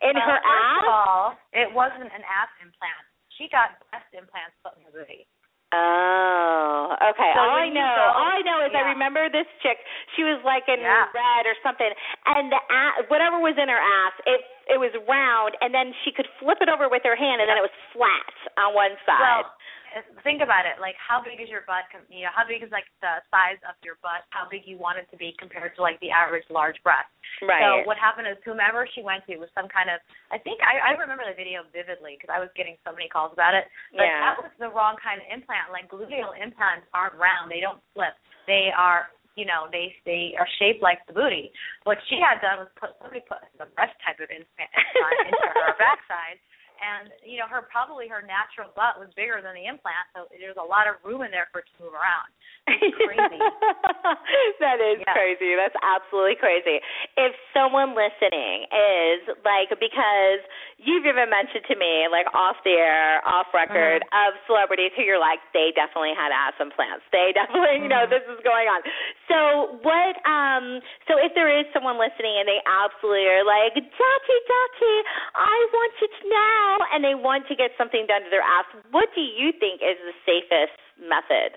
in 0.00 0.16
well, 0.16 0.24
her 0.32 0.40
first 0.40 0.48
ass? 0.48 0.80
Of 0.80 0.88
all, 0.88 1.24
it 1.52 1.68
wasn't 1.76 2.08
an 2.08 2.24
ass 2.24 2.50
implant. 2.64 3.07
She 3.38 3.46
got 3.48 3.78
breast 3.88 4.10
implants 4.12 4.58
put 4.66 4.74
in 4.76 4.82
her 4.84 4.92
booty. 4.92 5.24
Oh, 5.70 6.96
okay. 7.12 7.32
So 7.36 7.44
all 7.44 7.60
I 7.60 7.68
know, 7.68 7.84
go- 7.84 8.16
all 8.16 8.32
I 8.32 8.40
know 8.40 8.64
is 8.64 8.72
I 8.72 8.88
remember 8.88 9.28
this 9.28 9.46
chick. 9.60 9.76
She 10.16 10.24
was 10.24 10.40
like 10.42 10.64
in 10.66 10.80
Yeah. 10.80 11.06
red 11.12 11.44
or 11.46 11.54
something, 11.62 11.92
and 12.26 12.50
the 12.50 12.60
ass, 12.72 13.04
whatever 13.08 13.38
was 13.38 13.52
in 13.60 13.68
her 13.68 13.78
ass, 13.78 14.14
it 14.26 14.40
it 14.68 14.80
was 14.80 14.92
round, 15.08 15.56
and 15.60 15.72
then 15.72 15.94
she 16.04 16.12
could 16.12 16.28
flip 16.40 16.58
it 16.60 16.68
over 16.68 16.88
with 16.88 17.02
her 17.04 17.16
hand, 17.16 17.40
and 17.40 17.48
then 17.48 17.56
it 17.56 17.62
was 17.64 17.72
flat 17.92 18.34
on 18.58 18.74
one 18.74 18.96
side. 19.06 19.20
Well, 19.20 19.52
Uh, 19.94 20.04
think 20.20 20.44
about 20.44 20.68
it. 20.68 20.76
Like, 20.80 20.96
how 21.00 21.20
big 21.24 21.40
is 21.40 21.48
your 21.48 21.64
butt? 21.64 21.88
You 22.12 22.28
know, 22.28 22.32
how 22.34 22.44
big 22.44 22.60
is 22.60 22.68
like 22.72 22.84
the 23.00 23.24
size 23.32 23.56
of 23.64 23.74
your 23.80 23.96
butt? 24.04 24.28
How 24.30 24.44
big 24.48 24.68
you 24.68 24.76
want 24.76 25.00
it 25.00 25.08
to 25.12 25.16
be 25.16 25.32
compared 25.40 25.72
to 25.76 25.80
like 25.80 25.96
the 26.04 26.12
average 26.12 26.44
large 26.52 26.76
breast? 26.84 27.08
Right. 27.40 27.60
So 27.62 27.88
what 27.88 27.96
happened 27.96 28.28
is 28.28 28.36
whomever 28.44 28.84
she 28.92 29.00
went 29.00 29.24
to 29.28 29.40
was 29.40 29.48
some 29.56 29.68
kind 29.68 29.88
of. 29.88 30.00
I 30.28 30.36
think 30.40 30.60
I, 30.60 30.92
I 30.92 31.00
remember 31.00 31.24
the 31.24 31.36
video 31.36 31.64
vividly 31.72 32.20
because 32.20 32.28
I 32.32 32.40
was 32.40 32.52
getting 32.52 32.76
so 32.84 32.92
many 32.92 33.08
calls 33.08 33.32
about 33.32 33.56
it. 33.56 33.64
But 33.96 34.08
Yeah. 34.08 34.20
that 34.28 34.36
was 34.40 34.52
the 34.60 34.68
wrong 34.72 35.00
kind 35.00 35.20
of 35.20 35.26
implant. 35.32 35.72
Like 35.72 35.88
gluteal 35.88 36.36
implants 36.36 36.84
aren't 36.92 37.16
round. 37.16 37.48
They 37.48 37.64
don't 37.64 37.80
flip. 37.96 38.16
They 38.48 38.68
are. 38.76 39.08
You 39.38 39.46
know, 39.46 39.70
they 39.70 39.94
they 40.02 40.34
are 40.34 40.50
shaped 40.58 40.82
like 40.82 40.98
the 41.06 41.14
booty. 41.14 41.54
What 41.86 42.02
she 42.10 42.18
had 42.18 42.42
done 42.42 42.58
was 42.58 42.66
put 42.74 42.98
somebody 42.98 43.22
put 43.22 43.38
a 43.62 43.70
breast 43.70 43.94
type 44.02 44.18
of 44.18 44.26
implant 44.34 44.66
implant 44.74 45.18
into 45.30 45.46
her 45.62 45.78
backside, 45.78 46.42
and 46.78 47.10
you 47.26 47.38
know 47.38 47.50
her 47.50 47.66
probably 47.66 48.06
her 48.06 48.22
natural 48.22 48.70
butt 48.74 48.98
was 48.98 49.10
bigger 49.18 49.42
than 49.42 49.54
the 49.54 49.66
implant, 49.66 50.06
so 50.14 50.30
there's 50.30 50.58
a 50.58 50.64
lot 50.64 50.86
of 50.86 50.98
room 51.02 51.22
in 51.26 51.30
there 51.30 51.50
for 51.50 51.60
it 51.62 51.68
to 51.68 51.74
move 51.82 51.94
around. 51.94 52.30
Crazy. 52.68 53.40
that 54.60 54.76
is 54.76 55.00
Yeah. 55.00 55.12
crazy. 55.16 55.56
That's 55.56 55.76
absolutely 55.80 56.36
crazy. 56.36 56.84
If 57.16 57.32
someone 57.56 57.96
listening 57.96 58.68
is 58.68 59.24
like 59.40 59.72
because 59.80 60.44
you've 60.76 61.08
even 61.08 61.32
mentioned 61.32 61.64
to 61.72 61.76
me 61.80 62.12
like 62.12 62.28
off 62.36 62.60
the 62.68 62.76
air, 62.76 63.24
off 63.24 63.48
record 63.56 64.04
of 64.12 64.36
celebrities 64.44 64.92
who 64.96 65.02
you're 65.02 65.20
like 65.20 65.40
they 65.56 65.72
definitely 65.72 66.12
had 66.12 66.28
ass 66.28 66.60
implants. 66.60 67.08
They 67.08 67.32
definitely 67.40 67.80
you 67.80 67.88
know 67.88 68.04
Mhm. 68.04 68.12
this 68.12 68.24
is 68.28 68.40
going 68.44 68.68
on. 68.68 68.84
So 69.32 69.80
what 69.80 70.20
um 70.28 70.84
so 71.08 71.16
if 71.16 71.32
there 71.32 71.48
is 71.48 71.64
someone 71.72 71.96
listening 71.96 72.36
and 72.36 72.44
they 72.44 72.60
absolutely 72.68 73.32
are 73.32 73.48
like, 73.48 73.72
Dottie, 73.80 74.42
Dottie, 74.44 75.00
I 75.40 75.56
want 75.72 75.94
it 76.04 76.14
now 76.28 76.68
and 76.92 77.00
they 77.00 77.16
want 77.16 77.48
to 77.48 77.56
get 77.56 77.72
something 77.80 78.04
done 78.04 78.28
to 78.28 78.30
their 78.30 78.44
ass, 78.44 78.68
what 78.92 79.08
do 79.16 79.24
you 79.24 79.56
think 79.56 79.80
is 79.80 79.96
the 80.04 80.12
safest 80.28 80.76
method? 81.00 81.56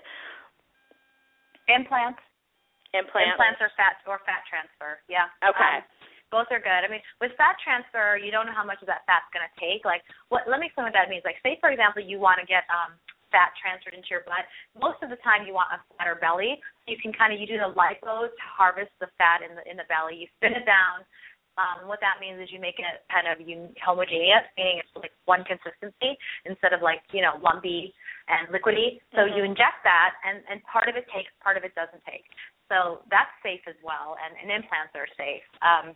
Implants, 1.70 2.22
Implants? 2.92 3.34
implants 3.34 3.60
or 3.62 3.70
fat 3.78 4.02
or 4.04 4.20
fat 4.26 4.42
transfer. 4.50 5.00
Yeah. 5.08 5.30
Okay. 5.40 5.80
Um, 5.80 5.86
both 6.32 6.48
are 6.48 6.60
good. 6.64 6.80
I 6.80 6.88
mean, 6.88 7.04
with 7.20 7.36
fat 7.36 7.60
transfer, 7.60 8.16
you 8.16 8.32
don't 8.32 8.48
know 8.48 8.56
how 8.56 8.64
much 8.64 8.80
of 8.80 8.88
that 8.88 9.04
fat's 9.04 9.28
going 9.36 9.44
to 9.44 9.52
take. 9.60 9.84
Like, 9.84 10.00
what? 10.32 10.48
Let 10.48 10.64
me 10.64 10.72
explain 10.72 10.88
what 10.88 10.96
that 10.96 11.12
means. 11.12 11.22
Like, 11.28 11.36
say 11.44 11.60
for 11.60 11.68
example, 11.68 12.00
you 12.00 12.16
want 12.16 12.40
to 12.40 12.48
get 12.48 12.64
um 12.72 12.96
fat 13.32 13.56
transferred 13.60 13.96
into 13.96 14.12
your 14.12 14.24
butt. 14.28 14.44
Most 14.76 15.00
of 15.00 15.08
the 15.08 15.20
time, 15.24 15.48
you 15.48 15.56
want 15.56 15.72
a 15.72 15.80
fatter 15.96 16.16
belly. 16.20 16.60
You 16.88 17.00
can 17.00 17.12
kind 17.16 17.32
of 17.32 17.40
you 17.40 17.48
do 17.48 17.60
the 17.60 17.72
lipo 17.72 18.28
to 18.28 18.44
harvest 18.44 18.92
the 19.00 19.08
fat 19.16 19.44
in 19.44 19.56
the 19.56 19.64
in 19.68 19.76
the 19.76 19.88
belly. 19.88 20.24
You 20.24 20.28
spin 20.40 20.56
it 20.56 20.68
down. 20.68 21.04
Um, 21.60 21.84
what 21.84 22.00
that 22.00 22.16
means 22.16 22.40
is 22.40 22.48
you 22.48 22.56
make 22.56 22.80
it 22.80 23.04
kind 23.12 23.28
of 23.28 23.36
homogeneous, 23.84 24.48
meaning 24.56 24.80
it's 24.80 24.88
like 24.96 25.12
one 25.28 25.44
consistency 25.44 26.16
instead 26.48 26.72
of 26.72 26.80
like 26.80 27.04
you 27.12 27.20
know 27.20 27.36
lumpy 27.44 27.92
and 28.32 28.48
liquidy. 28.48 29.00
So 29.14 29.24
you 29.28 29.42
Mhm. 29.44 29.52
inject 29.52 29.84
that, 29.84 30.14
and 30.24 30.42
and 30.48 30.64
part 30.64 30.88
of 30.88 30.96
it 30.96 31.06
takes, 31.12 31.30
part 31.40 31.56
of 31.56 31.64
it 31.64 31.74
doesn't 31.74 32.04
take. 32.04 32.24
So 32.68 33.02
that's 33.08 33.30
safe 33.42 33.60
as 33.68 33.76
well, 33.82 34.16
and, 34.24 34.32
and 34.40 34.50
implants 34.50 34.94
are 34.96 35.06
safe. 35.16 35.44
Um, 35.60 35.94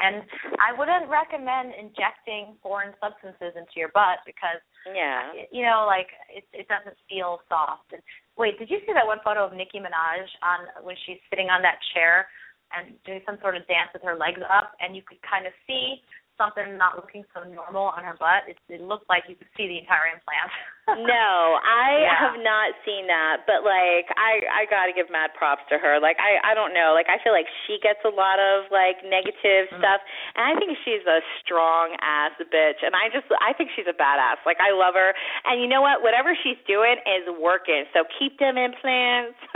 and 0.00 0.22
I 0.60 0.72
wouldn't 0.72 1.08
recommend 1.10 1.74
injecting 1.74 2.56
foreign 2.62 2.94
substances 3.00 3.56
into 3.56 3.74
your 3.76 3.88
butt 3.88 4.20
because 4.24 4.60
Yeah. 4.86 5.32
you 5.50 5.62
know, 5.62 5.84
like 5.86 6.08
it 6.30 6.44
it 6.52 6.68
doesn't 6.68 6.96
feel 7.08 7.42
soft. 7.48 7.92
And 7.92 8.02
wait, 8.36 8.58
did 8.58 8.70
you 8.70 8.80
see 8.86 8.92
that 8.92 9.06
one 9.06 9.20
photo 9.20 9.44
of 9.44 9.52
Nicki 9.52 9.80
Minaj 9.80 10.26
on 10.42 10.66
when 10.84 10.96
she's 11.04 11.20
sitting 11.30 11.50
on 11.50 11.62
that 11.62 11.78
chair 11.92 12.28
and 12.72 13.02
doing 13.04 13.22
some 13.26 13.38
sort 13.40 13.56
of 13.56 13.66
dance 13.66 13.92
with 13.92 14.02
her 14.02 14.14
legs 14.14 14.42
up, 14.48 14.76
and 14.80 14.94
you 14.94 15.02
could 15.02 15.20
kind 15.22 15.46
of 15.46 15.52
see 15.66 16.02
something 16.36 16.76
not 16.78 16.94
looking 16.94 17.24
so 17.34 17.42
normal 17.42 17.86
on 17.86 18.04
her 18.04 18.14
butt. 18.14 18.46
It, 18.46 18.56
it 18.68 18.80
looked 18.80 19.08
like 19.08 19.24
you 19.26 19.34
could 19.34 19.48
see 19.56 19.66
the 19.66 19.78
entire 19.78 20.06
implant. 20.06 20.52
No, 20.96 21.60
I 21.60 22.00
Yeah. 22.00 22.16
have 22.16 22.38
not 22.40 22.72
seen 22.84 23.06
that, 23.06 23.44
but 23.46 23.64
like 23.64 24.08
I 24.16 24.40
I 24.50 24.64
got 24.70 24.86
to 24.86 24.92
give 24.96 25.10
mad 25.10 25.34
props 25.34 25.62
to 25.68 25.76
her. 25.78 26.00
Like 26.00 26.16
I 26.18 26.40
I 26.42 26.54
don't 26.54 26.72
know, 26.72 26.94
like 26.96 27.08
I 27.08 27.18
feel 27.20 27.32
like 27.32 27.46
she 27.66 27.78
gets 27.82 28.00
a 28.04 28.12
lot 28.12 28.38
of 28.40 28.70
like 28.70 29.02
negative 29.04 29.68
Mhm. 29.68 29.78
stuff, 29.78 30.00
and 30.34 30.42
I 30.48 30.58
think 30.58 30.78
she's 30.84 31.04
a 31.06 31.20
strong 31.44 31.96
ass 32.00 32.32
bitch, 32.52 32.80
and 32.82 32.94
I 32.96 33.08
just 33.10 33.26
I 33.40 33.52
think 33.52 33.70
she's 33.76 33.86
a 33.86 33.92
badass. 33.92 34.38
Like 34.46 34.60
I 34.60 34.70
love 34.70 34.94
her, 34.94 35.14
and 35.44 35.60
you 35.60 35.68
know 35.68 35.82
what? 35.82 36.00
Whatever 36.02 36.34
she's 36.42 36.58
doing 36.66 36.96
is 37.04 37.28
working. 37.36 37.84
So 37.92 38.04
keep 38.18 38.38
them 38.38 38.56
implants. 38.56 39.36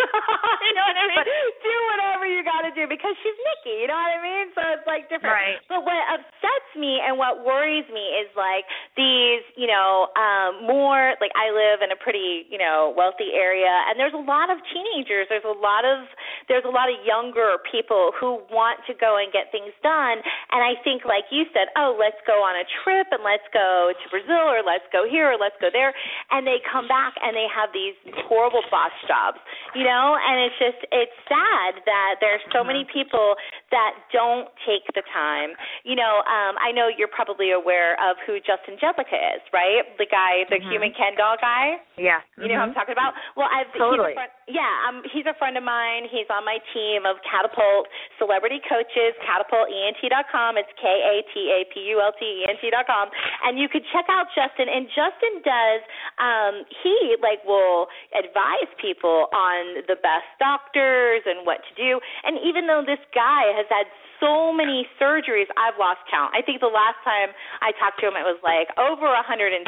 you 0.67 0.75
know 0.77 0.85
what 0.85 0.97
I 0.99 1.07
mean? 1.09 1.17
But- 1.17 1.29
do 1.63 1.77
whatever 1.95 2.27
you 2.27 2.43
got 2.43 2.63
to 2.63 2.71
do 2.73 2.87
because 2.89 3.15
she's 3.23 3.39
Nicki. 3.39 3.81
You 3.81 3.87
know 3.87 3.95
what 3.95 4.13
I 4.19 4.21
mean? 4.23 4.47
So 4.55 4.61
it's 4.75 4.87
like 4.87 5.09
different. 5.09 5.33
Right. 5.35 5.59
But 5.69 5.85
what 5.85 5.97
upsets 6.11 6.71
me 6.77 7.01
and 7.01 7.17
what 7.17 7.45
worries 7.45 7.87
me 7.89 8.03
is 8.21 8.29
like 8.37 8.65
these, 8.97 9.43
you 9.57 9.67
know, 9.67 10.09
um 10.17 10.65
more 10.67 11.15
like 11.23 11.31
I 11.39 11.55
live 11.55 11.81
in 11.81 11.95
a 11.95 11.99
pretty, 11.99 12.45
you 12.51 12.59
know, 12.59 12.91
wealthy 12.99 13.33
area 13.33 13.71
and 13.89 13.95
there's 13.97 14.13
a 14.13 14.21
lot 14.21 14.51
of 14.51 14.59
teenagers, 14.75 15.31
there's 15.31 15.47
a 15.47 15.55
lot 15.55 15.87
of 15.87 16.05
there's 16.51 16.67
a 16.67 16.75
lot 16.75 16.91
of 16.91 16.99
younger 17.07 17.63
people 17.71 18.11
who 18.19 18.43
want 18.51 18.83
to 18.91 18.93
go 18.99 19.17
and 19.17 19.31
get 19.31 19.55
things 19.55 19.71
done 19.87 20.19
and 20.51 20.61
I 20.61 20.75
think 20.83 21.07
like 21.07 21.31
you 21.31 21.47
said, 21.55 21.71
"Oh, 21.79 21.95
let's 21.95 22.19
go 22.27 22.43
on 22.43 22.59
a 22.59 22.67
trip 22.83 23.07
and 23.15 23.23
let's 23.23 23.47
go 23.55 23.95
to 23.95 24.05
Brazil 24.11 24.51
or 24.51 24.67
let's 24.67 24.85
go 24.91 25.07
here 25.07 25.31
or 25.33 25.39
let's 25.39 25.57
go 25.63 25.71
there." 25.73 25.95
And 26.35 26.43
they 26.43 26.59
come 26.67 26.89
back 26.91 27.15
and 27.23 27.37
they 27.39 27.47
have 27.47 27.71
these 27.73 27.95
horrible 28.27 28.67
boss 28.71 28.93
jobs, 29.07 29.39
you 29.79 29.85
know? 29.87 30.19
And 30.19 30.43
it's 30.43 30.59
just 30.59 30.81
it's 30.91 31.15
sad 31.31 31.79
that 31.87 32.19
there's 32.21 32.43
so 32.51 32.65
many 32.67 32.85
people 32.91 33.37
that 33.71 33.95
don't 34.13 34.51
take 34.67 34.83
the 34.99 35.07
time. 35.15 35.55
You 35.85 35.95
know, 35.95 36.27
um 36.27 36.59
I 36.59 36.73
know 36.75 36.89
you're 36.91 37.13
probably 37.13 37.53
aware 37.53 37.95
of 38.03 38.17
who 38.27 38.41
Justin 38.41 38.77
Jedlicka 38.81 39.37
is, 39.37 39.43
right? 39.53 39.85
The 39.99 40.07
guy, 40.07 40.45
the 40.51 40.59
Mhm. 40.59 40.71
human 40.71 40.93
Ken 40.93 41.12
doll 41.17 41.37
guy. 41.41 41.79
yeah. 41.99 42.21
You 42.39 42.49
know 42.49 42.59
who 42.59 42.73
I'm 42.73 42.75
talking 42.75 42.97
about? 42.97 43.15
Well, 43.37 43.49
I've 43.51 43.71
Totally. 43.77 44.13
He's 44.13 44.19
a 44.19 44.23
friend, 44.23 44.33
yeah, 44.51 44.73
um, 44.89 44.97
he's 45.09 45.29
a 45.29 45.37
friend 45.39 45.55
of 45.57 45.65
mine. 45.65 46.11
He's 46.11 46.27
on 46.29 46.45
my 46.45 46.59
team 46.75 47.07
of 47.07 47.23
Catapult 47.23 47.87
Celebrity 48.19 48.61
Coaches, 48.67 49.15
CatapultENT.com. 49.23 50.59
It's 50.59 50.73
K 50.77 50.87
A 50.87 51.15
T 51.31 51.35
A 51.51 51.59
P 51.73 51.81
U 51.95 52.03
L 52.03 52.13
T 52.19 52.23
E 52.25 52.47
N 52.49 52.57
T.com, 52.59 53.07
and 53.47 53.59
you 53.59 53.69
could 53.69 53.87
check 53.95 54.07
out 54.11 54.27
Justin. 54.35 54.67
And 54.69 54.91
Justin 54.91 55.43
does. 55.45 55.81
Um, 56.19 56.55
he 56.83 57.17
like 57.23 57.43
will 57.47 57.87
advise 58.15 58.71
people 58.81 59.31
on 59.33 59.87
the 59.87 59.97
best 59.97 60.29
doctors 60.39 61.23
and 61.27 61.47
what 61.47 61.63
to 61.67 61.73
do. 61.79 62.01
And 62.25 62.39
even 62.43 62.67
though 62.67 62.83
this 62.85 63.01
guy 63.15 63.51
has 63.55 63.67
had 63.71 63.87
so 64.23 64.55
many 64.55 64.87
surgeries, 65.03 65.51
I've 65.59 65.75
lost 65.83 66.07
count. 66.07 66.31
I 66.31 66.47
think 66.47 66.63
the 66.63 66.71
last 66.71 67.03
time 67.03 67.35
I 67.59 67.75
talked 67.75 67.99
to 68.01 68.07
him, 68.07 68.15
it 68.15 68.23
was 68.23 68.39
like 68.47 68.71
over 68.79 69.11
175. 69.11 69.67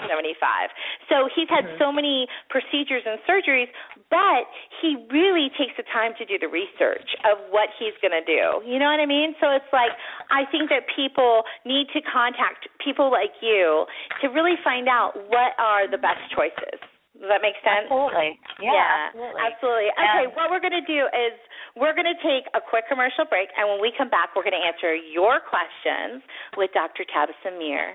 So 1.10 1.26
he's 1.34 1.48
had 1.48 1.64
Mhm. 1.66 1.78
so 1.78 1.92
many 1.92 2.28
procedures 2.48 3.04
and 3.06 3.18
surgeries, 3.26 3.68
but 4.10 4.46
he 4.80 4.96
really 5.10 5.50
takes 5.50 5.76
the 5.76 5.82
time 5.84 6.14
to 6.14 6.24
do 6.24 6.38
the 6.38 6.48
research 6.48 7.14
of 7.24 7.38
what 7.50 7.70
he's 7.78 7.96
going 7.98 8.12
to 8.12 8.22
do. 8.24 8.62
You 8.64 8.78
know 8.78 8.90
what 8.90 9.00
I 9.00 9.06
mean? 9.06 9.34
So 9.40 9.50
it's 9.50 9.72
like 9.72 9.92
I 10.30 10.44
think 10.46 10.70
that 10.70 10.86
people 10.88 11.44
need 11.64 11.88
to 11.90 12.00
contact 12.02 12.68
people 12.78 13.10
like 13.10 13.32
you 13.42 13.86
to 14.20 14.28
really 14.28 14.56
find 14.56 14.88
out 14.88 15.16
what 15.28 15.54
are 15.58 15.86
the 15.86 15.98
best 15.98 16.20
choices. 16.30 16.80
Does 17.14 17.28
that 17.30 17.42
make 17.42 17.54
sense? 17.62 17.86
Absolutely. 17.86 18.38
Yeah, 18.58 19.06
absolutely. 19.06 19.40
absolutely. 19.40 19.90
Okay, 19.92 20.24
And- 20.24 20.34
what 20.34 20.50
we're 20.50 20.58
going 20.60 20.72
to 20.72 20.80
do 20.82 21.06
is 21.14 21.32
we're 21.76 21.92
going 21.94 22.10
to 22.12 22.20
take 22.22 22.46
a 22.54 22.60
quick 22.60 22.88
commercial 22.88 23.24
break, 23.24 23.50
and 23.56 23.68
when 23.68 23.80
we 23.80 23.92
come 23.92 24.08
back, 24.08 24.34
we're 24.34 24.42
going 24.42 24.60
to 24.60 24.66
answer 24.66 24.94
your 24.94 25.38
questions 25.40 26.22
with 26.56 26.72
Dr. 26.72 27.04
Tabitha 27.04 27.52
Mir. 27.52 27.94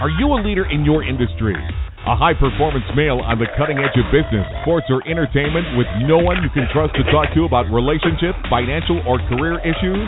Are 0.00 0.10
you 0.10 0.30
a 0.30 0.38
leader 0.38 0.62
in 0.70 0.86
your 0.86 1.02
industry? 1.02 1.58
A 2.06 2.14
high 2.14 2.30
performance 2.30 2.86
male 2.94 3.18
on 3.18 3.42
the 3.42 3.50
cutting 3.58 3.82
edge 3.82 3.98
of 3.98 4.06
business, 4.14 4.46
sports, 4.62 4.86
or 4.94 5.02
entertainment 5.10 5.74
with 5.74 5.90
no 6.06 6.22
one 6.22 6.38
you 6.38 6.50
can 6.54 6.70
trust 6.70 6.94
to 6.94 7.02
talk 7.10 7.34
to 7.34 7.42
about 7.42 7.66
relationships, 7.66 8.38
financial, 8.46 9.02
or 9.02 9.18
career 9.26 9.58
issues? 9.66 10.06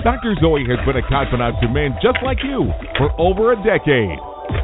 Dr. 0.00 0.32
Zoe 0.40 0.64
has 0.64 0.80
been 0.88 0.96
a 0.96 1.04
confidant 1.04 1.60
to 1.60 1.68
men 1.68 1.92
just 2.00 2.16
like 2.24 2.40
you 2.40 2.72
for 2.96 3.12
over 3.20 3.52
a 3.52 3.56
decade. 3.60 4.16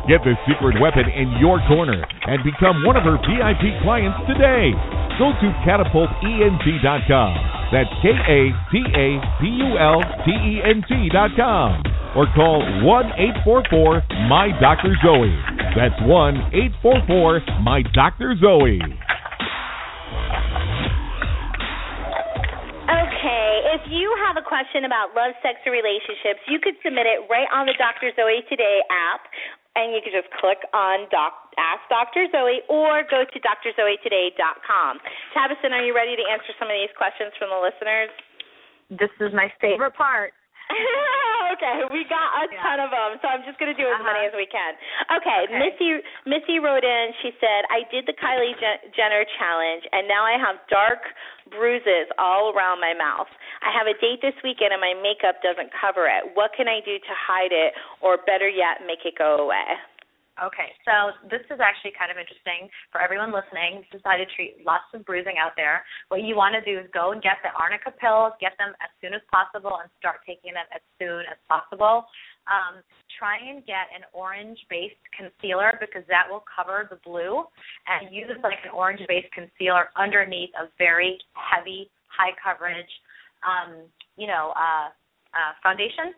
Get 0.09 0.21
the 0.21 0.37
secret 0.45 0.77
weapon 0.81 1.09
in 1.09 1.33
your 1.41 1.61
corner 1.65 2.05
and 2.29 2.45
become 2.45 2.85
one 2.85 2.97
of 2.97 3.05
her 3.05 3.17
VIP 3.25 3.81
clients 3.81 4.21
today. 4.29 4.77
Go 5.17 5.33
to 5.33 5.49
catapultent.com. 5.65 7.33
That's 7.73 7.89
K 8.03 8.13
A 8.13 8.41
T 8.69 8.85
A 8.85 9.09
P 9.41 9.49
U 9.49 9.79
L 9.81 10.01
T 10.25 10.31
E 10.31 10.61
N 10.61 10.85
T.com. 10.85 11.83
Or 12.15 12.27
call 12.37 12.63
1 12.85 13.07
844 13.43 14.03
My 14.29 14.53
Dr. 14.61 14.95
Zoe. 15.03 15.35
That's 15.75 15.99
1 16.07 16.53
844 16.85 17.41
My 17.65 17.83
Dr. 17.95 18.37
Zoe. 18.39 18.79
Okay, 22.85 23.49
if 23.75 23.83
you 23.89 24.15
have 24.29 24.37
a 24.37 24.45
question 24.45 24.85
about 24.85 25.17
love, 25.17 25.33
sex, 25.43 25.59
or 25.67 25.73
relationships, 25.73 26.45
you 26.47 26.61
could 26.61 26.75
submit 26.85 27.09
it 27.09 27.25
right 27.27 27.49
on 27.51 27.67
the 27.67 27.75
Dr. 27.75 28.13
Zoe 28.15 28.45
Today 28.47 28.85
app, 28.93 29.25
and 29.75 29.95
you 29.95 30.01
can 30.03 30.15
just 30.15 30.31
click 30.39 30.59
on 30.73 31.07
doc 31.11 31.45
Ask 31.59 31.87
Dr. 31.89 32.27
Zoe 32.35 32.67
or 32.69 33.07
go 33.07 33.23
to 33.23 33.39
drzoetoday.com. 33.39 34.93
Tabitha, 35.35 35.71
are 35.71 35.85
you 35.85 35.95
ready 35.95 36.17
to 36.17 36.25
answer 36.27 36.51
some 36.59 36.67
of 36.67 36.75
these 36.75 36.91
questions 36.99 37.31
from 37.39 37.51
the 37.51 37.61
listeners? 37.63 38.11
This 38.91 39.11
is 39.23 39.33
my 39.33 39.53
favorite 39.61 39.95
part. 39.95 40.35
okay, 41.55 41.85
we 41.93 42.09
got 42.09 42.29
a 42.41 42.49
ton 42.61 42.81
of 42.81 42.89
them, 42.89 43.21
so 43.21 43.29
I'm 43.29 43.45
just 43.45 43.61
going 43.61 43.69
to 43.69 43.77
do 43.77 43.85
as 43.85 44.01
uh-huh. 44.01 44.09
many 44.09 44.23
as 44.27 44.35
we 44.35 44.49
can. 44.49 44.73
Okay, 45.13 45.45
okay, 45.45 45.61
Missy 45.61 46.01
Missy 46.25 46.57
wrote 46.59 46.85
in. 46.85 47.13
She 47.21 47.37
said, 47.37 47.69
"I 47.69 47.85
did 47.93 48.09
the 48.09 48.17
Kylie 48.17 48.57
Jenner 48.97 49.25
challenge, 49.37 49.85
and 49.93 50.09
now 50.09 50.25
I 50.25 50.41
have 50.41 50.57
dark 50.73 51.05
bruises 51.53 52.09
all 52.17 52.57
around 52.57 52.81
my 52.81 52.97
mouth. 52.97 53.29
I 53.61 53.71
have 53.77 53.87
a 53.87 53.97
date 54.01 54.25
this 54.25 54.37
weekend, 54.41 54.73
and 54.73 54.81
my 54.81 54.97
makeup 54.97 55.45
doesn't 55.45 55.71
cover 55.77 56.09
it. 56.09 56.33
What 56.33 56.57
can 56.57 56.67
I 56.67 56.81
do 56.81 56.97
to 56.97 57.13
hide 57.13 57.53
it, 57.53 57.77
or 58.01 58.19
better 58.25 58.49
yet, 58.49 58.83
make 58.89 59.05
it 59.05 59.15
go 59.21 59.45
away?" 59.45 59.79
Okay, 60.43 60.75
so 60.83 61.15
this 61.31 61.47
is 61.47 61.63
actually 61.63 61.95
kind 61.95 62.11
of 62.11 62.19
interesting 62.19 62.67
for 62.91 62.99
everyone 62.99 63.31
listening. 63.31 63.87
Decided 63.95 64.27
to 64.27 64.35
treat 64.35 64.67
lots 64.67 64.91
of 64.91 65.07
bruising 65.07 65.39
out 65.39 65.55
there. 65.55 65.87
What 66.11 66.27
you 66.27 66.35
want 66.35 66.59
to 66.59 66.63
do 66.67 66.75
is 66.75 66.91
go 66.91 67.15
and 67.15 67.23
get 67.23 67.39
the 67.47 67.55
arnica 67.55 67.95
pills, 67.95 68.35
get 68.43 68.59
them 68.59 68.75
as 68.83 68.91
soon 68.99 69.15
as 69.15 69.23
possible, 69.31 69.79
and 69.79 69.87
start 69.95 70.27
taking 70.27 70.59
them 70.59 70.67
as 70.75 70.83
soon 70.99 71.23
as 71.31 71.39
possible. 71.47 72.11
Um, 72.51 72.83
try 73.15 73.39
and 73.39 73.63
get 73.63 73.87
an 73.95 74.03
orange-based 74.11 75.07
concealer 75.15 75.79
because 75.79 76.03
that 76.11 76.27
will 76.27 76.43
cover 76.51 76.91
the 76.91 76.99
blue, 77.07 77.47
and 77.87 78.11
use 78.11 78.35
like 78.43 78.59
an 78.67 78.75
orange-based 78.75 79.31
concealer 79.31 79.95
underneath 79.95 80.51
a 80.59 80.67
very 80.83 81.15
heavy, 81.39 81.95
high 82.11 82.35
coverage, 82.43 82.91
um, 83.47 83.87
you 84.19 84.27
know, 84.27 84.51
uh, 84.59 84.91
uh, 85.35 85.53
foundation 85.63 86.15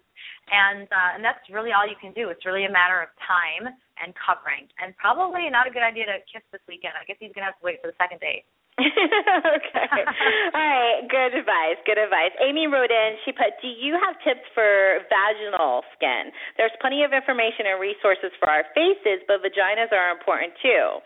and 0.50 0.86
uh, 0.88 1.10
and 1.18 1.22
that's 1.24 1.42
really 1.50 1.74
all 1.74 1.86
you 1.86 1.98
can 1.98 2.14
do. 2.14 2.30
It's 2.30 2.46
really 2.46 2.64
a 2.64 2.72
matter 2.72 3.02
of 3.02 3.10
time 3.26 3.66
and 3.98 4.14
covering, 4.14 4.68
and 4.78 4.94
probably 4.96 5.48
not 5.50 5.66
a 5.66 5.72
good 5.72 5.82
idea 5.82 6.06
to 6.06 6.22
kiss 6.30 6.44
this 6.54 6.62
weekend. 6.70 6.94
I 6.94 7.02
guess 7.08 7.18
he's 7.18 7.34
gonna 7.34 7.50
have 7.50 7.58
to 7.58 7.66
wait 7.66 7.82
for 7.82 7.90
the 7.90 7.98
second 7.98 8.22
date. 8.22 8.46
okay. 8.78 9.88
All 10.54 10.68
right. 10.68 11.00
Good 11.08 11.32
advice. 11.32 11.80
Good 11.88 11.96
advice. 11.96 12.30
Amy 12.44 12.68
wrote 12.68 12.92
in. 12.92 13.16
She 13.24 13.32
put, 13.32 13.56
"Do 13.58 13.68
you 13.72 13.96
have 13.98 14.14
tips 14.22 14.44
for 14.54 15.02
vaginal 15.10 15.82
skin? 15.96 16.30
There's 16.60 16.74
plenty 16.78 17.02
of 17.02 17.10
information 17.10 17.66
and 17.66 17.80
resources 17.80 18.30
for 18.38 18.46
our 18.46 18.68
faces, 18.76 19.24
but 19.26 19.42
vaginas 19.42 19.90
are 19.90 20.14
important 20.14 20.54
too." 20.62 21.02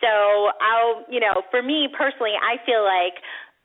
So 0.00 0.50
I'll, 0.58 1.06
you 1.06 1.22
know, 1.22 1.46
for 1.52 1.62
me 1.62 1.86
personally, 1.94 2.34
I 2.34 2.58
feel 2.66 2.82
like 2.82 3.14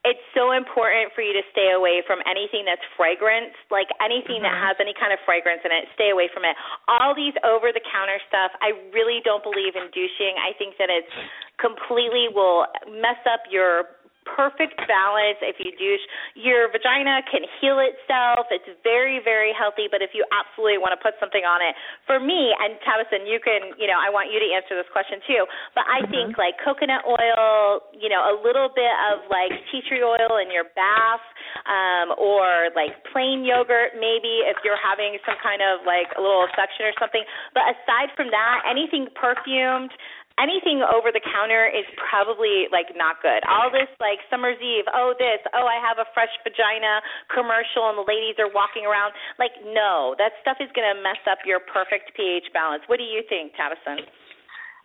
it's 0.08 0.24
so 0.32 0.56
important 0.56 1.12
for 1.12 1.20
you 1.20 1.36
to 1.36 1.44
stay 1.52 1.76
away 1.76 2.00
from 2.08 2.24
anything 2.24 2.64
that's 2.64 2.84
fragrance, 2.96 3.52
like 3.68 3.92
anything 4.00 4.40
mm-hmm. 4.40 4.48
that 4.48 4.56
has 4.56 4.80
any 4.80 4.96
kind 4.96 5.12
of 5.12 5.20
fragrance 5.28 5.60
in 5.68 5.72
it. 5.76 5.92
Stay 6.00 6.16
away 6.16 6.32
from 6.32 6.48
it. 6.48 6.56
All 6.88 7.12
these 7.12 7.36
over 7.44 7.76
the 7.76 7.84
counter 7.84 8.16
stuff, 8.32 8.56
I 8.64 8.72
really 8.96 9.20
don't 9.28 9.44
believe 9.44 9.76
in 9.76 9.92
douching. 9.92 10.40
I 10.40 10.56
think 10.56 10.80
that 10.80 10.88
it's 10.88 11.12
completely 11.60 12.32
will 12.32 12.70
mess 12.88 13.20
up 13.28 13.44
your 13.52 13.97
perfect 14.36 14.76
balance 14.90 15.40
if 15.40 15.60
you 15.62 15.72
douche. 15.76 16.06
Your 16.36 16.68
vagina 16.72 17.24
can 17.28 17.46
heal 17.60 17.80
itself. 17.80 18.48
It's 18.52 18.68
very, 18.84 19.24
very 19.24 19.52
healthy. 19.56 19.88
But 19.88 20.02
if 20.02 20.12
you 20.12 20.28
absolutely 20.34 20.80
want 20.82 20.98
to 20.98 21.02
put 21.02 21.16
something 21.20 21.48
on 21.48 21.64
it, 21.64 21.74
for 22.06 22.20
me, 22.20 22.52
and 22.58 22.76
Tabitha, 22.84 23.24
you 23.24 23.40
can, 23.40 23.74
you 23.80 23.88
know, 23.88 23.98
I 23.98 24.12
want 24.12 24.30
you 24.30 24.40
to 24.40 24.50
answer 24.54 24.76
this 24.76 24.90
question 24.92 25.24
too. 25.26 25.44
But 25.74 25.88
I 25.88 26.04
mm-hmm. 26.04 26.12
think 26.12 26.30
like 26.36 26.60
coconut 26.62 27.08
oil, 27.08 27.88
you 27.96 28.12
know, 28.12 28.24
a 28.28 28.36
little 28.40 28.70
bit 28.74 28.94
of 29.12 29.28
like 29.32 29.54
tea 29.72 29.82
tree 29.88 30.04
oil 30.04 30.40
in 30.44 30.52
your 30.52 30.70
bath, 30.76 31.24
um, 31.66 32.14
or 32.20 32.70
like 32.76 32.96
plain 33.12 33.44
yogurt 33.44 33.98
maybe 33.98 34.46
if 34.46 34.58
you're 34.64 34.80
having 34.80 35.18
some 35.26 35.40
kind 35.42 35.62
of 35.64 35.84
like 35.88 36.12
a 36.16 36.22
little 36.22 36.46
infection 36.46 36.86
or 36.86 36.96
something. 37.00 37.24
But 37.54 37.68
aside 37.74 38.14
from 38.16 38.30
that, 38.32 38.64
anything 38.68 39.08
perfumed, 39.16 39.92
anything 40.38 40.86
over 40.86 41.10
the 41.12 41.22
counter 41.22 41.66
is 41.68 41.86
probably 41.98 42.70
like 42.72 42.94
not 42.94 43.22
good. 43.22 43.42
All 43.50 43.70
this 43.70 43.90
like 44.00 44.22
summer's 44.30 44.58
eve, 44.62 44.86
oh 44.94 45.14
this, 45.18 45.42
oh 45.54 45.66
I 45.66 45.82
have 45.82 45.98
a 45.98 46.08
fresh 46.14 46.32
vagina 46.46 47.02
commercial 47.34 47.90
and 47.90 47.98
the 47.98 48.08
ladies 48.08 48.38
are 48.38 48.50
walking 48.50 48.86
around. 48.86 49.14
Like 49.42 49.54
no, 49.66 50.16
that 50.22 50.38
stuff 50.42 50.58
is 50.62 50.70
going 50.78 50.88
to 50.88 50.98
mess 51.02 51.22
up 51.30 51.42
your 51.46 51.60
perfect 51.62 52.14
pH 52.16 52.50
balance. 52.54 52.86
What 52.88 53.02
do 53.02 53.06
you 53.06 53.26
think, 53.28 53.54
Tabitha? 53.58 54.06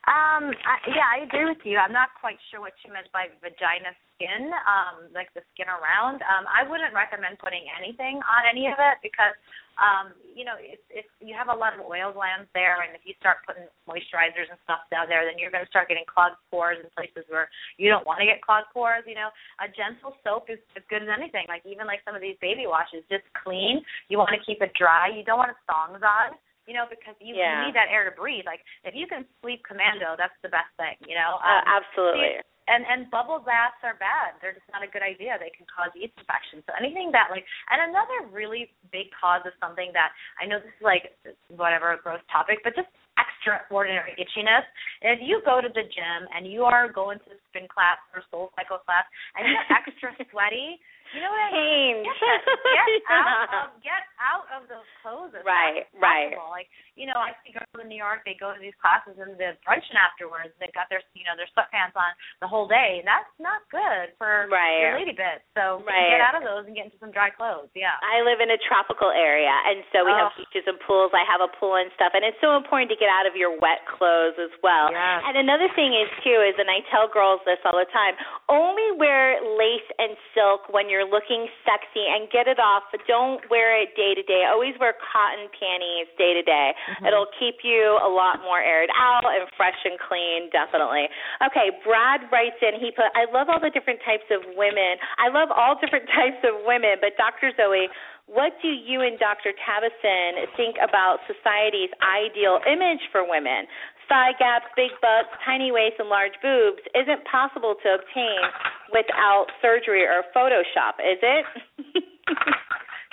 Um, 0.03 0.51
I, 0.51 0.83
yeah, 0.91 1.07
I 1.07 1.23
agree 1.23 1.47
with 1.47 1.63
you. 1.63 1.79
I'm 1.79 1.95
not 1.95 2.11
quite 2.19 2.35
sure 2.51 2.59
what 2.59 2.75
you 2.83 2.91
meant 2.91 3.07
by 3.15 3.31
vagina 3.39 3.95
skin, 4.19 4.51
um, 4.67 5.07
like 5.15 5.31
the 5.31 5.47
skin 5.55 5.71
around. 5.71 6.27
Um, 6.27 6.43
I 6.51 6.67
wouldn't 6.67 6.91
recommend 6.91 7.39
putting 7.39 7.71
anything 7.71 8.19
on 8.27 8.43
any 8.43 8.67
of 8.67 8.83
it 8.83 8.99
because 8.99 9.39
um, 9.81 10.13
you 10.37 10.45
know, 10.45 10.57
if, 10.61 10.81
if 10.93 11.09
you 11.21 11.33
have 11.33 11.49
a 11.49 11.57
lot 11.57 11.73
of 11.73 11.81
oil 11.81 12.13
glands 12.13 12.49
there, 12.53 12.85
and 12.85 12.93
if 12.93 13.05
you 13.09 13.17
start 13.17 13.41
putting 13.49 13.65
moisturizers 13.89 14.53
and 14.53 14.61
stuff 14.69 14.85
down 14.93 15.09
there, 15.09 15.25
then 15.25 15.41
you're 15.41 15.53
going 15.53 15.65
to 15.65 15.73
start 15.73 15.89
getting 15.89 16.05
clogged 16.05 16.37
pores 16.53 16.77
in 16.81 16.93
places 16.93 17.25
where 17.33 17.49
you 17.81 17.89
don't 17.89 18.05
want 18.05 18.21
to 18.21 18.29
get 18.29 18.45
clogged 18.45 18.69
pores. 18.75 19.05
You 19.09 19.17
know, 19.17 19.33
a 19.65 19.69
gentle 19.73 20.13
soap 20.21 20.53
is 20.53 20.61
as 20.77 20.85
good 20.93 21.05
as 21.05 21.09
anything. 21.09 21.49
Like 21.49 21.65
even 21.65 21.89
like 21.89 22.05
some 22.05 22.13
of 22.13 22.21
these 22.21 22.37
baby 22.45 22.69
washes, 22.69 23.01
just 23.09 23.25
clean. 23.33 23.81
You 24.13 24.21
want 24.21 24.37
to 24.37 24.43
keep 24.45 24.61
it 24.61 24.77
dry. 24.77 25.09
You 25.09 25.25
don't 25.25 25.41
want 25.41 25.57
songs 25.65 26.05
on. 26.05 26.37
You 26.67 26.79
know, 26.79 26.87
because 26.87 27.19
you, 27.19 27.35
yeah. 27.35 27.63
you 27.63 27.71
need 27.71 27.77
that 27.77 27.91
air 27.91 28.07
to 28.07 28.15
breathe. 28.15 28.47
Like 28.47 28.63
if 28.87 28.95
you 28.95 29.11
can 29.11 29.27
sleep 29.43 29.67
commando, 29.67 30.15
that's 30.15 30.37
the 30.47 30.53
best 30.53 30.71
thing. 30.79 30.95
You 31.05 31.19
know, 31.19 31.43
uh, 31.43 31.47
um, 31.47 31.63
uh, 31.67 31.77
absolutely. 31.83 32.39
So 32.39 32.47
and 32.69 32.87
and 32.87 33.11
bubble 33.11 33.43
baths 33.43 33.79
are 33.83 33.99
bad. 33.99 34.39
They're 34.39 34.55
just 34.55 34.69
not 34.71 34.87
a 34.87 34.91
good 34.91 35.03
idea. 35.03 35.35
They 35.39 35.51
can 35.51 35.67
cause 35.67 35.91
yeast 35.99 36.15
infections. 36.15 36.63
So 36.67 36.73
anything 36.79 37.11
that 37.11 37.35
like 37.35 37.43
and 37.71 37.91
another 37.91 38.31
really 38.31 38.71
big 38.95 39.11
cause 39.11 39.43
of 39.43 39.55
something 39.59 39.91
that 39.95 40.15
I 40.39 40.47
know 40.47 40.63
this 40.63 40.71
is 40.71 40.85
like 40.85 41.11
whatever 41.51 41.91
a 41.95 41.99
gross 41.99 42.23
topic, 42.31 42.63
but 42.63 42.79
just 42.79 42.91
extraordinary 43.19 44.15
itchiness. 44.17 44.65
If 45.03 45.19
you 45.21 45.43
go 45.45 45.61
to 45.61 45.69
the 45.69 45.85
gym 45.85 46.21
and 46.33 46.47
you 46.47 46.63
are 46.65 46.87
going 46.87 47.19
to 47.27 47.29
the 47.35 47.39
spin 47.51 47.67
class 47.67 47.99
or 48.15 48.23
soul 48.31 48.55
cycle 48.55 48.79
class 48.79 49.05
and 49.35 49.45
you're 49.45 49.67
extra 49.79 50.15
sweaty, 50.31 50.79
you 51.13 51.21
know 51.21 51.33
what 51.33 51.45
I 51.45 51.53
mean? 51.53 51.95
Get, 52.05 52.17
get 52.17 52.89
out 53.13 53.49
of 53.53 53.65
get 53.85 54.03
out 54.17 54.47
of 54.53 54.69
those 54.69 54.89
clothes. 55.05 55.37
right, 55.45 55.85
right. 56.01 56.33
Like 56.49 56.73
you 56.97 57.09
know, 57.09 57.17
I 57.17 57.33
see 57.41 57.57
girls 57.57 57.81
in 57.81 57.89
New 57.89 57.97
York. 57.97 58.25
They 58.29 58.37
go 58.37 58.53
to 58.53 58.61
these 58.61 58.77
classes 58.81 59.17
and 59.17 59.37
they're 59.41 59.57
brunching 59.65 59.97
afterwards. 59.97 60.53
They've 60.61 60.73
got 60.77 60.93
their 60.93 61.01
you 61.17 61.25
know 61.25 61.37
their 61.37 61.49
sweatpants 61.57 61.97
on 61.97 62.13
the 62.45 62.49
whole 62.49 62.69
day. 62.69 63.01
And 63.01 63.07
that's 63.09 63.29
not 63.41 63.65
good 63.73 64.13
for 64.21 64.49
right. 64.53 64.85
your 64.85 64.97
lady 65.01 65.17
bits. 65.17 65.45
So 65.57 65.81
right. 65.85 66.17
get 66.17 66.21
out 66.21 66.37
of 66.37 66.45
those 66.45 66.69
and 66.69 66.77
get 66.77 66.93
into 66.93 67.01
some 67.01 67.13
dry 67.13 67.33
clothes. 67.33 67.73
Yeah. 67.73 67.97
I 68.05 68.21
live 68.21 68.45
in 68.45 68.53
a 68.53 68.61
tropical 68.69 69.09
area, 69.09 69.53
and 69.69 69.85
so 69.93 70.05
we 70.05 70.13
oh. 70.13 70.29
have 70.29 70.31
beaches 70.37 70.69
and 70.69 70.77
pools. 70.85 71.13
I 71.17 71.25
have 71.25 71.41
a 71.41 71.51
pool 71.57 71.81
and 71.81 71.89
stuff, 71.97 72.13
and 72.13 72.25
it's 72.25 72.39
so 72.45 72.57
important 72.57 72.93
to 72.93 72.99
get 73.01 73.09
out 73.09 73.25
of 73.25 73.37
your 73.37 73.57
wet 73.57 73.85
clothes 73.89 74.37
as 74.37 74.53
well. 74.61 74.93
Yes. 74.93 75.25
And 75.29 75.41
another 75.41 75.73
thing 75.73 75.97
is 75.97 76.09
too 76.21 76.39
is, 76.45 76.57
and 76.61 76.69
I 76.69 76.85
tell 76.93 77.09
girls 77.09 77.41
this 77.49 77.61
all 77.65 77.77
the 77.77 77.89
time: 77.89 78.17
only 78.53 78.97
wear 79.01 79.41
lace 79.57 79.89
and 79.97 80.13
silk 80.37 80.69
when 80.69 80.93
you're 80.93 81.02
you're 81.03 81.11
looking 81.11 81.51
sexy 81.67 82.07
and 82.07 82.31
get 82.31 82.47
it 82.47 82.63
off, 82.63 82.87
but 82.95 83.03
don't 83.11 83.43
wear 83.51 83.75
it 83.75 83.99
day 83.99 84.15
to 84.15 84.23
day. 84.23 84.47
Always 84.47 84.79
wear 84.79 84.95
cotton 84.95 85.51
panties 85.51 86.07
day 86.15 86.31
to 86.39 86.43
day. 86.47 86.71
Mm-hmm. 86.71 87.11
It'll 87.11 87.31
keep 87.43 87.67
you 87.67 87.99
a 87.99 88.07
lot 88.07 88.39
more 88.47 88.63
aired 88.63 88.91
out 88.95 89.27
and 89.27 89.51
fresh 89.59 89.79
and 89.83 89.99
clean, 89.99 90.47
definitely. 90.55 91.11
Okay, 91.43 91.75
Brad 91.83 92.31
writes 92.31 92.63
in, 92.63 92.79
he 92.79 92.95
put, 92.95 93.11
I 93.19 93.27
love 93.35 93.51
all 93.51 93.59
the 93.59 93.75
different 93.75 93.99
types 94.07 94.31
of 94.31 94.47
women. 94.55 95.03
I 95.19 95.27
love 95.27 95.51
all 95.51 95.75
different 95.75 96.07
types 96.15 96.39
of 96.47 96.63
women, 96.63 97.03
but 97.03 97.19
Dr. 97.19 97.51
Zoe, 97.59 97.91
what 98.31 98.55
do 98.63 98.71
you 98.71 99.03
and 99.03 99.19
Dr. 99.19 99.51
Tabasum 99.51 100.47
think 100.55 100.79
about 100.79 101.19
society's 101.27 101.91
ideal 101.99 102.63
image 102.65 103.03
for 103.11 103.27
women? 103.27 103.67
Thigh 104.09 104.33
gaps, 104.39 104.67
big 104.77 104.91
butts, 105.01 105.31
tiny 105.45 105.73
waist, 105.73 105.97
and 105.99 106.09
large 106.09 106.35
boobs 106.43 106.83
isn't 106.95 107.23
possible 107.27 107.75
to 107.83 107.89
obtain 108.01 108.43
without 108.93 109.47
surgery 109.61 110.05
or 110.05 110.25
Photoshop, 110.35 111.01
is 111.01 111.21
it? 111.23 111.45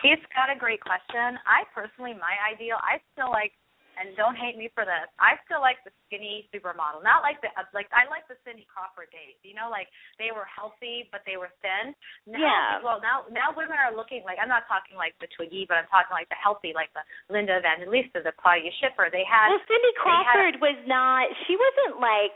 He's 0.03 0.21
got 0.31 0.47
a 0.47 0.57
great 0.57 0.79
question. 0.79 1.35
I 1.43 1.67
personally, 1.75 2.13
my 2.15 2.35
ideal, 2.47 2.77
I 2.79 3.03
still 3.13 3.29
like 3.29 3.51
and 3.99 4.15
don't 4.15 4.39
hate 4.39 4.55
me 4.55 4.71
for 4.71 4.87
this. 4.87 5.11
I 5.19 5.35
still 5.43 5.59
like 5.59 5.83
the 5.83 5.91
skinny 6.07 6.47
supermodel. 6.49 7.03
Not 7.03 7.21
like 7.21 7.43
the 7.43 7.51
like 7.75 7.91
I 7.91 8.07
like 8.07 8.25
the 8.31 8.39
Cindy 8.47 8.63
Crawford 8.65 9.11
days. 9.11 9.35
You 9.43 9.53
know, 9.53 9.67
like 9.67 9.91
they 10.15 10.31
were 10.31 10.47
healthy 10.47 11.11
but 11.11 11.21
they 11.27 11.35
were 11.35 11.51
thin. 11.59 11.91
Now, 12.23 12.39
yeah. 12.39 12.69
Well, 12.79 13.03
now 13.03 13.27
now 13.29 13.51
women 13.51 13.75
are 13.75 13.91
looking 13.91 14.23
like 14.23 14.39
I'm 14.39 14.51
not 14.51 14.65
talking 14.71 14.95
like 14.95 15.13
the 15.19 15.27
Twiggy, 15.35 15.67
but 15.67 15.77
I'm 15.77 15.89
talking 15.91 16.15
like 16.15 16.31
the 16.31 16.39
healthy, 16.39 16.71
like 16.71 16.89
the 16.95 17.03
Linda 17.27 17.59
Evangelista, 17.59 18.23
the 18.23 18.33
Claudia 18.35 18.71
Schiffer. 18.79 19.11
They 19.11 19.27
had. 19.27 19.51
Well, 19.51 19.63
Cindy 19.67 19.93
Crawford 19.99 20.55
had, 20.57 20.63
was 20.63 20.79
not. 20.87 21.27
She 21.45 21.59
wasn't 21.59 21.99
like 21.99 22.35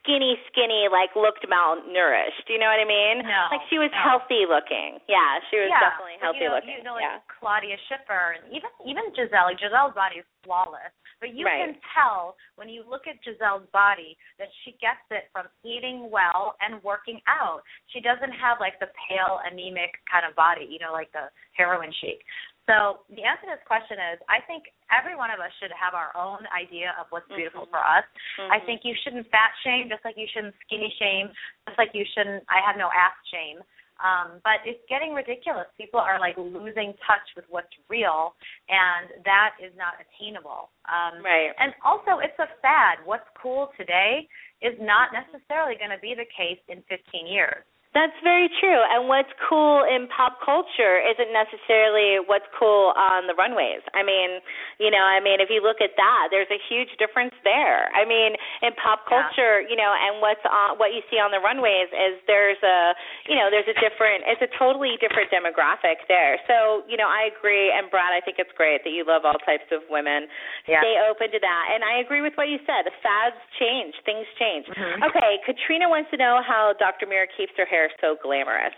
skinny, 0.00 0.34
skinny, 0.50 0.88
like 0.90 1.14
looked 1.14 1.44
malnourished. 1.46 2.48
You 2.48 2.58
know 2.58 2.70
what 2.70 2.82
I 2.82 2.88
mean? 2.88 3.22
No. 3.22 3.52
Like 3.52 3.64
she 3.70 3.78
was 3.78 3.92
no. 3.92 4.00
healthy 4.00 4.48
looking. 4.48 4.98
Yeah, 5.06 5.38
she 5.52 5.60
was 5.60 5.70
yeah, 5.70 5.82
definitely 5.84 6.18
healthy 6.18 6.44
you 6.44 6.48
know, 6.48 6.56
looking. 6.56 6.76
You 6.80 6.84
know, 6.84 6.96
like 6.98 7.06
yeah. 7.06 7.22
Claudia 7.28 7.76
Schiffer 7.86 8.40
and 8.40 8.44
even 8.50 8.70
even 8.82 9.04
Gisele. 9.14 9.52
Like 9.52 9.60
Gisele's 9.60 9.94
body 9.94 10.24
is 10.24 10.28
flawless. 10.42 10.92
But 11.20 11.36
you 11.36 11.44
right. 11.44 11.60
can 11.60 11.76
tell 11.92 12.40
when 12.56 12.72
you 12.72 12.80
look 12.88 13.04
at 13.04 13.20
Gisele's 13.20 13.68
body 13.76 14.16
that 14.40 14.48
she 14.64 14.72
gets 14.80 15.04
it 15.12 15.28
from 15.36 15.52
eating 15.60 16.08
well 16.08 16.56
and 16.64 16.80
working 16.80 17.20
out. 17.28 17.60
She 17.92 18.00
doesn't 18.00 18.32
have 18.32 18.56
like 18.56 18.80
the 18.80 18.88
pale, 18.96 19.38
anemic 19.44 20.00
kind 20.08 20.24
of 20.24 20.32
body, 20.32 20.64
you 20.64 20.80
know, 20.80 20.96
like 20.96 21.12
the 21.12 21.28
heroin 21.52 21.92
chic. 22.00 22.24
So 22.64 23.04
the 23.12 23.26
answer 23.26 23.50
to 23.50 23.58
this 23.58 23.66
question 23.68 24.00
is 24.14 24.22
I 24.32 24.40
think 24.48 24.70
every 24.92 25.14
one 25.14 25.30
of 25.30 25.38
us 25.40 25.50
should 25.62 25.72
have 25.72 25.94
our 25.94 26.10
own 26.18 26.42
idea 26.50 26.92
of 26.98 27.06
what's 27.10 27.26
beautiful 27.30 27.66
mm-hmm. 27.66 27.78
for 27.78 27.82
us. 27.82 28.06
Mm-hmm. 28.38 28.52
I 28.52 28.58
think 28.66 28.82
you 28.84 28.94
shouldn't 29.02 29.30
fat 29.30 29.54
shame, 29.62 29.88
just 29.88 30.04
like 30.04 30.18
you 30.18 30.26
shouldn't 30.30 30.54
skinny 30.66 30.92
shame, 30.98 31.30
just 31.66 31.78
like 31.78 31.94
you 31.94 32.04
shouldn't. 32.14 32.44
I 32.50 32.60
have 32.64 32.76
no 32.76 32.90
ass 32.90 33.16
shame. 33.30 33.62
Um, 34.00 34.40
but 34.40 34.64
it's 34.64 34.80
getting 34.88 35.12
ridiculous. 35.12 35.68
People 35.76 36.00
are 36.00 36.16
like 36.16 36.32
losing 36.40 36.96
touch 37.04 37.26
with 37.36 37.44
what's 37.52 37.72
real, 37.88 38.32
and 38.72 39.24
that 39.28 39.60
is 39.60 39.72
not 39.76 40.00
attainable. 40.00 40.72
Um, 40.88 41.20
right. 41.20 41.52
And 41.60 41.76
also, 41.84 42.24
it's 42.24 42.36
a 42.40 42.48
fad. 42.64 43.04
What's 43.04 43.28
cool 43.36 43.68
today 43.76 44.24
is 44.64 44.72
not 44.80 45.12
necessarily 45.12 45.76
going 45.76 45.92
to 45.92 46.00
be 46.00 46.16
the 46.16 46.28
case 46.32 46.60
in 46.72 46.80
15 46.88 47.28
years. 47.28 47.60
That's 47.90 48.14
very 48.22 48.46
true. 48.62 48.78
And 48.86 49.10
what's 49.10 49.34
cool 49.50 49.82
in 49.82 50.06
pop 50.14 50.38
culture 50.46 51.02
isn't 51.02 51.34
necessarily 51.34 52.22
what's 52.22 52.46
cool 52.54 52.94
on 52.94 53.26
the 53.26 53.34
runways. 53.34 53.82
I 53.98 54.06
mean, 54.06 54.38
you 54.78 54.94
know, 54.94 55.02
I 55.02 55.18
mean, 55.18 55.42
if 55.42 55.50
you 55.50 55.58
look 55.58 55.82
at 55.82 55.98
that, 55.98 56.30
there's 56.30 56.50
a 56.54 56.60
huge 56.70 56.94
difference 57.02 57.34
there. 57.42 57.90
I 57.90 58.06
mean, 58.06 58.38
in 58.62 58.78
pop 58.78 59.10
culture, 59.10 59.58
yeah. 59.58 59.66
you 59.66 59.74
know, 59.74 59.90
and 59.90 60.22
what's 60.22 60.44
on 60.46 60.78
what 60.78 60.94
you 60.94 61.02
see 61.10 61.18
on 61.18 61.34
the 61.34 61.42
runways 61.42 61.90
is 61.90 62.22
there's 62.30 62.62
a, 62.62 62.94
you 63.26 63.34
know, 63.34 63.50
there's 63.50 63.66
a 63.66 63.74
different 63.82 64.22
it's 64.30 64.42
a 64.46 64.50
totally 64.54 64.94
different 65.02 65.26
demographic 65.34 66.06
there. 66.06 66.38
So, 66.46 66.86
you 66.86 66.94
know, 66.94 67.10
I 67.10 67.26
agree 67.34 67.74
and 67.74 67.90
Brad, 67.90 68.14
I 68.14 68.22
think 68.22 68.38
it's 68.38 68.54
great 68.54 68.86
that 68.86 68.94
you 68.94 69.02
love 69.02 69.26
all 69.26 69.38
types 69.42 69.66
of 69.74 69.82
women. 69.90 70.30
Yeah. 70.70 70.78
Stay 70.78 70.94
open 71.10 71.34
to 71.34 71.42
that. 71.42 71.64
And 71.74 71.82
I 71.82 71.98
agree 71.98 72.22
with 72.22 72.38
what 72.38 72.46
you 72.46 72.62
said. 72.70 72.86
The 72.86 72.94
fads 73.02 73.42
change, 73.58 73.98
things 74.06 74.30
change. 74.38 74.70
Mm-hmm. 74.70 75.10
Okay, 75.10 75.42
Katrina 75.42 75.90
wants 75.90 76.14
to 76.14 76.18
know 76.22 76.38
how 76.38 76.78
Dr. 76.78 77.10
Mir 77.10 77.26
keeps 77.34 77.50
her 77.58 77.66
hair 77.66 77.79
hair 77.80 77.88
so 78.00 78.20
glamorous? 78.20 78.76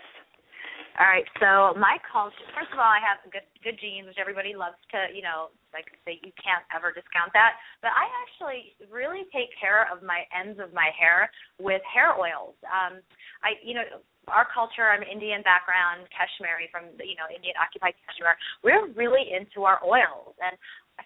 All 0.95 1.09
right, 1.09 1.25
so 1.41 1.73
my 1.75 1.97
culture. 2.05 2.37
First 2.53 2.69
of 2.69 2.77
all, 2.77 2.85
I 2.85 3.01
have 3.01 3.17
good 3.33 3.43
good 3.65 3.81
genes, 3.81 4.05
which 4.05 4.21
everybody 4.21 4.53
loves 4.53 4.77
to, 4.93 5.09
you 5.09 5.25
know, 5.25 5.49
like 5.73 5.89
say 6.05 6.21
you 6.21 6.29
can't 6.37 6.61
ever 6.69 6.93
discount 6.93 7.33
that. 7.33 7.57
But 7.81 7.97
I 7.97 8.05
actually 8.21 8.77
really 8.93 9.25
take 9.33 9.49
care 9.57 9.89
of 9.89 10.05
my 10.05 10.21
ends 10.29 10.61
of 10.61 10.69
my 10.69 10.93
hair 10.93 11.33
with 11.57 11.81
hair 11.81 12.13
oils. 12.13 12.53
Um, 12.69 13.01
I, 13.41 13.57
you 13.65 13.73
know, 13.73 14.05
our 14.29 14.45
culture. 14.45 14.85
I'm 14.85 15.01
Indian 15.01 15.41
background, 15.41 16.05
Kashmiri 16.13 16.69
from 16.69 16.93
you 17.01 17.17
know 17.17 17.25
Indian 17.25 17.57
occupied 17.57 17.97
Kashmir. 18.05 18.37
We're 18.61 18.93
really 18.93 19.33
into 19.33 19.65
our 19.65 19.81
oils, 19.81 20.37
and 20.45 20.53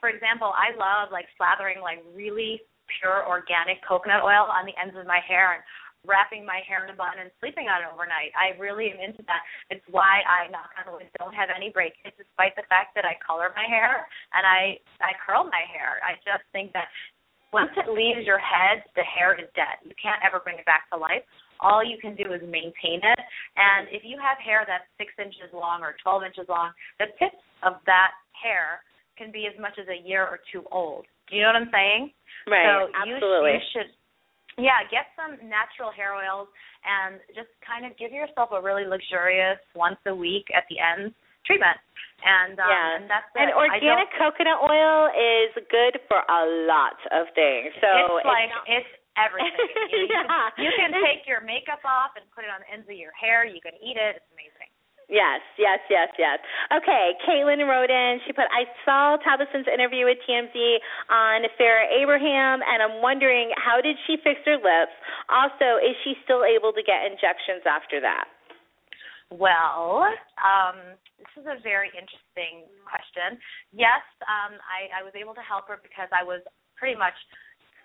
for 0.04 0.12
example, 0.12 0.52
I 0.52 0.76
love 0.76 1.16
like 1.16 1.32
slathering 1.40 1.80
like 1.80 2.04
really 2.12 2.60
pure 3.00 3.24
organic 3.24 3.80
coconut 3.88 4.24
oil 4.24 4.48
on 4.48 4.68
the 4.68 4.76
ends 4.76 4.96
of 5.00 5.08
my 5.08 5.20
hair 5.24 5.60
and 5.60 5.64
wrapping 6.08 6.48
my 6.48 6.64
hair 6.64 6.88
in 6.88 6.90
a 6.90 6.98
bun 6.98 7.20
and 7.20 7.30
sleeping 7.44 7.68
on 7.68 7.84
it 7.84 7.92
overnight. 7.92 8.32
I 8.34 8.56
really 8.56 8.90
am 8.90 9.04
into 9.04 9.22
that. 9.28 9.44
It's 9.70 9.84
why 9.92 10.24
I 10.24 10.48
knock 10.48 10.72
on 10.80 10.90
wood 10.96 11.12
don't 11.20 11.36
have 11.36 11.52
any 11.52 11.70
breakage, 11.70 12.16
despite 12.16 12.56
the 12.56 12.66
fact 12.72 12.96
that 12.96 13.04
I 13.04 13.20
color 13.20 13.52
my 13.54 13.68
hair 13.68 14.08
and 14.34 14.48
I 14.48 14.80
I 15.04 15.14
curl 15.20 15.44
my 15.46 15.68
hair. 15.68 16.00
I 16.02 16.16
just 16.24 16.48
think 16.56 16.72
that 16.74 16.88
once 17.52 17.72
it 17.76 17.88
leaves 17.92 18.28
your 18.28 18.40
head, 18.40 18.84
the 18.96 19.04
hair 19.04 19.36
is 19.36 19.48
dead. 19.56 19.80
You 19.84 19.96
can't 19.96 20.20
ever 20.24 20.44
bring 20.44 20.60
it 20.60 20.68
back 20.68 20.90
to 20.92 20.98
life. 21.00 21.24
All 21.60 21.84
you 21.84 21.98
can 21.98 22.16
do 22.16 22.32
is 22.34 22.44
maintain 22.44 23.02
it. 23.02 23.22
And 23.56 23.88
if 23.90 24.04
you 24.04 24.20
have 24.20 24.38
hair 24.38 24.68
that's 24.68 24.86
six 25.00 25.12
inches 25.18 25.50
long 25.56 25.82
or 25.82 25.96
12 26.04 26.24
inches 26.24 26.46
long, 26.48 26.72
the 27.00 27.08
tips 27.18 27.40
of 27.64 27.80
that 27.88 28.14
hair 28.36 28.84
can 29.18 29.32
be 29.32 29.50
as 29.50 29.58
much 29.60 29.80
as 29.82 29.88
a 29.90 29.98
year 29.98 30.28
or 30.28 30.40
two 30.54 30.64
old. 30.72 31.10
Do 31.30 31.36
you 31.36 31.42
know 31.42 31.50
what 31.56 31.60
I'm 31.66 31.74
saying? 31.74 32.14
Right. 32.46 32.68
So 32.68 32.94
absolutely. 32.94 33.58
You, 33.58 33.60
you 33.60 33.68
should 33.74 33.90
yeah, 34.58 34.82
get 34.90 35.14
some 35.14 35.38
natural 35.46 35.94
hair 35.94 36.18
oils 36.18 36.50
and 36.82 37.22
just 37.38 37.54
kind 37.62 37.86
of 37.86 37.94
give 37.98 38.10
yourself 38.10 38.50
a 38.50 38.60
really 38.62 38.90
luxurious 38.90 39.62
once 39.78 40.02
a 40.10 40.14
week 40.14 40.50
at 40.54 40.66
the 40.70 40.82
end 40.82 41.14
treatment. 41.46 41.78
And 42.26 42.58
um, 42.58 42.66
yeah. 42.66 42.98
and 42.98 43.06
that's 43.06 43.30
it. 43.38 43.46
And 43.46 43.50
organic 43.54 44.10
coconut 44.18 44.58
oil 44.66 45.14
is 45.14 45.54
good 45.70 46.02
for 46.10 46.26
a 46.26 46.42
lot 46.66 46.98
of 47.14 47.30
things. 47.38 47.70
So 47.78 48.18
it's 48.18 48.26
like 48.26 48.50
it's, 48.66 48.82
it's 48.82 48.92
everything. 49.22 49.54
You, 49.94 50.10
yeah. 50.18 50.26
you, 50.58 50.74
can, 50.74 50.90
you 50.90 50.98
can 50.98 51.06
take 51.06 51.30
your 51.30 51.46
makeup 51.46 51.86
off 51.86 52.18
and 52.18 52.26
put 52.34 52.42
it 52.42 52.50
on 52.50 52.66
the 52.66 52.70
ends 52.74 52.90
of 52.90 52.98
your 52.98 53.14
hair. 53.14 53.46
You 53.46 53.62
can 53.62 53.78
eat 53.78 54.02
it. 54.02 54.18
It's 54.18 54.30
amazing. 54.34 54.57
Yes, 55.08 55.40
yes, 55.56 55.80
yes, 55.90 56.12
yes. 56.20 56.40
Okay, 56.68 57.16
Caitlin 57.24 57.64
wrote 57.64 57.88
in. 57.88 58.20
She 58.28 58.36
put, 58.36 58.44
I 58.52 58.68
saw 58.84 59.16
Tabasum's 59.24 59.68
interview 59.72 60.04
with 60.04 60.20
TMZ 60.28 60.52
on 61.08 61.48
Farrah 61.56 61.88
Abraham, 61.96 62.60
and 62.60 62.84
I'm 62.84 63.02
wondering 63.02 63.52
how 63.56 63.80
did 63.80 63.96
she 64.06 64.20
fix 64.20 64.44
her 64.44 64.60
lips? 64.60 64.92
Also, 65.32 65.80
is 65.80 65.96
she 66.04 66.20
still 66.28 66.44
able 66.44 66.76
to 66.76 66.84
get 66.84 67.08
injections 67.08 67.64
after 67.64 68.04
that? 68.04 68.28
Well, 69.32 70.12
um, 70.44 71.00
this 71.20 71.32
is 71.40 71.48
a 71.48 71.56
very 71.64 71.88
interesting 71.96 72.68
question. 72.84 73.40
Yes, 73.72 74.04
um, 74.28 74.60
I, 74.60 74.92
I 74.92 75.08
was 75.08 75.16
able 75.16 75.36
to 75.40 75.44
help 75.44 75.72
her 75.72 75.80
because 75.84 76.12
I 76.12 76.24
was 76.24 76.44
pretty 76.76 77.00
much 77.00 77.16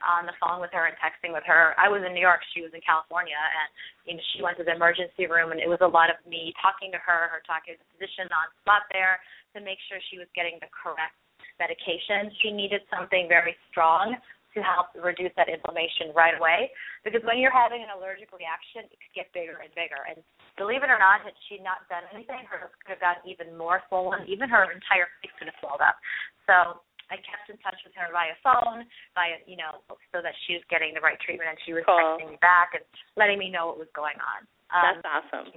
on 0.05 0.27
the 0.27 0.37
phone 0.43 0.61
with 0.61 0.75
her 0.75 0.91
and 0.91 0.97
texting 0.99 1.33
with 1.33 1.47
her. 1.47 1.73
I 1.79 1.89
was 1.89 2.03
in 2.03 2.13
New 2.13 2.23
York, 2.23 2.43
she 2.53 2.61
was 2.61 2.75
in 2.75 2.83
California, 2.83 3.39
and 3.39 3.69
you 4.05 4.13
know 4.19 4.25
she 4.35 4.43
went 4.43 4.59
to 4.59 4.67
the 4.67 4.75
emergency 4.75 5.31
room, 5.31 5.55
and 5.55 5.63
it 5.63 5.71
was 5.71 5.81
a 5.81 5.89
lot 5.89 6.11
of 6.11 6.19
me 6.27 6.53
talking 6.59 6.93
to 6.93 7.01
her, 7.01 7.31
her 7.31 7.41
talking 7.47 7.75
to 7.75 7.81
the 7.81 7.89
physician 7.97 8.27
on 8.35 8.51
spot 8.63 8.87
there 8.91 9.23
to 9.55 9.63
make 9.63 9.79
sure 9.87 10.03
she 10.11 10.19
was 10.19 10.29
getting 10.35 10.59
the 10.61 10.71
correct 10.71 11.17
medication. 11.61 12.33
She 12.43 12.51
needed 12.51 12.83
something 12.91 13.27
very 13.29 13.55
strong 13.71 14.19
to 14.53 14.61
help 14.61 14.93
reduce 14.93 15.33
that 15.37 15.49
inflammation 15.49 16.13
right 16.13 16.37
away. 16.37 16.69
Because 17.05 17.25
when 17.25 17.41
you're 17.41 17.55
having 17.55 17.81
an 17.81 17.89
allergic 17.89 18.29
reaction, 18.37 18.85
it 18.85 19.01
could 19.01 19.15
get 19.17 19.27
bigger 19.33 19.65
and 19.65 19.73
bigger. 19.73 20.05
And 20.05 20.21
believe 20.61 20.85
it 20.85 20.93
or 20.93 21.01
not, 21.01 21.25
had 21.25 21.33
she 21.49 21.57
not 21.61 21.89
done 21.89 22.05
anything, 22.13 22.45
her 22.53 22.69
lips 22.69 22.77
could 22.85 23.01
have 23.01 23.05
gotten 23.05 23.25
even 23.25 23.57
more 23.57 23.81
swollen. 23.89 24.29
Even 24.29 24.53
her 24.53 24.69
entire 24.69 25.09
face 25.21 25.33
could 25.41 25.49
have 25.49 25.59
swelled 25.65 25.81
up. 25.81 25.97
So 26.45 26.85
I 27.13 27.21
kept 27.21 27.53
in 27.53 27.61
touch 27.61 27.77
with 27.85 27.93
her 28.01 28.09
via 28.09 28.33
phone, 28.41 28.89
via 29.13 29.45
you 29.45 29.61
know, 29.61 29.85
so 30.09 30.25
that 30.25 30.33
she 30.49 30.57
was 30.57 30.65
getting 30.73 30.97
the 30.97 31.05
right 31.05 31.21
treatment, 31.21 31.53
and 31.53 31.61
she 31.69 31.77
was 31.77 31.85
cool. 31.85 32.01
texting 32.01 32.33
me 32.33 32.39
back 32.41 32.73
and 32.73 32.81
letting 33.21 33.37
me 33.37 33.53
know 33.53 33.69
what 33.69 33.77
was 33.77 33.93
going 33.93 34.17
on. 34.17 34.49
Um, 34.73 34.97
That's 34.97 35.05
awesome. 35.05 35.53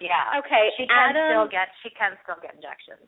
Yeah. 0.00 0.40
Okay. 0.40 0.72
She 0.80 0.88
can 0.88 1.12
Adam, 1.12 1.28
still 1.28 1.48
get 1.52 1.68
she 1.84 1.92
can 1.92 2.16
still 2.24 2.40
get 2.40 2.56
injections. 2.56 3.04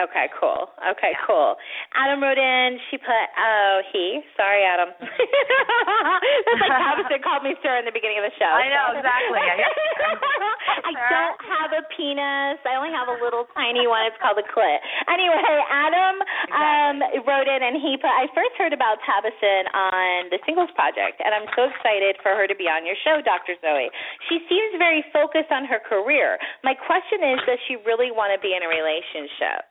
Okay, 0.00 0.32
cool. 0.40 0.72
Okay, 0.80 1.12
yeah. 1.12 1.28
cool. 1.28 1.52
Adam 1.92 2.24
wrote 2.24 2.40
in, 2.40 2.80
she 2.88 2.96
put, 2.96 3.28
oh, 3.36 3.84
he. 3.92 4.24
Sorry, 4.40 4.64
Adam. 4.64 4.88
That's 4.96 6.64
like 6.64 6.80
Tabitha 6.80 7.20
called 7.26 7.44
me 7.44 7.52
sir 7.60 7.76
in 7.76 7.84
the 7.84 7.92
beginning 7.92 8.16
of 8.16 8.24
the 8.24 8.32
show. 8.40 8.48
I 8.48 8.72
know, 8.72 8.96
exactly. 8.96 9.44
I 9.44 10.96
don't 11.12 11.40
have 11.44 11.76
a 11.76 11.84
penis. 11.92 12.56
I 12.64 12.80
only 12.80 12.88
have 12.88 13.12
a 13.12 13.20
little 13.20 13.44
tiny 13.52 13.84
one. 13.84 14.08
It's 14.08 14.16
called 14.16 14.40
a 14.40 14.46
clit. 14.48 14.80
Anyway, 15.12 15.36
Adam 15.68 16.16
um, 16.56 16.96
wrote 17.28 17.52
in, 17.52 17.60
and 17.60 17.76
he 17.76 18.00
put, 18.00 18.08
I 18.08 18.32
first 18.32 18.56
heard 18.56 18.72
about 18.72 18.96
Tabasum 19.04 19.68
on 19.76 20.32
the 20.32 20.40
Singles 20.48 20.72
Project, 20.72 21.20
and 21.20 21.36
I'm 21.36 21.52
so 21.52 21.68
excited 21.68 22.16
for 22.24 22.32
her 22.32 22.48
to 22.48 22.56
be 22.56 22.64
on 22.64 22.88
your 22.88 22.96
show, 23.04 23.20
Dr. 23.20 23.60
Zoe. 23.60 23.92
She 24.32 24.40
seems 24.48 24.72
very 24.80 25.04
focused 25.12 25.52
on 25.52 25.68
her 25.68 25.84
career. 25.84 26.40
My 26.64 26.72
question 26.72 27.20
is, 27.36 27.44
does 27.44 27.60
she 27.68 27.76
really 27.84 28.08
want 28.08 28.32
to 28.32 28.40
be 28.40 28.56
in 28.56 28.64
a 28.64 28.70
relationship? 28.72 29.68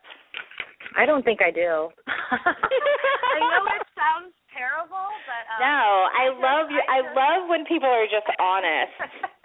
I 0.98 1.06
don't 1.06 1.24
think 1.24 1.40
I 1.42 1.52
do. 1.52 1.88
I 2.08 3.40
know 3.40 3.64
it 3.80 3.88
sounds 3.96 4.36
terrible, 4.52 5.08
but 5.24 5.44
um, 5.56 5.60
no, 5.64 5.80
I, 6.12 6.28
I 6.28 6.36
love 6.36 6.68
you. 6.72 6.82
I, 6.84 7.00
I 7.00 7.16
love 7.16 7.50
when 7.50 7.64
people 7.66 7.90
are 7.90 8.08
just 8.12 8.28
honest. 8.40 8.96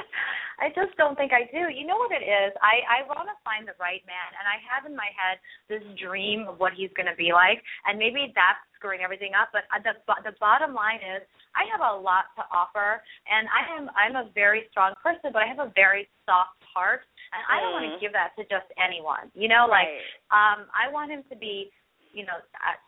I 0.57 0.73
just 0.73 0.97
don't 0.97 1.17
think 1.21 1.37
I 1.37 1.45
do. 1.53 1.69
You 1.69 1.85
know 1.85 2.01
what 2.01 2.13
it 2.17 2.25
is? 2.25 2.51
I 2.65 2.81
I 2.89 2.99
want 3.05 3.29
to 3.29 3.37
find 3.45 3.69
the 3.69 3.77
right 3.77 4.01
man, 4.09 4.31
and 4.41 4.49
I 4.49 4.57
have 4.65 4.89
in 4.89 4.97
my 4.97 5.13
head 5.13 5.37
this 5.69 5.85
dream 6.01 6.49
of 6.49 6.57
what 6.57 6.73
he's 6.73 6.89
going 6.97 7.09
to 7.09 7.17
be 7.17 7.37
like, 7.37 7.61
and 7.85 8.01
maybe 8.01 8.33
that's 8.33 8.61
screwing 8.73 9.05
everything 9.05 9.37
up. 9.37 9.53
But 9.53 9.69
the 9.85 9.93
the 10.25 10.33
bottom 10.41 10.73
line 10.73 11.05
is, 11.05 11.21
I 11.53 11.69
have 11.69 11.85
a 11.85 12.01
lot 12.01 12.33
to 12.41 12.43
offer, 12.49 13.05
and 13.29 13.45
I 13.53 13.63
am 13.77 13.93
I'm 13.93 14.17
a 14.17 14.33
very 14.33 14.65
strong 14.73 14.97
person, 15.05 15.29
but 15.33 15.45
I 15.45 15.49
have 15.49 15.61
a 15.61 15.73
very 15.77 16.09
soft 16.25 16.57
heart, 16.73 17.05
and 17.33 17.41
I 17.47 17.63
don't 17.63 17.75
want 17.75 17.87
to 17.89 17.99
give 17.99 18.13
that 18.13 18.35
to 18.39 18.43
just 18.47 18.69
anyone. 18.77 19.31
You 19.35 19.49
know, 19.49 19.67
like 19.67 19.91
um 20.31 20.69
I 20.71 20.91
want 20.91 21.11
him 21.11 21.23
to 21.31 21.37
be 21.37 21.71
you 22.17 22.25
know, 22.25 22.41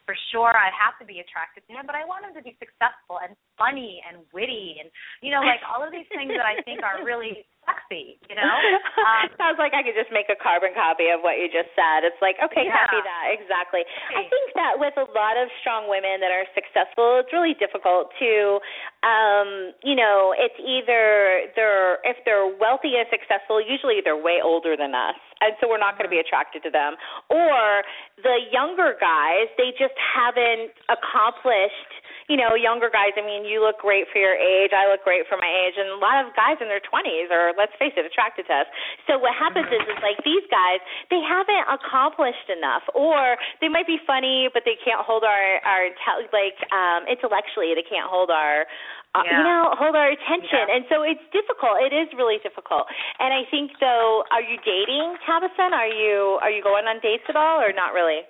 for 0.09 0.17
sure 0.33 0.57
I 0.57 0.73
have 0.73 0.97
to 0.97 1.05
be 1.05 1.21
attracted 1.21 1.61
to 1.69 1.77
him, 1.77 1.85
but 1.85 1.93
I 1.93 2.09
want 2.09 2.25
him 2.25 2.33
to 2.33 2.41
be 2.41 2.57
successful 2.57 3.21
and 3.21 3.37
funny 3.61 4.01
and 4.09 4.25
witty 4.33 4.81
and 4.81 4.89
you 5.21 5.29
know, 5.29 5.45
like 5.45 5.61
all 5.69 5.85
of 5.85 5.93
these 5.93 6.09
things 6.09 6.33
that 6.33 6.49
I 6.49 6.65
think 6.65 6.81
are 6.81 7.05
really 7.05 7.45
sexy, 7.69 8.17
you 8.33 8.37
know? 8.37 8.49
Um, 8.49 9.29
Sounds 9.41 9.61
like 9.61 9.77
I 9.77 9.85
could 9.85 9.93
just 9.93 10.09
make 10.09 10.33
a 10.33 10.39
carbon 10.41 10.73
copy 10.73 11.13
of 11.13 11.21
what 11.21 11.37
you 11.37 11.53
just 11.53 11.69
said. 11.77 12.09
It's 12.09 12.19
like, 12.25 12.41
okay, 12.41 12.65
yeah. 12.65 12.89
copy 12.89 13.01
that. 13.05 13.37
Exactly. 13.37 13.85
I 14.17 14.25
think 14.25 14.57
that 14.57 14.81
with 14.81 14.97
a 14.97 15.05
lot 15.13 15.37
of 15.37 15.53
strong 15.61 15.87
women 15.87 16.25
that 16.25 16.33
are 16.33 16.49
successful, 16.57 17.21
it's 17.21 17.33
really 17.37 17.53
difficult 17.61 18.09
to 18.17 18.65
um, 19.07 19.71
you 19.87 19.95
know, 19.95 20.35
it's 20.35 20.59
either 20.59 21.47
they're 21.55 22.03
if 22.03 22.19
they're 22.27 22.51
wealthy 22.59 22.99
and 22.99 23.07
successful, 23.15 23.63
usually 23.63 24.03
they're 24.03 24.19
way 24.19 24.43
older 24.43 24.75
than 24.75 24.95
us. 24.95 25.15
And 25.41 25.55
so 25.61 25.71
we're 25.71 25.79
not 25.79 25.95
going 25.95 26.11
to 26.11 26.11
be 26.11 26.19
attracted 26.19 26.67
to 26.67 26.71
them. 26.71 26.99
Or 27.31 27.87
the 28.19 28.43
younger 28.51 28.99
guys, 28.99 29.47
they 29.55 29.71
just 29.79 29.95
haven't 29.95 30.75
accomplished 30.91 31.93
you 32.29 32.37
know, 32.37 32.53
younger 32.53 32.93
guys, 32.93 33.17
I 33.17 33.25
mean, 33.25 33.49
you 33.49 33.65
look 33.65 33.81
great 33.81 34.05
for 34.13 34.21
your 34.21 34.37
age. 34.37 34.77
I 34.77 34.85
look 34.93 35.01
great 35.01 35.25
for 35.33 35.41
my 35.41 35.49
age, 35.49 35.81
and 35.81 35.89
a 35.89 36.01
lot 36.01 36.21
of 36.21 36.37
guys 36.37 36.61
in 36.61 36.69
their 36.69 36.85
20s 36.85 37.33
are, 37.33 37.57
let's 37.57 37.73
face 37.81 37.97
it, 37.97 38.05
attracted 38.05 38.45
to 38.53 38.65
us. 38.65 38.69
So 39.09 39.17
what 39.17 39.33
happens 39.33 39.65
is, 39.73 39.81
is 39.89 40.01
like 40.05 40.21
these 40.29 40.45
guys, 40.53 40.85
they 41.09 41.25
haven't 41.25 41.65
accomplished 41.73 42.53
enough, 42.53 42.85
or 42.93 43.41
they 43.65 43.73
might 43.73 43.89
be 43.89 43.97
funny, 44.05 44.53
but 44.53 44.69
they 44.69 44.77
can't 44.85 45.01
hold 45.01 45.25
our 45.25 45.65
our 45.65 45.89
like 46.37 46.59
um 46.69 47.09
intellectually, 47.09 47.73
they 47.73 47.87
can't 47.89 48.07
hold 48.07 48.29
our 48.29 48.69
uh, 49.17 49.25
yeah. 49.25 49.41
you 49.41 49.45
know 49.49 49.73
hold 49.81 49.97
our 49.97 50.13
attention 50.13 50.69
Yeah. 50.69 50.75
and 50.77 50.83
so 50.93 51.01
it's 51.01 51.25
difficult 51.33 51.81
it 51.81 51.97
is 51.97 52.13
really 52.13 52.37
difficult 52.45 52.85
and 53.19 53.33
i 53.33 53.41
think 53.49 53.73
though 53.81 54.21
are 54.29 54.45
you 54.45 54.61
dating 54.61 55.17
tabitha 55.25 55.73
are 55.73 55.89
you 55.89 56.37
are 56.45 56.53
you 56.53 56.61
going 56.61 56.85
on 56.85 57.01
dates 57.01 57.25
at 57.29 57.37
all 57.37 57.57
or 57.57 57.73
not 57.73 57.97
really 57.97 58.29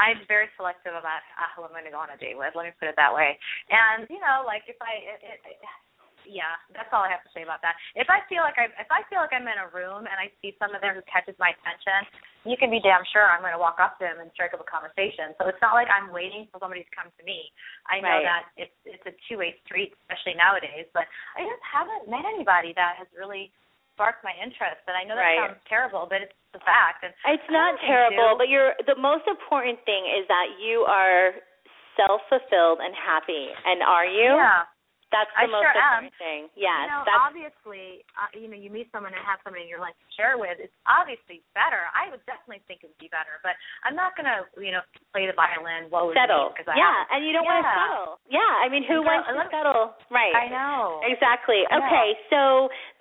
I'm 0.00 0.24
very 0.24 0.48
selective 0.56 0.96
about 0.96 1.20
uh, 1.36 1.52
who 1.52 1.68
I'm 1.68 1.76
going 1.76 1.84
to 1.84 1.92
go 1.92 2.00
on 2.00 2.08
a 2.08 2.16
date 2.16 2.40
with. 2.40 2.56
Let 2.56 2.64
me 2.64 2.72
put 2.80 2.88
it 2.88 2.96
that 2.96 3.12
way. 3.12 3.36
And 3.68 4.08
you 4.08 4.16
know, 4.16 4.48
like 4.48 4.64
if 4.64 4.80
I, 4.80 4.92
it, 5.04 5.20
it, 5.20 5.38
it, 5.44 5.60
yeah, 6.28 6.56
that's 6.76 6.88
all 6.92 7.02
I 7.04 7.10
have 7.10 7.24
to 7.24 7.32
say 7.32 7.42
about 7.42 7.60
that. 7.64 7.74
If 7.96 8.06
I 8.12 8.20
feel 8.28 8.44
like 8.44 8.54
I, 8.60 8.68
if 8.76 8.88
I 8.92 9.02
feel 9.08 9.18
like 9.20 9.32
I'm 9.32 9.48
in 9.48 9.56
a 9.60 9.68
room 9.72 10.04
and 10.08 10.16
I 10.20 10.28
see 10.40 10.52
someone 10.60 10.78
there 10.80 10.92
who 10.96 11.04
catches 11.08 11.34
my 11.40 11.52
attention, 11.52 12.06
you 12.44 12.56
can 12.60 12.68
be 12.72 12.80
damn 12.80 13.04
sure 13.12 13.24
I'm 13.24 13.44
going 13.44 13.56
to 13.56 13.60
walk 13.60 13.80
up 13.80 14.00
to 14.00 14.08
them 14.08 14.20
and 14.20 14.28
strike 14.32 14.52
up 14.56 14.60
a 14.62 14.68
conversation. 14.68 15.32
So 15.40 15.48
it's 15.48 15.60
not 15.60 15.76
like 15.76 15.88
I'm 15.92 16.12
waiting 16.12 16.48
for 16.52 16.60
somebody 16.60 16.84
to 16.84 16.92
come 16.92 17.08
to 17.12 17.22
me. 17.24 17.52
I 17.88 18.00
know 18.00 18.20
Right. 18.20 18.28
that 18.28 18.42
it's 18.56 18.76
it's 18.88 19.04
a 19.08 19.14
two 19.28 19.40
way 19.40 19.56
street, 19.64 19.92
especially 20.06 20.36
nowadays. 20.36 20.88
But 20.92 21.08
I 21.36 21.44
just 21.44 21.64
haven't 21.64 22.08
met 22.08 22.24
anybody 22.28 22.72
that 22.76 23.00
has 23.00 23.08
really 23.16 23.50
sparked 24.00 24.24
my 24.24 24.32
interest. 24.40 24.80
And 24.88 24.96
I 24.96 25.04
know 25.04 25.12
that 25.12 25.20
Right. 25.20 25.36
sounds 25.52 25.60
terrible, 25.68 26.08
but 26.08 26.24
it's 26.24 26.32
the 26.56 26.64
fact. 26.64 27.04
And 27.04 27.12
It's 27.28 27.50
not 27.52 27.76
terrible, 27.84 28.32
but 28.40 28.48
you're 28.48 28.72
the 28.88 28.96
most 28.96 29.28
important 29.28 29.76
thing 29.84 30.06
is 30.08 30.24
that 30.32 30.56
you 30.58 30.88
are 30.88 31.36
self-fulfilled 32.00 32.80
and 32.80 32.96
happy. 32.96 33.52
And 33.68 33.82
are 33.84 34.06
you? 34.08 34.32
yeah. 34.40 34.64
That's 35.10 35.30
the 35.34 35.42
I 35.42 35.50
most 35.50 35.66
sure 35.66 35.74
am. 35.74 36.06
important 36.06 36.14
thing. 36.22 36.40
Yes, 36.54 36.86
you 36.86 36.90
know, 36.90 37.02
obviously, 37.18 38.06
uh, 38.14 38.30
you 38.34 38.46
know, 38.46 38.54
you 38.58 38.70
meet 38.70 38.86
someone 38.94 39.10
and 39.10 39.22
have 39.26 39.42
somebody 39.42 39.66
in 39.66 39.70
your 39.70 39.82
life 39.82 39.98
to 39.98 40.08
share 40.14 40.38
with. 40.38 40.54
It's 40.62 40.74
obviously 40.86 41.42
better. 41.54 41.82
I 41.94 42.10
would 42.14 42.22
definitely 42.30 42.62
think 42.70 42.86
it 42.86 42.94
would 42.94 43.02
be 43.02 43.10
better, 43.10 43.42
but 43.42 43.58
I'm 43.82 43.98
not 43.98 44.14
gonna, 44.14 44.46
you 44.54 44.70
know, 44.70 44.82
play 45.10 45.26
the 45.26 45.34
violin. 45.34 45.90
Woe 45.90 46.10
is 46.10 46.16
settle. 46.18 46.54
because 46.54 46.70
I 46.70 46.78
yeah, 46.78 47.10
and 47.10 47.26
you 47.26 47.34
don't 47.34 47.42
want 47.44 47.62
to 47.62 47.66
Yeah. 47.66 47.74
settle. 47.74 48.10
Yeah, 48.30 48.52
I 48.62 48.66
mean, 48.70 48.84
who 48.86 49.02
You 49.02 49.08
wants 49.10 49.26
to 49.26 49.34
settle? 49.50 49.94
Right. 50.14 50.34
I 50.34 50.46
know. 50.46 51.00
Exactly. 51.02 51.66
I 51.66 51.78
know. 51.78 51.86
Okay, 51.90 52.08
so 52.30 52.40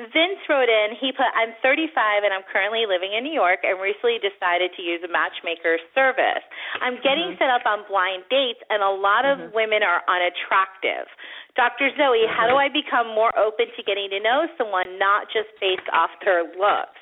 Vince 0.10 0.42
wrote 0.50 0.70
in, 0.70 0.96
he 0.98 1.12
put, 1.14 1.30
I'm 1.38 1.54
35 1.62 2.24
and 2.26 2.34
I'm 2.34 2.44
currently 2.50 2.86
living 2.90 3.14
in 3.14 3.24
New 3.24 3.34
York 3.36 3.62
and 3.64 3.78
recently 3.80 4.18
decided 4.18 4.74
to 4.76 4.82
use 4.82 5.04
a 5.06 5.12
matchmaker 5.12 5.78
service. 5.94 6.42
I'm 6.82 6.98
getting 7.06 7.34
Mhm. 7.34 7.38
set 7.38 7.50
up 7.54 7.66
on 7.70 7.84
blind 7.84 8.26
dates 8.30 8.62
and 8.70 8.82
a 8.82 8.90
lot 8.90 9.26
of 9.26 9.38
Mhm. 9.38 9.52
women 9.54 9.84
are 9.84 10.02
unattractive. 10.08 11.08
Dr. 11.60 11.92
Zoe, 12.00 12.24
how 12.24 12.48
do 12.48 12.56
I 12.56 12.72
become 12.72 13.12
more 13.12 13.36
open 13.36 13.68
to 13.76 13.84
getting 13.84 14.08
to 14.16 14.20
know 14.24 14.48
someone, 14.56 14.96
not 14.96 15.28
just 15.28 15.52
based 15.60 15.92
off 15.92 16.08
their 16.24 16.48
looks? 16.56 16.96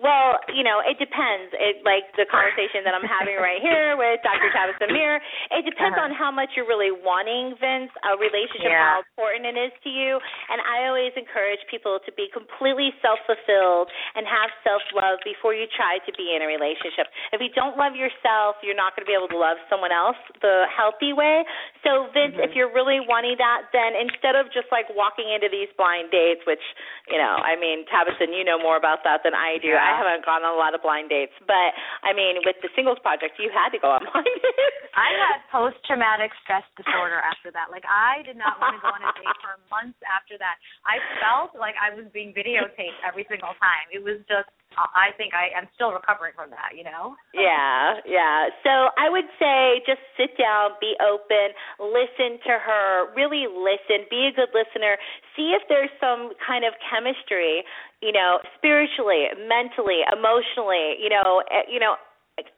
Well, 0.00 0.40
you 0.56 0.64
know, 0.64 0.80
it 0.80 0.96
depends. 0.98 1.52
It 1.56 1.84
like 1.84 2.08
the 2.16 2.24
conversation 2.26 2.82
that 2.88 2.94
I'm 2.96 3.04
having 3.04 3.36
right 3.36 3.60
here 3.68 3.96
with 4.00 4.20
Dr. 4.24 4.48
Tabitha 4.52 4.88
Mir. 4.92 5.20
It 5.52 5.64
depends 5.68 5.96
Uh-huh. 5.96 6.08
on 6.08 6.12
how 6.14 6.30
much 6.30 6.54
you're 6.56 6.68
really 6.68 6.90
wanting, 6.94 7.54
Vince, 7.60 7.90
a 8.04 8.16
relationship, 8.16 8.70
Yeah. 8.72 8.96
how 8.96 9.04
important 9.04 9.44
it 9.46 9.56
is 9.58 9.72
to 9.84 9.90
you. 9.90 10.20
And 10.48 10.60
I 10.64 10.86
always 10.88 11.12
encourage 11.16 11.60
people 11.68 11.98
to 12.00 12.10
be 12.12 12.28
completely 12.32 12.94
self-fulfilled 13.02 13.90
and 14.14 14.26
have 14.26 14.50
self-love 14.64 15.20
before 15.24 15.52
you 15.54 15.66
try 15.76 15.98
to 16.06 16.12
be 16.16 16.34
in 16.34 16.42
a 16.42 16.48
relationship. 16.48 17.06
If 17.32 17.40
you 17.40 17.50
don't 17.52 17.76
love 17.76 17.94
yourself, 17.96 18.56
you're 18.62 18.78
not 18.78 18.96
going 18.96 19.04
to 19.04 19.10
be 19.10 19.16
able 19.16 19.28
to 19.28 19.38
love 19.40 19.58
someone 19.68 19.92
else 19.92 20.16
the 20.40 20.66
healthy 20.70 21.12
way. 21.12 21.44
So, 21.84 22.06
Vince, 22.14 22.36
Mhm. 22.36 22.44
if 22.44 22.54
you're 22.54 22.68
really 22.72 23.00
wanting 23.00 23.36
that, 23.36 23.68
then 23.72 23.94
instead 23.96 24.36
of 24.36 24.50
just 24.50 24.70
like 24.72 24.88
walking 24.90 25.28
into 25.28 25.48
these 25.48 25.68
blind 25.76 26.10
dates, 26.10 26.44
which, 26.46 26.62
you 27.08 27.18
know, 27.18 27.36
I 27.42 27.56
mean, 27.56 27.84
Tabitha, 27.86 28.26
you 28.30 28.44
know 28.44 28.58
more 28.58 28.76
about 28.76 29.02
that 29.04 29.22
than 29.22 29.34
I 29.34 29.58
do. 29.60 29.76
Yeah. 29.76 29.84
I 29.84 29.94
haven't 29.94 30.24
gone 30.24 30.42
on 30.42 30.56
a 30.56 30.58
lot 30.58 30.74
of 30.74 30.80
blind 30.82 31.12
dates, 31.12 31.36
but 31.44 31.76
I 32.02 32.16
mean, 32.16 32.40
with 32.42 32.56
the 32.64 32.72
singles 32.74 32.98
project, 33.04 33.36
you 33.38 33.52
had 33.52 33.70
to 33.76 33.80
go 33.80 33.92
on 33.92 34.02
blind 34.10 34.26
dates. 34.40 34.90
I 34.96 35.12
had 35.14 35.38
post 35.52 35.78
traumatic 35.86 36.32
stress 36.42 36.64
disorder 36.74 37.20
after 37.22 37.52
that. 37.52 37.70
Like 37.70 37.84
I 37.84 38.24
did 38.26 38.40
not 38.40 38.58
want 38.58 38.76
to 38.76 38.80
go 38.82 38.90
on 38.90 39.04
a 39.04 39.12
date 39.14 39.38
for 39.44 39.60
months 39.70 40.00
after 40.08 40.40
that. 40.40 40.56
I 40.82 40.98
felt 41.22 41.54
like 41.54 41.76
I 41.78 41.92
was 41.94 42.08
being 42.10 42.34
videotaped 42.34 42.98
every 43.06 43.28
single 43.28 43.54
time. 43.60 43.86
It 43.92 44.02
was 44.02 44.24
just 44.26 44.50
I 44.78 45.10
think 45.18 45.34
I 45.34 45.50
am 45.56 45.66
still 45.74 45.90
recovering 45.90 46.32
from 46.34 46.50
that, 46.50 46.76
you 46.76 46.84
know? 46.84 47.16
Yeah, 47.34 47.96
yeah. 48.04 48.52
So 48.62 48.92
I 49.00 49.08
would 49.08 49.26
say 49.38 49.80
just 49.86 50.02
sit 50.18 50.36
down, 50.36 50.76
be 50.80 50.92
open, 51.00 51.56
listen 51.80 52.36
to 52.44 52.54
her, 52.60 53.08
really 53.16 53.48
listen, 53.48 54.04
be 54.10 54.28
a 54.28 54.32
good 54.34 54.52
listener, 54.52 54.98
see 55.34 55.56
if 55.56 55.62
there's 55.70 55.90
some 55.98 56.36
kind 56.44 56.64
of 56.68 56.74
chemistry, 56.84 57.64
you 58.02 58.12
know, 58.12 58.38
spiritually, 58.58 59.32
mentally, 59.48 60.04
emotionally, 60.12 61.00
you 61.00 61.08
know, 61.08 61.42
eh, 61.48 61.64
you 61.70 61.80
know, 61.80 61.96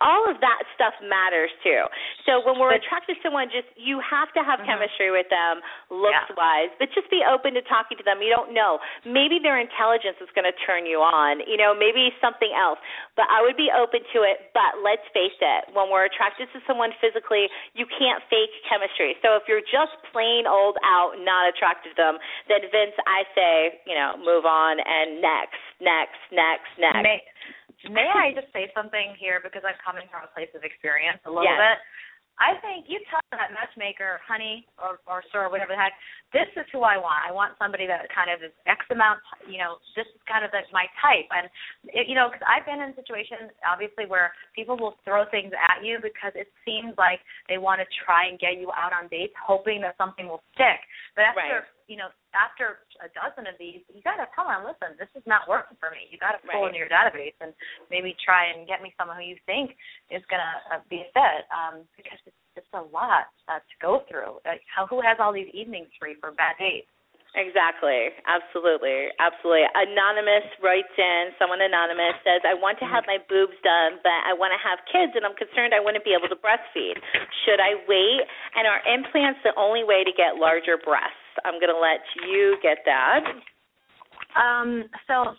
all 0.01 0.31
of 0.31 0.39
that 0.41 0.63
stuff 0.75 0.95
matters 1.03 1.51
too. 1.63 1.83
So 2.27 2.39
when 2.41 2.59
we're 2.59 2.71
But- 2.71 2.85
attracted 2.87 3.17
to 3.17 3.23
someone, 3.23 3.51
just 3.51 3.67
you 3.77 3.99
have 4.01 4.33
to 4.33 4.43
have 4.43 4.61
Mhm. 4.61 4.67
chemistry 4.67 5.11
with 5.11 5.29
them, 5.29 5.63
looks 5.91 6.29
Yeah. 6.31 6.35
wise, 6.37 6.71
but 6.79 6.91
just 6.93 7.09
be 7.11 7.25
open 7.25 7.55
to 7.55 7.63
talking 7.63 7.97
to 7.97 8.05
them. 8.05 8.23
You 8.23 8.31
don't 8.31 8.53
know. 8.53 8.81
Maybe 9.05 9.39
their 9.39 9.59
intelligence 9.59 10.21
is 10.21 10.31
going 10.33 10.45
to 10.45 10.53
turn 10.65 10.87
you 10.87 11.03
on. 11.03 11.41
You 11.41 11.57
know, 11.57 11.75
maybe 11.75 12.15
something 12.21 12.53
else. 12.53 12.79
But 13.17 13.29
I 13.31 13.43
would 13.43 13.57
be 13.57 13.71
open 13.73 14.05
to 14.13 14.23
it. 14.23 14.51
But 14.55 14.83
let's 14.83 15.07
face 15.09 15.37
it, 15.41 15.69
when 15.71 15.91
we're 15.91 16.05
attracted 16.05 16.53
to 16.53 16.61
someone 16.67 16.93
physically, 17.01 17.51
you 17.75 17.87
can't 17.87 18.23
fake 18.25 18.53
chemistry. 18.65 19.19
So 19.23 19.35
if 19.37 19.49
you're 19.49 19.63
just 19.63 20.01
plain 20.13 20.47
old 20.47 20.79
out, 20.85 21.19
not 21.19 21.49
attracted 21.49 21.91
to 21.91 21.95
them, 21.97 22.19
then 22.47 22.69
Vince, 22.71 22.95
I 23.07 23.25
say, 23.35 23.81
you 23.87 23.95
know, 23.95 24.17
move 24.19 24.47
on 24.47 24.79
and 24.81 25.21
next, 25.21 25.59
next, 25.81 26.21
next, 26.31 26.79
next. 26.79 27.03
May 27.03 27.23
may 27.91 28.07
I 28.07 28.33
just 28.35 28.53
say 28.53 28.71
something 28.75 29.15
here 29.19 29.41
because 29.43 29.63
I'm 29.67 29.79
coming 29.85 30.07
from 30.11 30.23
a 30.25 30.31
place 30.31 30.51
of 30.55 30.63
experience 30.63 31.21
a 31.25 31.31
little 31.31 31.45
Yes. 31.49 31.59
bit. 31.59 31.79
I 32.41 32.57
think 32.65 32.89
you 32.89 32.99
tell 33.13 33.21
that 33.37 33.53
matchmaker, 33.53 34.19
honey, 34.27 34.67
or 34.81 34.99
or 35.07 35.23
sir, 35.31 35.53
whatever 35.53 35.77
the 35.77 35.79
heck, 35.79 35.93
this 36.33 36.49
is 36.57 36.65
who 36.73 36.81
I 36.81 36.97
want. 36.97 37.21
I 37.29 37.31
want 37.31 37.55
somebody 37.61 37.87
that 37.87 38.09
kind 38.09 38.33
of 38.33 38.43
is 38.43 38.51
X 38.67 38.81
amount, 38.91 39.21
you 39.47 39.61
know, 39.61 39.77
this 39.95 40.09
is 40.09 40.21
kind 40.25 40.43
of 40.43 40.51
the, 40.51 40.65
my 40.73 40.89
type. 40.99 41.29
And 41.29 41.47
it, 41.93 42.09
you 42.09 42.17
know, 42.17 42.33
because 42.33 42.43
I've 42.49 42.65
been 42.65 42.81
in 42.81 42.97
situations, 42.97 43.53
obviously, 43.69 44.09
where 44.09 44.33
people 44.57 44.81
will 44.81 44.97
throw 45.05 45.29
things 45.29 45.53
at 45.53 45.85
you 45.85 46.01
because 46.01 46.33
it 46.35 46.49
seems 46.65 46.97
like 46.97 47.21
they 47.53 47.61
want 47.61 47.85
to 47.85 47.87
try 48.03 48.27
and 48.27 48.41
get 48.41 48.57
you 48.57 48.73
out 48.73 48.97
on 48.97 49.13
dates, 49.13 49.37
hoping 49.37 49.85
that 49.85 49.95
something 50.01 50.25
will 50.27 50.43
stick. 50.57 50.81
But 51.15 51.29
after 51.37 51.69
Right. 51.69 51.81
you 51.87 52.01
know, 52.01 52.09
after 52.33 52.81
a 53.03 53.11
dozen 53.13 53.51
of 53.51 53.59
these, 53.59 53.83
you 53.91 54.01
got 54.07 54.23
to 54.23 54.31
tell 54.33 54.47
them, 54.47 54.63
listen, 54.63 54.95
this 54.97 55.11
is 55.19 55.27
not 55.27 55.51
working 55.51 55.75
for 55.83 55.91
me. 55.91 56.07
You 56.09 56.17
got 56.23 56.39
to 56.39 56.41
pull 56.47 56.63
Right. 56.63 56.71
into 56.71 56.79
your 56.79 56.89
database 56.89 57.35
and 57.43 57.51
maybe 57.91 58.15
try 58.23 58.47
and 58.55 58.65
get 58.67 58.81
me 58.81 58.95
someone 58.95 59.19
who 59.19 59.27
you 59.27 59.37
think 59.45 59.75
is 60.09 60.23
going 60.31 60.41
to 60.43 60.55
uh, 60.79 60.81
be 60.87 61.03
a 61.03 61.09
fit 61.11 61.43
um, 61.51 61.83
because 61.99 62.19
it's 62.27 62.39
it's 62.53 62.69
a 62.77 62.85
lot 62.93 63.33
uh, 63.49 63.65
to 63.65 63.75
go 63.81 64.05
through. 64.13 64.37
Uh, 64.45 64.61
how 64.69 64.85
who 64.85 65.01
has 65.01 65.17
all 65.17 65.33
these 65.33 65.49
evenings 65.57 65.89
free 65.97 66.15
for 66.21 66.37
bad 66.37 66.53
dates? 66.61 66.87
Exactly. 67.33 68.13
Absolutely. 68.29 69.09
Absolutely. 69.17 69.65
Anonymous 69.73 70.45
writes 70.61 70.93
in, 71.01 71.33
someone 71.41 71.65
anonymous 71.65 72.21
says, 72.21 72.45
I 72.45 72.53
want 72.53 72.77
to 72.85 72.85
have 72.85 73.09
my 73.09 73.17
boobs 73.25 73.57
done, 73.65 74.05
but 74.05 74.21
I 74.29 74.37
want 74.37 74.53
to 74.53 74.61
have 74.61 74.85
kids 74.85 75.17
and 75.17 75.25
I'm 75.25 75.33
concerned 75.41 75.73
I 75.73 75.81
wouldn't 75.81 76.05
be 76.05 76.13
able 76.13 76.29
to 76.29 76.37
breastfeed. 76.37 77.01
Should 77.49 77.57
I 77.57 77.81
wait? 77.89 78.21
And 78.53 78.69
are 78.69 78.85
implants 78.85 79.41
the 79.49 79.57
only 79.57 79.81
way 79.81 80.05
to 80.05 80.13
get 80.13 80.37
larger 80.37 80.77
breasts? 80.77 81.22
I'm 81.45 81.59
going 81.61 81.73
to 81.73 81.81
let 81.81 82.01
you 82.29 82.57
get 82.63 82.79
that. 82.87 83.25
Um, 84.37 84.85
so 85.07 85.35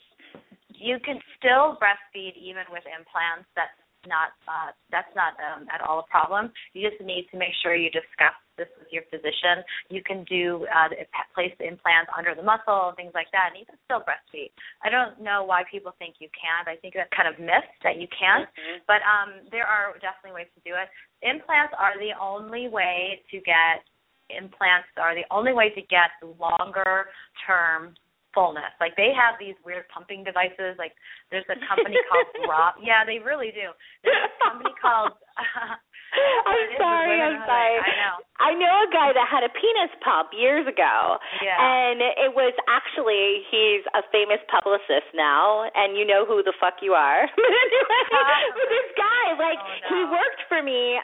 you 0.69 0.97
can 1.03 1.19
still 1.37 1.77
breastfeed 1.81 2.35
even 2.37 2.63
with 2.71 2.83
implants. 2.85 3.49
That's 3.55 3.73
not 4.07 4.35
uh, 4.47 4.75
that's 4.91 5.11
not 5.15 5.33
um, 5.39 5.65
at 5.71 5.79
all 5.79 5.99
a 6.03 6.07
problem. 6.11 6.51
You 6.73 6.83
just 6.89 6.99
need 7.01 7.27
to 7.31 7.37
make 7.39 7.55
sure 7.63 7.75
you 7.75 7.89
discuss 7.89 8.35
this 8.57 8.67
with 8.77 8.91
your 8.91 9.03
physician. 9.09 9.63
You 9.89 10.03
can 10.03 10.27
do 10.27 10.67
uh, 10.69 10.91
place 11.33 11.55
the 11.57 11.65
implants 11.65 12.11
under 12.11 12.35
the 12.35 12.43
muscle 12.43 12.91
and 12.91 12.95
things 12.99 13.15
like 13.15 13.31
that, 13.31 13.55
and 13.55 13.57
you 13.57 13.65
can 13.65 13.79
still 13.87 14.03
breastfeed. 14.03 14.51
I 14.83 14.91
don't 14.91 15.23
know 15.23 15.47
why 15.47 15.63
people 15.71 15.95
think 15.97 16.19
you 16.19 16.29
can't. 16.35 16.67
I 16.67 16.75
think 16.77 16.93
that's 16.93 17.09
kind 17.15 17.31
of 17.31 17.39
myth 17.39 17.65
that 17.81 17.97
you 17.97 18.07
can't. 18.11 18.45
Mhm. 18.45 18.85
But 18.85 19.01
um, 19.07 19.47
there 19.49 19.65
are 19.65 19.95
definitely 20.03 20.35
ways 20.43 20.51
to 20.53 20.61
do 20.67 20.75
it. 20.75 20.91
Implants 21.23 21.73
are 21.79 21.97
the 21.97 22.13
only 22.19 22.67
way 22.67 23.23
to 23.31 23.39
get 23.41 23.87
implants 24.29 24.87
are 24.97 25.15
the 25.15 25.25
only 25.31 25.53
way 25.53 25.69
to 25.69 25.81
get 25.81 26.11
longer 26.39 27.05
term 27.45 27.95
fullness. 28.33 28.73
Like 28.81 28.95
they 28.97 29.13
have 29.15 29.35
these 29.39 29.55
weird 29.65 29.85
pumping 29.93 30.23
devices. 30.25 30.75
Like 30.77 30.93
there's 31.31 31.45
a 31.49 31.57
company 31.69 31.97
called 32.09 32.27
Drop. 32.45 32.75
Yeah, 32.81 33.05
they 33.05 33.19
really 33.23 33.53
do. 33.53 33.71
There's 34.03 34.27
a 34.27 34.33
company 34.43 34.73
called 34.81 35.13
I'm 36.13 36.69
sorry. 36.77 37.17
I'm 37.25 37.41
sorry. 37.49 37.75
I 37.81 37.93
know. 37.97 38.15
I 38.37 38.51
know 38.53 38.75
a 38.85 38.89
guy 38.93 39.09
that 39.17 39.25
had 39.25 39.41
a 39.41 39.49
penis 39.49 39.89
pump 40.05 40.29
years 40.29 40.61
ago. 40.69 41.17
Yeah. 41.41 41.57
And 41.57 41.97
it 42.05 42.37
was 42.37 42.53
actually 42.69 43.41
he's 43.49 43.81
a 43.97 44.05
famous 44.13 44.37
publicist 44.45 45.09
now, 45.17 45.65
and 45.73 45.97
you 45.97 46.05
know 46.05 46.21
who 46.21 46.45
the 46.45 46.53
fuck 46.61 46.85
you 46.85 46.93
are. 46.93 47.25
but 47.33 48.67
this 48.69 48.89
guy, 48.93 49.25
like, 49.41 49.57
Oh, 49.57 49.65
no. 49.65 49.89
he 49.89 49.99
worked 50.13 50.41
for 50.49 50.61
me 50.61 51.01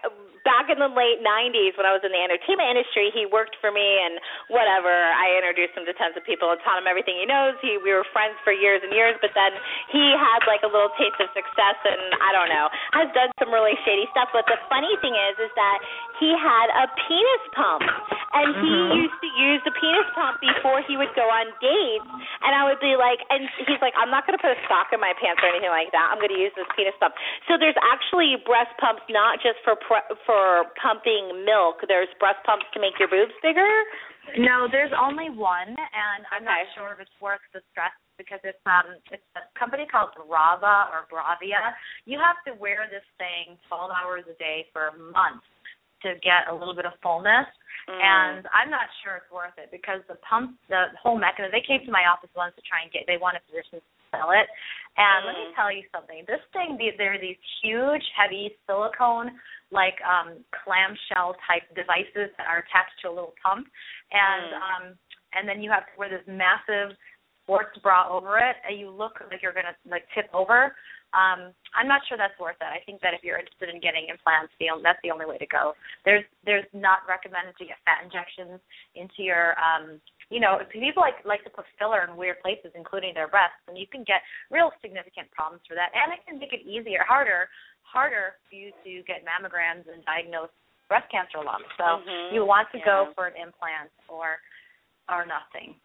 back 0.47 0.71
in 0.71 0.79
the 0.79 0.87
late 0.89 1.19
90s 1.21 1.75
when 1.77 1.85
I 1.85 1.93
was 1.93 2.01
in 2.01 2.09
the 2.15 2.21
entertainment 2.21 2.73
industry. 2.73 3.11
He 3.13 3.25
worked 3.27 3.57
for 3.61 3.69
me, 3.73 3.85
and 4.01 4.17
whatever. 4.49 4.89
I 4.89 5.35
introduced 5.37 5.75
him 5.77 5.85
to 5.85 5.93
tons 5.97 6.15
of 6.17 6.23
people 6.25 6.49
and 6.53 6.59
taught 6.63 6.77
him 6.79 6.87
everything 6.89 7.18
he 7.19 7.27
knows. 7.27 7.59
He 7.59 7.75
we 7.75 7.91
were 7.91 8.07
friends 8.15 8.39
for 8.47 8.55
years 8.55 8.79
and 8.79 8.95
years, 8.95 9.19
but 9.19 9.35
then 9.35 9.51
he 9.91 10.15
had 10.15 10.47
like 10.47 10.63
a 10.63 10.71
little 10.71 10.89
taste 10.95 11.19
of 11.19 11.27
success, 11.35 11.77
and 11.83 12.15
I 12.23 12.31
don't 12.31 12.47
know, 12.47 12.71
has 12.95 13.11
done 13.11 13.27
some 13.35 13.51
really 13.51 13.75
shady 13.83 14.07
stuff. 14.15 14.31
But 14.31 14.47
the 14.47 14.55
funny 14.71 14.95
thing 15.03 15.13
is, 15.13 15.35
is 15.43 15.51
that 15.59 15.83
he 16.23 16.31
had 16.39 16.71
a 16.71 16.87
penis 16.95 17.43
pump, 17.51 17.83
and 18.31 18.47
he 18.63 18.71
mm-hmm. 18.71 19.03
used 19.03 19.19
to 19.19 19.29
use 19.35 19.61
the 19.67 19.75
penis 19.75 20.07
pump 20.15 20.39
before 20.39 20.79
he 20.87 20.95
would 20.95 21.11
go 21.19 21.27
on 21.27 21.51
dates. 21.59 22.07
And 22.39 22.55
I 22.55 22.63
would 22.63 22.79
be 22.79 22.95
like, 22.95 23.19
and 23.27 23.43
he's 23.67 23.81
like, 23.83 23.91
I'm 23.99 24.07
not 24.07 24.23
going 24.23 24.39
to 24.39 24.41
put 24.41 24.55
a 24.55 24.59
sock 24.71 24.95
in 24.95 25.03
my 25.03 25.11
pants 25.19 25.43
or 25.43 25.51
anything 25.51 25.73
like 25.73 25.91
that. 25.91 26.07
I'm 26.07 26.23
going 26.23 26.31
to 26.31 26.39
use 26.39 26.55
this 26.55 26.67
penis 26.71 26.95
pump. 27.03 27.15
So 27.51 27.59
there's 27.59 27.77
actually 27.83 28.39
breast 28.47 28.71
pumps 28.79 29.03
not 29.11 29.43
just 29.43 29.59
for 29.67 29.75
pre- 29.75 30.07
for 30.23 30.71
pumping 30.79 31.43
milk. 31.43 31.83
There's 31.87 32.11
breast 32.21 32.39
pumps 32.47 32.67
to 32.75 32.79
make 32.79 32.95
your 32.95 33.11
boobs 33.11 33.35
bigger. 33.43 33.67
No, 34.37 34.67
there's 34.69 34.91
only 34.93 35.29
one, 35.29 35.69
and 35.73 36.21
I'm 36.29 36.43
not 36.43 36.67
sure 36.75 36.93
if 36.93 36.99
it's 36.99 37.17
worth 37.21 37.41
the 37.53 37.61
stress 37.71 37.93
because 38.17 38.39
it's 38.43 38.59
um 38.67 38.99
it's 39.09 39.23
a 39.39 39.43
company 39.57 39.87
called 39.89 40.11
Brava 40.13 40.91
or 40.91 41.07
Bravia. 41.07 41.73
You 42.05 42.19
have 42.19 42.37
to 42.45 42.53
wear 42.59 42.85
this 42.91 43.05
thing 43.17 43.55
12 43.71 43.89
hours 43.89 44.23
a 44.27 44.35
day 44.37 44.67
for 44.75 44.91
months 44.97 45.47
to 46.03 46.15
get 46.23 46.47
a 46.51 46.53
little 46.53 46.75
bit 46.75 46.85
of 46.85 46.93
fullness. 47.01 47.47
Mm. 47.87 47.95
And 47.95 48.43
I'm 48.53 48.69
not 48.69 48.87
sure 49.01 49.17
it's 49.17 49.31
worth 49.31 49.55
it 49.57 49.71
because 49.71 50.03
the 50.11 50.19
pump, 50.21 50.59
the 50.67 50.91
whole 51.01 51.17
mechanism. 51.17 51.55
They 51.55 51.65
came 51.65 51.81
to 51.87 51.91
my 51.91 52.05
office 52.11 52.29
once 52.35 52.53
to 52.59 52.63
try 52.67 52.83
and 52.83 52.91
get. 52.91 53.07
They 53.07 53.17
wanted 53.17 53.41
physicians 53.47 53.81
to 53.81 54.03
sell 54.11 54.31
it, 54.35 54.47
and 54.99 55.25
let 55.25 55.35
me 55.39 55.49
Mm. 55.51 55.55
tell 55.55 55.71
you 55.71 55.83
something. 55.95 56.23
This 56.27 56.43
thing, 56.51 56.77
the- 56.77 56.95
there 56.99 57.13
are 57.15 57.17
these 57.23 57.39
huge, 57.63 58.03
heavy 58.15 58.55
silicone, 58.67 59.39
like 59.71 59.97
um 60.01 60.43
clamshell 60.51 61.35
type 61.45 61.63
devices 61.75 62.33
that 62.37 62.47
are 62.47 62.65
attached 62.65 62.97
to 63.01 63.09
a 63.09 63.13
little 63.13 63.33
pump, 63.41 63.67
and 64.11 64.53
Mm. 64.53 64.61
um 64.61 64.83
and 65.33 65.47
then 65.47 65.61
you 65.61 65.69
have 65.69 65.85
to 65.85 65.93
wear 65.97 66.09
this 66.09 66.25
massive 66.25 66.97
sports 67.43 67.77
bra 67.81 68.09
over 68.09 68.37
it, 68.37 68.55
and 68.67 68.79
you 68.79 68.89
look 68.89 69.21
like 69.29 69.41
you're 69.41 69.53
gonna 69.53 69.75
like 69.89 70.05
tip 70.13 70.29
over. 70.33 70.75
Um, 71.13 71.53
I'm 71.73 71.89
not 71.89 72.05
sure 72.05 72.17
that's 72.21 72.37
worth 72.37 72.61
it. 72.61 72.69
I 72.69 72.85
think 72.85 73.01
that 73.01 73.17
if 73.17 73.23
you're 73.25 73.41
interested 73.41 73.73
in 73.73 73.81
getting 73.81 74.05
implants, 74.13 74.53
the 74.59 74.69
that's 74.83 75.01
the 75.01 75.09
only 75.09 75.25
way 75.25 75.37
to 75.41 75.49
go. 75.49 75.73
There's 76.05 76.23
there's 76.45 76.69
not 76.73 76.99
recommended 77.09 77.57
to 77.57 77.65
get 77.65 77.81
fat 77.85 78.05
injections 78.05 78.61
into 78.93 79.25
your 79.25 79.57
um 79.57 79.97
you 80.29 80.39
know, 80.39 80.61
people 80.69 81.01
like 81.01 81.17
like 81.25 81.43
to 81.43 81.49
put 81.49 81.65
filler 81.77 82.05
in 82.05 82.15
weird 82.15 82.39
places, 82.41 82.71
including 82.75 83.13
their 83.13 83.27
breasts, 83.27 83.57
and 83.67 83.77
you 83.77 83.87
can 83.89 84.03
get 84.05 84.21
real 84.49 84.71
significant 84.81 85.29
problems 85.31 85.65
for 85.67 85.73
that. 85.73 85.89
And 85.93 86.13
it 86.13 86.21
can 86.25 86.37
make 86.37 86.53
it 86.53 86.61
easier, 86.61 87.01
harder, 87.07 87.49
harder 87.81 88.37
for 88.45 88.55
you 88.55 88.71
to 88.85 89.01
get 89.09 89.25
mammograms 89.25 89.89
and 89.89 90.05
diagnose 90.05 90.53
breast 90.87 91.09
cancer 91.09 91.41
lumps. 91.41 91.69
So 91.77 92.01
Mhm. 92.05 92.33
you 92.33 92.45
want 92.45 92.69
to 92.71 92.79
go 92.79 93.13
for 93.13 93.27
an 93.27 93.35
implant 93.35 93.91
or 94.07 94.39
or 95.09 95.25
nothing. 95.25 95.79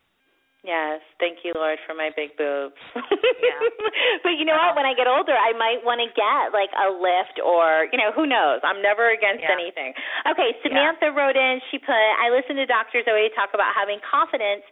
Yes, 0.65 1.05
thank 1.21 1.45
you, 1.45 1.53
Lord, 1.53 1.77
for 1.85 1.93
my 1.93 2.09
big 2.17 2.33
boobs. 2.41 2.73
Yeah. 2.97 3.61
but 4.25 4.41
you 4.41 4.49
know 4.49 4.57
what? 4.57 4.73
When 4.81 4.89
I 4.89 4.97
get 4.97 5.05
older, 5.05 5.37
I 5.37 5.53
might 5.53 5.85
want 5.85 6.01
to 6.01 6.09
get 6.17 6.57
like 6.57 6.73
a 6.73 6.89
lift, 6.89 7.37
or 7.45 7.85
you 7.93 8.01
know, 8.01 8.17
who 8.17 8.25
knows? 8.25 8.65
I'm 8.65 8.81
never 8.81 9.13
against 9.13 9.45
Yeah. 9.45 9.53
anything. 9.53 9.93
Okay, 10.25 10.57
Samantha 10.65 11.13
wrote 11.13 11.37
in. 11.37 11.61
She 11.69 11.77
put, 11.77 11.93
"I 11.93 12.33
listened 12.33 12.57
to 12.57 12.67
Dr. 12.67 13.05
Zoe 13.05 13.29
talk 13.37 13.53
about 13.53 13.77
having 13.77 14.01
confidence, 14.09 14.65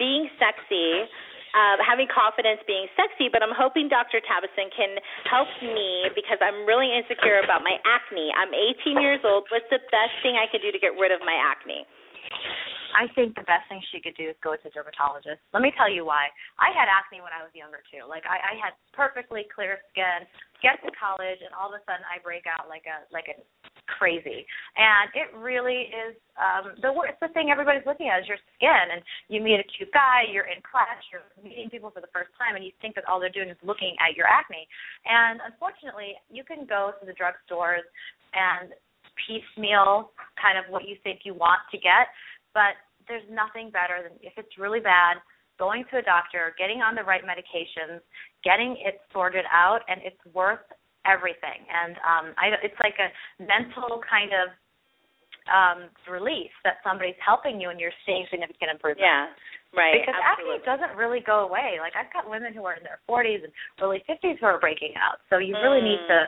being 0.00 0.32
sexy." 0.40 1.04
Uh, 1.54 1.78
having 1.86 2.08
confidence 2.10 2.58
being 2.66 2.90
sexy, 2.98 3.30
but 3.30 3.38
I'm 3.38 3.54
hoping 3.54 3.86
Dr. 3.86 4.18
Tabasum 4.18 4.74
can 4.74 4.98
help 5.30 5.46
me 5.62 6.10
because 6.10 6.42
I'm 6.42 6.66
really 6.66 6.90
insecure 6.90 7.38
about 7.46 7.62
my 7.62 7.78
acne. 7.86 8.34
I'm 8.34 8.50
18 8.50 8.98
years 8.98 9.22
old. 9.22 9.46
What's 9.54 9.70
the 9.70 9.78
best 9.94 10.18
thing 10.26 10.34
I 10.34 10.50
could 10.50 10.66
do 10.66 10.74
to 10.74 10.80
get 10.82 10.98
rid 10.98 11.14
of 11.14 11.22
my 11.22 11.38
acne? 11.38 11.86
I 12.94 13.10
think 13.12 13.34
the 13.34 13.44
best 13.44 13.66
thing 13.68 13.82
she 13.90 13.98
could 14.00 14.14
do 14.14 14.30
is 14.30 14.38
go 14.40 14.54
to 14.54 14.64
a 14.64 14.72
dermatologist. 14.72 15.42
Let 15.52 15.60
me 15.60 15.74
tell 15.74 15.90
you 15.90 16.06
why. 16.06 16.30
I 16.56 16.70
had 16.70 16.86
acne 16.86 17.20
when 17.20 17.34
I 17.34 17.42
was 17.42 17.50
younger 17.52 17.82
too. 17.90 18.06
Like 18.06 18.22
I, 18.24 18.38
I 18.38 18.54
had 18.56 18.78
perfectly 18.94 19.44
clear 19.50 19.82
skin. 19.90 20.24
Get 20.62 20.80
to 20.80 20.90
college, 20.96 21.44
and 21.44 21.52
all 21.52 21.68
of 21.68 21.76
a 21.76 21.82
sudden 21.84 22.06
I 22.08 22.22
break 22.24 22.48
out 22.48 22.72
like 22.72 22.88
a 22.88 23.04
like 23.12 23.28
a 23.28 23.36
crazy. 23.84 24.46
And 24.78 25.12
it 25.12 25.28
really 25.36 25.92
is 25.92 26.16
um 26.40 26.78
the 26.80 26.94
worst 26.94 27.20
the 27.20 27.28
thing 27.36 27.50
everybody's 27.50 27.84
looking 27.84 28.08
at 28.08 28.24
is 28.24 28.28
your 28.30 28.40
skin. 28.56 28.86
And 28.94 29.02
you 29.28 29.42
meet 29.42 29.60
a 29.60 29.66
cute 29.76 29.92
guy, 29.92 30.24
you're 30.30 30.48
in 30.48 30.62
class, 30.64 30.96
you're 31.12 31.26
meeting 31.42 31.68
people 31.68 31.90
for 31.90 32.00
the 32.00 32.12
first 32.14 32.32
time, 32.40 32.56
and 32.56 32.64
you 32.64 32.72
think 32.80 32.94
that 32.96 33.04
all 33.10 33.20
they're 33.20 33.34
doing 33.34 33.50
is 33.50 33.60
looking 33.60 33.92
at 34.00 34.16
your 34.16 34.30
acne. 34.30 34.64
And 35.04 35.42
unfortunately, 35.44 36.16
you 36.30 36.46
can 36.46 36.64
go 36.64 36.96
to 36.96 37.04
the 37.04 37.12
drugstores 37.12 37.84
and 38.32 38.72
piecemeal 39.14 40.10
kind 40.40 40.58
of 40.58 40.66
what 40.70 40.88
you 40.88 40.96
think 41.02 41.22
you 41.22 41.34
want 41.34 41.60
to 41.70 41.78
get 41.78 42.10
but 42.54 42.78
there's 43.06 43.26
nothing 43.28 43.68
better 43.68 44.00
than 44.00 44.16
if 44.22 44.32
it's 44.38 44.56
really 44.56 44.80
bad 44.80 45.18
going 45.58 45.84
to 45.92 45.98
a 45.98 46.02
doctor 46.02 46.54
getting 46.58 46.80
on 46.80 46.94
the 46.94 47.02
right 47.02 47.22
medications 47.22 48.00
getting 48.42 48.74
it 48.80 49.02
sorted 49.12 49.44
out 49.52 49.80
and 49.86 50.00
it's 50.02 50.18
worth 50.34 50.64
everything 51.06 51.62
and 51.68 51.94
um 52.02 52.32
i 52.40 52.50
it's 52.64 52.78
like 52.82 52.96
a 52.98 53.08
mental 53.38 54.00
kind 54.08 54.32
of 54.32 54.48
um 55.46 55.92
relief 56.10 56.50
that 56.64 56.80
somebody's 56.82 57.18
helping 57.20 57.60
you 57.60 57.68
and 57.68 57.78
you're 57.78 57.94
seeing 58.08 58.24
significant 58.32 58.72
improvement 58.72 59.04
Yeah, 59.04 59.28
right. 59.76 60.00
because 60.00 60.16
absolutely. 60.16 60.64
acne 60.64 60.70
doesn't 60.72 60.96
really 60.96 61.20
go 61.20 61.44
away. 61.44 61.76
Like 61.84 61.92
I've 61.92 62.08
got 62.16 62.24
women 62.24 62.56
who 62.56 62.64
are 62.64 62.72
in 62.74 62.82
their 62.82 63.04
40s 63.04 63.44
and 63.44 63.52
early 63.84 64.00
50s 64.08 64.40
who 64.40 64.46
are 64.48 64.56
breaking 64.58 64.96
out. 64.96 65.20
So 65.28 65.36
you 65.36 65.52
really 65.60 65.84
need 65.84 66.00
Mm. 66.08 66.08
to. 66.08 66.18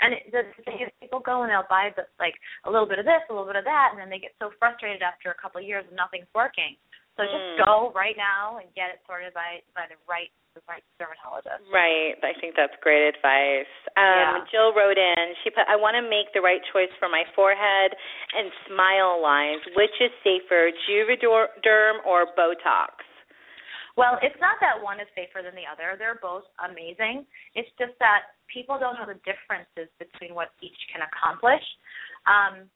And 0.00 0.12
it, 0.12 0.28
the 0.30 0.44
thing 0.64 0.84
is, 0.84 0.92
people 1.00 1.20
go 1.20 1.42
and 1.42 1.50
they'll 1.50 1.68
buy 1.72 1.88
the, 1.96 2.04
like 2.20 2.36
a 2.64 2.70
little 2.70 2.86
bit 2.86 2.98
of 3.00 3.06
this, 3.08 3.24
a 3.28 3.32
little 3.32 3.48
bit 3.48 3.56
of 3.56 3.64
that, 3.64 3.92
and 3.92 3.98
then 4.00 4.12
they 4.12 4.20
get 4.20 4.36
so 4.36 4.52
frustrated 4.60 5.00
after 5.00 5.32
a 5.32 5.38
couple 5.40 5.60
of 5.60 5.66
years 5.66 5.84
and 5.88 5.96
nothing's 5.96 6.28
working. 6.34 6.76
So 7.16 7.24
Mm. 7.24 7.32
just 7.32 7.64
go 7.64 7.92
right 7.96 8.12
now 8.12 8.60
and 8.60 8.68
get 8.76 8.92
it 8.92 9.00
sorted 9.08 9.32
by 9.32 9.64
by 9.72 9.88
the 9.88 9.96
right 10.04 10.28
the 10.52 10.60
right 10.68 10.84
dermatologist. 11.00 11.64
Right. 11.72 12.16
I 12.24 12.32
think 12.40 12.56
that's 12.56 12.76
great 12.80 13.08
advice. 13.08 13.68
Um, 13.96 14.04
Yeah. 14.04 14.44
Jill 14.52 14.72
wrote 14.72 14.96
in. 14.96 15.36
She 15.44 15.48
put, 15.48 15.68
"I 15.68 15.76
want 15.76 15.96
to 15.96 16.02
make 16.04 16.32
the 16.32 16.40
right 16.40 16.60
choice 16.72 16.92
for 17.00 17.08
my 17.08 17.24
forehead 17.34 17.96
and 18.36 18.52
smile 18.66 19.20
lines. 19.20 19.64
Which 19.76 19.96
is 20.00 20.12
safer, 20.24 20.70
Juvederm 20.84 22.04
or 22.04 22.26
Botox?" 22.36 23.00
Well, 23.96 24.18
it's 24.20 24.38
not 24.40 24.60
that 24.60 24.80
one 24.80 25.00
is 25.00 25.08
safer 25.16 25.40
than 25.40 25.54
the 25.54 25.66
other. 25.66 25.96
They're 25.96 26.20
both 26.20 26.44
amazing. 26.60 27.26
It's 27.54 27.70
just 27.78 27.98
that 27.98 28.35
people 28.52 28.78
don't 28.78 28.94
know 28.98 29.06
the 29.06 29.20
differences 29.26 29.90
between 29.98 30.34
what 30.34 30.50
each 30.62 30.78
can 30.92 31.02
accomplish. 31.02 31.62
Um, 32.26 32.70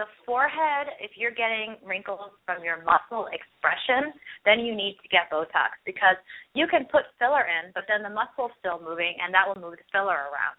the 0.00 0.08
forehead, 0.24 0.96
if 0.96 1.12
you're 1.20 1.34
getting 1.34 1.76
wrinkles 1.84 2.32
from 2.48 2.64
your 2.64 2.80
muscle 2.88 3.28
expression, 3.28 4.16
then 4.48 4.64
you 4.64 4.72
need 4.72 4.96
to 5.04 5.08
get 5.12 5.28
Botox 5.28 5.76
because 5.84 6.16
you 6.54 6.64
can 6.70 6.88
put 6.88 7.04
filler 7.20 7.44
in, 7.44 7.74
but 7.76 7.84
then 7.84 8.00
the 8.00 8.08
muscle's 8.08 8.54
still 8.62 8.80
moving, 8.80 9.12
and 9.20 9.28
that 9.34 9.44
will 9.44 9.60
move 9.60 9.76
the 9.76 9.88
filler 9.92 10.32
around. 10.32 10.56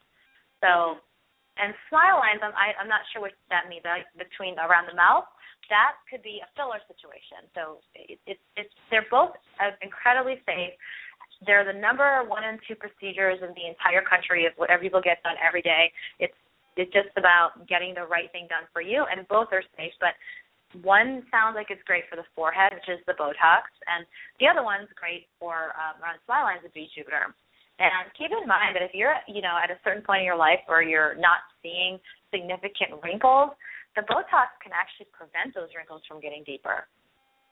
So, 0.61 1.01
and 1.57 1.73
smile 1.89 2.21
lines, 2.21 2.43
I'm, 2.43 2.53
I, 2.53 2.77
I'm 2.77 2.91
not 2.91 3.01
sure 3.09 3.25
what 3.25 3.33
that 3.49 3.65
means. 3.65 3.81
Like 3.87 4.05
between 4.13 4.59
around 4.61 4.85
the 4.85 4.95
mouth, 4.95 5.25
that 5.73 5.99
could 6.07 6.23
be 6.23 6.39
a 6.43 6.47
filler 6.55 6.79
situation. 6.87 7.49
So 7.51 7.83
it, 7.95 8.19
it, 8.25 8.39
it's 8.55 8.73
they're 8.91 9.09
both 9.09 9.35
uh, 9.59 9.75
incredibly 9.81 10.39
safe. 10.45 10.75
They're 11.45 11.63
the 11.63 11.77
number 11.77 12.23
one 12.27 12.43
and 12.43 12.59
two 12.67 12.75
procedures 12.75 13.39
in 13.41 13.55
the 13.55 13.67
entire 13.71 14.03
country 14.03 14.45
of 14.45 14.53
whatever 14.57 14.83
people 14.83 15.01
get 15.01 15.23
done 15.23 15.35
every 15.39 15.61
day. 15.61 15.91
It's 16.19 16.35
it's 16.77 16.91
just 16.93 17.11
about 17.17 17.67
getting 17.67 17.91
the 17.91 18.07
right 18.07 18.31
thing 18.31 18.47
done 18.47 18.63
for 18.71 18.81
you, 18.81 19.03
and 19.11 19.27
both 19.27 19.51
are 19.51 19.63
safe. 19.75 19.91
But 19.99 20.15
one 20.85 21.25
sounds 21.27 21.59
like 21.59 21.67
it's 21.73 21.83
great 21.83 22.07
for 22.07 22.15
the 22.15 22.27
forehead, 22.35 22.71
which 22.71 22.87
is 22.87 23.03
the 23.03 23.17
Botox, 23.19 23.67
and 23.89 24.07
the 24.39 24.47
other 24.47 24.63
one's 24.63 24.87
great 24.95 25.27
for 25.39 25.75
um, 25.75 25.99
around 25.99 26.23
smile 26.23 26.45
lines 26.45 26.63
would 26.63 26.71
be 26.71 26.87
Juvederm. 26.95 27.35
And 27.79 28.11
keep 28.15 28.31
in 28.31 28.43
mind 28.43 28.75
that 28.75 28.83
if 28.83 28.91
you're, 28.91 29.15
you 29.27 29.41
know, 29.41 29.55
at 29.55 29.71
a 29.71 29.79
certain 29.83 30.03
point 30.03 30.19
in 30.19 30.27
your 30.27 30.39
life 30.39 30.59
where 30.67 30.83
you're 30.83 31.15
not 31.15 31.47
seeing 31.63 31.97
significant 32.27 32.99
wrinkles, 33.03 33.55
the 33.95 34.03
Botox 34.03 34.51
can 34.59 34.75
actually 34.75 35.07
prevent 35.15 35.55
those 35.55 35.71
wrinkles 35.71 36.03
from 36.07 36.19
getting 36.19 36.43
deeper. 36.43 36.85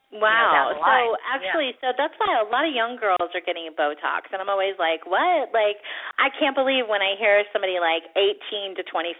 Wow. 0.07 0.23
down 0.55 0.67
the 0.71 0.79
so 0.79 1.19
actually, 1.27 1.75
so 1.83 1.91
that's 1.99 2.15
why 2.15 2.31
a 2.39 2.47
lot 2.47 2.63
of 2.63 2.71
young 2.71 2.95
girls 2.95 3.27
are 3.35 3.43
getting 3.43 3.67
Botox, 3.75 4.31
and 4.31 4.39
I'm 4.39 4.47
always 4.47 4.79
like, 4.79 5.03
what? 5.03 5.51
Like, 5.51 5.83
I 6.15 6.31
can't 6.31 6.55
believe 6.55 6.87
when 6.87 7.03
I 7.03 7.19
hear 7.19 7.43
somebody 7.51 7.75
like 7.83 8.07
18 8.15 8.79
to 8.79 8.83
25 8.87 9.19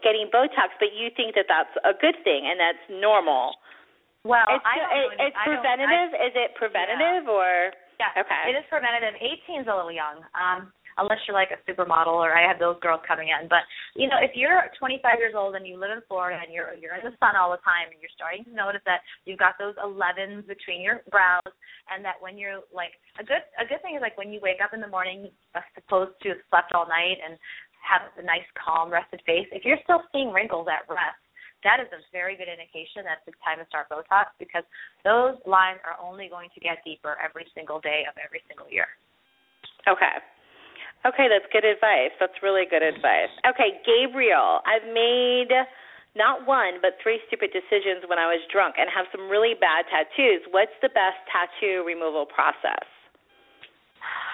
getting 0.00 0.32
Botox, 0.32 0.72
but 0.80 0.96
you 0.96 1.12
think 1.12 1.36
that 1.36 1.44
that's 1.52 1.72
a 1.84 1.92
good 1.92 2.16
thing 2.24 2.48
and 2.48 2.56
that's 2.56 2.80
normal. 2.88 3.60
Well, 4.24 4.44
it's 4.48 4.64
I 4.64 4.76
don't 4.80 4.92
it, 4.92 5.04
it's 5.28 5.36
don't- 5.36 5.36
I- 5.36 5.48
preventative. 5.52 6.08
Is 6.16 6.34
it 6.36 6.48
preventative 6.56 7.28
or? 7.28 7.72
Yeah, 8.00 8.16
Okay. 8.16 8.52
it 8.52 8.56
is 8.56 8.64
preventative. 8.72 9.12
18 9.20 9.60
is 9.60 9.68
a 9.68 9.76
little 9.76 9.92
young. 9.92 10.24
Um, 10.32 10.72
unless 11.00 11.18
you're 11.24 11.34
like 11.34 11.50
a 11.50 11.60
supermodel 11.64 12.20
or 12.20 12.36
I 12.36 12.46
have 12.46 12.60
those 12.60 12.76
girls 12.84 13.00
coming 13.08 13.32
in. 13.32 13.48
But 13.48 13.64
you 13.96 14.06
know, 14.06 14.20
if 14.20 14.36
you're 14.36 14.68
25 14.78 15.00
years 15.18 15.34
old 15.34 15.56
and 15.56 15.66
you 15.66 15.80
live 15.80 15.90
in 15.90 16.04
Florida 16.06 16.36
and 16.36 16.52
you're 16.52 16.76
you're 16.76 16.94
in 16.94 17.04
the 17.08 17.16
sun 17.16 17.34
all 17.34 17.50
the 17.50 17.64
time 17.64 17.88
and 17.88 17.98
you're 17.98 18.12
starting 18.12 18.44
to 18.44 18.52
notice 18.52 18.84
that 18.84 19.00
you've 19.24 19.40
got 19.40 19.56
those 19.56 19.74
11s 19.80 20.44
between 20.44 20.84
your 20.84 21.00
brows 21.10 21.52
and 21.88 22.04
that 22.04 22.20
when 22.20 22.36
you're 22.36 22.60
like 22.70 22.94
a 23.18 23.24
good 23.24 23.42
a 23.56 23.64
good 23.64 23.80
thing 23.80 23.96
is 23.96 24.04
like 24.04 24.20
when 24.20 24.30
you 24.30 24.38
wake 24.44 24.60
up 24.62 24.76
in 24.76 24.84
the 24.84 24.92
morning, 24.92 25.32
uh, 25.56 25.64
supposed 25.74 26.14
to 26.22 26.36
have 26.36 26.42
slept 26.52 26.76
all 26.76 26.86
night 26.86 27.16
and 27.18 27.40
have 27.80 28.12
a 28.20 28.22
nice 28.22 28.46
calm 28.60 28.92
rested 28.92 29.24
face. 29.24 29.48
If 29.50 29.64
you're 29.64 29.80
still 29.88 30.04
seeing 30.12 30.30
wrinkles 30.30 30.68
at 30.68 30.84
rest 30.86 31.18
that 31.60 31.76
is 31.76 31.92
a 31.92 32.00
very 32.08 32.36
good 32.36 32.48
indication 32.48 33.04
that 33.04 33.20
it's 33.28 33.36
time 33.44 33.60
to 33.60 33.68
start 33.68 33.92
Botox 33.92 34.32
because 34.40 34.64
those 35.04 35.36
lines 35.44 35.80
are 35.84 35.96
only 36.00 36.28
going 36.28 36.48
to 36.56 36.60
get 36.60 36.80
deeper 36.84 37.20
every 37.20 37.44
single 37.52 37.80
day 37.84 38.08
of 38.08 38.16
every 38.16 38.40
single 38.48 38.64
year. 38.72 38.88
Okay. 39.84 40.24
Okay, 41.06 41.32
that's 41.32 41.48
good 41.48 41.64
advice. 41.64 42.12
That's 42.20 42.36
really 42.44 42.68
good 42.68 42.84
advice. 42.84 43.32
Okay, 43.48 43.80
Gabriel, 43.88 44.60
I've 44.68 44.84
made 44.92 45.48
not 46.12 46.44
one 46.44 46.76
but 46.82 47.00
three 47.00 47.20
stupid 47.28 47.56
decisions 47.56 48.04
when 48.04 48.18
I 48.18 48.28
was 48.28 48.44
drunk 48.52 48.76
and 48.76 48.90
have 48.92 49.06
some 49.08 49.30
really 49.30 49.56
bad 49.56 49.88
tattoos. 49.88 50.44
What's 50.50 50.76
the 50.82 50.92
best 50.92 51.16
tattoo 51.32 51.84
removal 51.86 52.26
process? 52.26 52.84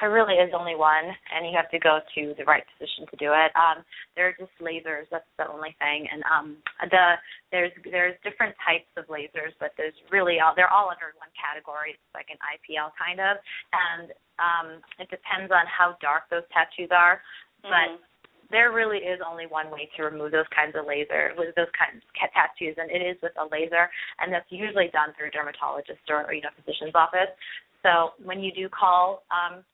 There 0.00 0.12
really 0.12 0.34
is 0.36 0.52
only 0.52 0.76
one, 0.76 1.08
and 1.32 1.46
you 1.46 1.52
have 1.56 1.70
to 1.70 1.78
go 1.78 2.00
to 2.14 2.34
the 2.36 2.44
right 2.44 2.64
position 2.76 3.06
to 3.08 3.16
do 3.16 3.32
it. 3.32 3.50
Um, 3.56 3.84
they're 4.14 4.36
just 4.36 4.52
lasers. 4.60 5.08
That's 5.10 5.28
the 5.38 5.48
only 5.48 5.76
thing. 5.78 6.06
And 6.10 6.22
um, 6.28 6.56
the 6.90 7.16
there's 7.52 7.72
there's 7.84 8.16
different 8.24 8.54
types 8.60 8.88
of 8.96 9.08
lasers, 9.08 9.56
but 9.60 9.72
there's 9.76 9.96
really 10.10 10.40
all 10.40 10.52
they're 10.56 10.72
all 10.72 10.92
under 10.92 11.16
one 11.16 11.32
category. 11.36 11.96
It's 11.96 12.14
like 12.14 12.28
an 12.28 12.40
IPL 12.40 12.92
kind 12.96 13.20
of, 13.20 13.40
and 13.72 14.06
um, 14.40 14.68
it 15.00 15.08
depends 15.08 15.52
on 15.52 15.64
how 15.70 15.96
dark 16.00 16.28
those 16.30 16.46
tattoos 16.52 16.92
are, 16.92 17.22
but. 17.62 17.96
Mm-hmm. 17.96 18.14
There 18.46 18.70
really 18.70 19.02
is 19.02 19.18
only 19.26 19.50
one 19.50 19.74
way 19.74 19.90
to 19.98 20.06
remove 20.06 20.30
those 20.30 20.46
kinds 20.54 20.78
of 20.78 20.86
laser 20.86 21.34
with 21.34 21.50
those 21.58 21.66
kinds 21.74 21.98
of 21.98 22.30
tattoos, 22.30 22.78
and 22.78 22.86
it 22.94 23.02
is 23.02 23.18
with 23.18 23.34
a 23.42 23.46
laser, 23.50 23.90
and 24.22 24.30
that's 24.30 24.46
usually 24.54 24.86
done 24.94 25.10
through 25.18 25.26
a 25.26 25.34
dermatologist 25.34 26.06
or, 26.06 26.22
or 26.22 26.30
you 26.30 26.46
know 26.46 26.54
physician's 26.54 26.94
office. 26.94 27.34
So 27.82 28.14
when 28.22 28.38
you 28.38 28.54
do 28.54 28.70
call 28.70 29.26
um, 29.34 29.66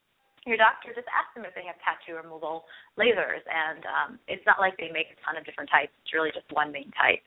your 0.46 0.58
doctor 0.58 0.90
just 0.90 1.06
ask 1.14 1.30
them 1.34 1.46
if 1.46 1.54
they 1.54 1.62
have 1.62 1.78
tattoo 1.82 2.18
removal 2.18 2.66
lasers 2.98 3.42
and 3.46 3.82
um 3.86 4.10
it's 4.26 4.42
not 4.42 4.58
like 4.58 4.74
they 4.74 4.90
make 4.90 5.10
a 5.14 5.18
ton 5.22 5.38
of 5.38 5.46
different 5.46 5.70
types. 5.70 5.94
It's 6.02 6.10
really 6.10 6.34
just 6.34 6.46
one 6.50 6.74
main 6.74 6.90
type. 6.98 7.22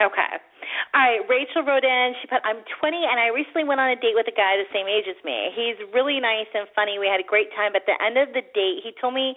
Okay. 0.00 0.32
All 0.96 1.04
right 1.04 1.20
rachel 1.28 1.60
wrote 1.60 1.84
in 1.84 2.16
she 2.20 2.30
put 2.32 2.40
i'm 2.48 2.64
20 2.80 2.96
and 2.96 3.20
i 3.20 3.28
recently 3.28 3.68
went 3.68 3.82
on 3.82 3.92
a 3.92 3.98
date 4.00 4.16
with 4.16 4.28
a 4.30 4.36
guy 4.36 4.56
the 4.56 4.68
same 4.72 4.88
age 4.88 5.04
as 5.04 5.20
me. 5.20 5.52
He's 5.52 5.76
really 5.92 6.16
nice 6.16 6.48
and 6.56 6.64
funny. 6.72 6.96
We 6.96 7.10
had 7.10 7.20
a 7.20 7.28
great 7.28 7.52
time. 7.52 7.76
But 7.76 7.84
at 7.84 7.88
the 7.92 7.98
end 8.00 8.16
of 8.16 8.32
the 8.32 8.44
date 8.56 8.80
he 8.80 8.96
told 8.96 9.12
me 9.12 9.36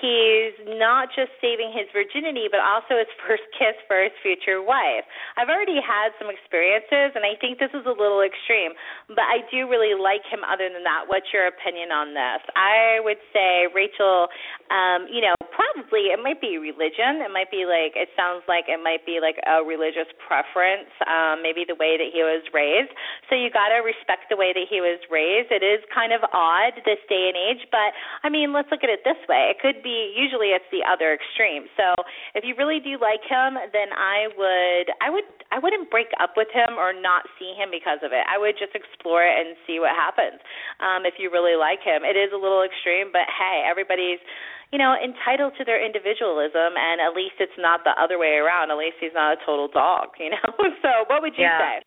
he's 0.00 0.54
not 0.78 1.12
just 1.12 1.34
saving 1.42 1.74
his 1.74 1.90
virginity, 1.92 2.48
but 2.48 2.62
also 2.62 2.96
his 2.96 3.10
first 3.26 3.44
kiss 3.56 3.76
for 3.84 4.00
his 4.00 4.14
future 4.22 4.62
wife. 4.62 5.04
I've 5.36 5.50
already 5.50 5.82
had 5.82 6.14
some 6.16 6.30
experiences, 6.30 7.12
and 7.18 7.26
I 7.26 7.36
think 7.36 7.58
this 7.58 7.72
is 7.74 7.84
a 7.84 7.94
little 7.94 8.22
extreme, 8.22 8.72
but 9.12 9.26
I 9.26 9.44
do 9.50 9.68
really 9.68 9.98
like 9.98 10.24
him 10.24 10.46
other 10.46 10.70
than 10.70 10.86
that. 10.86 11.10
What's 11.10 11.28
your 11.34 11.50
opinion 11.50 11.92
on 11.92 12.14
this? 12.14 12.40
I 12.56 13.02
would 13.04 13.20
say, 13.34 13.68
Rachel, 13.74 14.30
um, 14.72 15.10
you 15.12 15.20
know, 15.20 15.36
probably 15.52 16.08
it 16.08 16.20
might 16.20 16.40
be 16.40 16.56
religion. 16.56 17.20
It 17.20 17.28
might 17.28 17.52
be 17.52 17.68
like, 17.68 17.92
it 17.92 18.08
sounds 18.16 18.42
like 18.48 18.72
it 18.72 18.80
might 18.80 19.04
be 19.04 19.20
like 19.20 19.36
a 19.44 19.60
religious 19.60 20.08
preference, 20.24 20.88
um, 21.04 21.44
maybe 21.44 21.68
the 21.68 21.76
way 21.76 22.00
that 22.00 22.08
he 22.08 22.24
was 22.24 22.40
raised. 22.56 22.90
So 23.28 23.36
you 23.36 23.52
got 23.52 23.68
to 23.68 23.84
respect 23.84 24.32
the 24.32 24.38
way 24.40 24.56
that 24.56 24.66
he 24.70 24.80
was 24.80 24.98
raised. 25.12 25.52
It 25.52 25.60
is 25.60 25.84
kind 25.92 26.16
of 26.16 26.24
odd 26.32 26.80
this 26.88 27.00
day 27.10 27.28
and 27.28 27.36
age, 27.36 27.68
but 27.68 27.92
I 28.24 28.32
mean, 28.32 28.56
let's 28.56 28.72
look 28.72 28.82
at 28.82 28.90
it 28.90 29.04
this 29.04 29.20
way. 29.28 29.52
It 29.52 29.60
could 29.60 29.81
be 29.82 30.14
usually 30.14 30.54
it's 30.54 30.66
the 30.70 30.86
other 30.86 31.12
extreme. 31.12 31.66
So 31.76 31.92
if 32.38 32.46
you 32.46 32.54
really 32.56 32.78
do 32.78 32.96
like 32.96 33.20
him, 33.26 33.58
then 33.74 33.90
I 33.92 34.30
would 34.32 34.86
I 35.02 35.10
would 35.10 35.28
I 35.50 35.58
wouldn't 35.58 35.90
break 35.90 36.08
up 36.22 36.38
with 36.38 36.48
him 36.54 36.78
or 36.78 36.94
not 36.94 37.26
see 37.36 37.52
him 37.58 37.68
because 37.68 38.00
of 38.00 38.14
it. 38.14 38.24
I 38.30 38.38
would 38.38 38.56
just 38.56 38.72
explore 38.72 39.26
it 39.26 39.34
and 39.34 39.58
see 39.66 39.82
what 39.82 39.92
happens. 39.92 40.40
Um, 40.78 41.04
if 41.04 41.18
you 41.18 41.28
really 41.28 41.58
like 41.58 41.82
him, 41.82 42.06
it 42.06 42.14
is 42.14 42.30
a 42.30 42.40
little 42.40 42.62
extreme, 42.62 43.10
but 43.10 43.26
hey, 43.26 43.66
everybody's 43.66 44.22
you 44.70 44.78
know 44.78 44.96
entitled 44.96 45.58
to 45.58 45.66
their 45.66 45.82
individualism, 45.82 46.78
and 46.78 47.02
at 47.02 47.12
least 47.12 47.42
it's 47.42 47.58
not 47.58 47.84
the 47.84 47.92
other 47.98 48.16
way 48.16 48.40
around. 48.40 48.70
At 48.70 48.78
least 48.78 49.02
he's 49.02 49.14
not 49.14 49.36
a 49.36 49.38
total 49.44 49.68
dog, 49.68 50.14
you 50.22 50.30
know. 50.30 50.50
so 50.80 51.04
what 51.10 51.20
would 51.20 51.34
you 51.34 51.44
yeah. 51.44 51.82
say? 51.82 51.86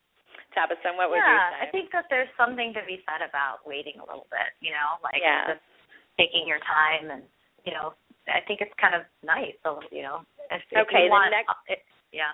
Tabitha, 0.55 0.95
what 0.95 1.11
would 1.11 1.19
yeah, 1.19 1.27
you 1.27 1.39
say? 1.51 1.59
I 1.59 1.67
think 1.69 1.91
that 1.91 2.07
there's 2.07 2.31
something 2.39 2.71
to 2.79 2.81
be 2.87 3.03
said 3.03 3.19
about 3.19 3.67
waiting 3.67 3.99
a 3.99 4.07
little 4.07 4.25
bit, 4.31 4.55
you 4.63 4.71
know, 4.71 5.03
like 5.03 5.19
yeah. 5.19 5.59
just 5.59 5.65
taking 6.15 6.47
your 6.47 6.63
time 6.63 7.11
and, 7.11 7.27
you 7.65 7.73
know, 7.73 7.93
I 8.29 8.41
think 8.45 8.61
it's 8.61 8.73
kind 8.79 8.95
of 8.95 9.03
nice. 9.25 9.53
So 9.61 9.81
you 9.91 10.01
know, 10.01 10.25
if, 10.49 10.61
okay. 10.71 11.05
If 11.05 11.09
you 11.09 11.13
want, 11.13 11.29
the 11.29 11.37
next, 11.37 11.53
it, 11.67 11.79
yeah. 12.13 12.33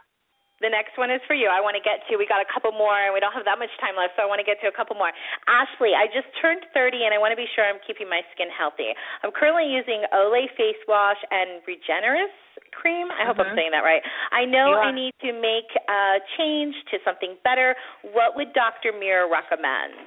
The 0.61 0.69
next 0.69 0.93
one 0.93 1.09
is 1.09 1.17
for 1.25 1.33
you. 1.33 1.49
I 1.49 1.57
want 1.57 1.73
to 1.73 1.81
get 1.81 2.05
to. 2.05 2.21
We 2.21 2.29
got 2.29 2.37
a 2.37 2.45
couple 2.45 2.69
more, 2.69 2.93
and 2.93 3.17
we 3.17 3.17
don't 3.17 3.33
have 3.33 3.49
that 3.49 3.57
much 3.57 3.73
time 3.81 3.97
left, 3.97 4.13
so 4.13 4.21
I 4.21 4.29
want 4.29 4.37
to 4.37 4.45
get 4.45 4.61
to 4.61 4.69
a 4.69 4.75
couple 4.77 4.93
more. 4.93 5.09
Ashley, 5.49 5.97
I 5.97 6.05
just 6.05 6.29
turned 6.37 6.61
30, 6.77 7.01
and 7.01 7.11
I 7.11 7.17
want 7.17 7.33
to 7.33 7.39
be 7.39 7.49
sure 7.57 7.65
I'm 7.65 7.81
keeping 7.81 8.05
my 8.05 8.21
skin 8.29 8.45
healthy. 8.53 8.93
I'm 9.25 9.33
currently 9.33 9.65
using 9.65 10.05
Olay 10.13 10.45
face 10.53 10.77
wash 10.85 11.17
and 11.33 11.65
Regenerist 11.65 12.37
cream. 12.77 13.09
I 13.09 13.25
hope 13.25 13.41
mm-hmm. 13.41 13.49
I'm 13.49 13.57
saying 13.57 13.73
that 13.73 13.81
right. 13.81 14.05
I 14.29 14.45
know 14.45 14.77
I 14.77 14.93
need 14.93 15.17
to 15.25 15.33
make 15.33 15.69
a 15.89 16.21
change 16.37 16.77
to 16.93 17.01
something 17.01 17.41
better. 17.41 17.73
What 18.13 18.37
would 18.37 18.53
Dr. 18.53 18.93
Mir 18.93 19.25
recommend? 19.33 19.97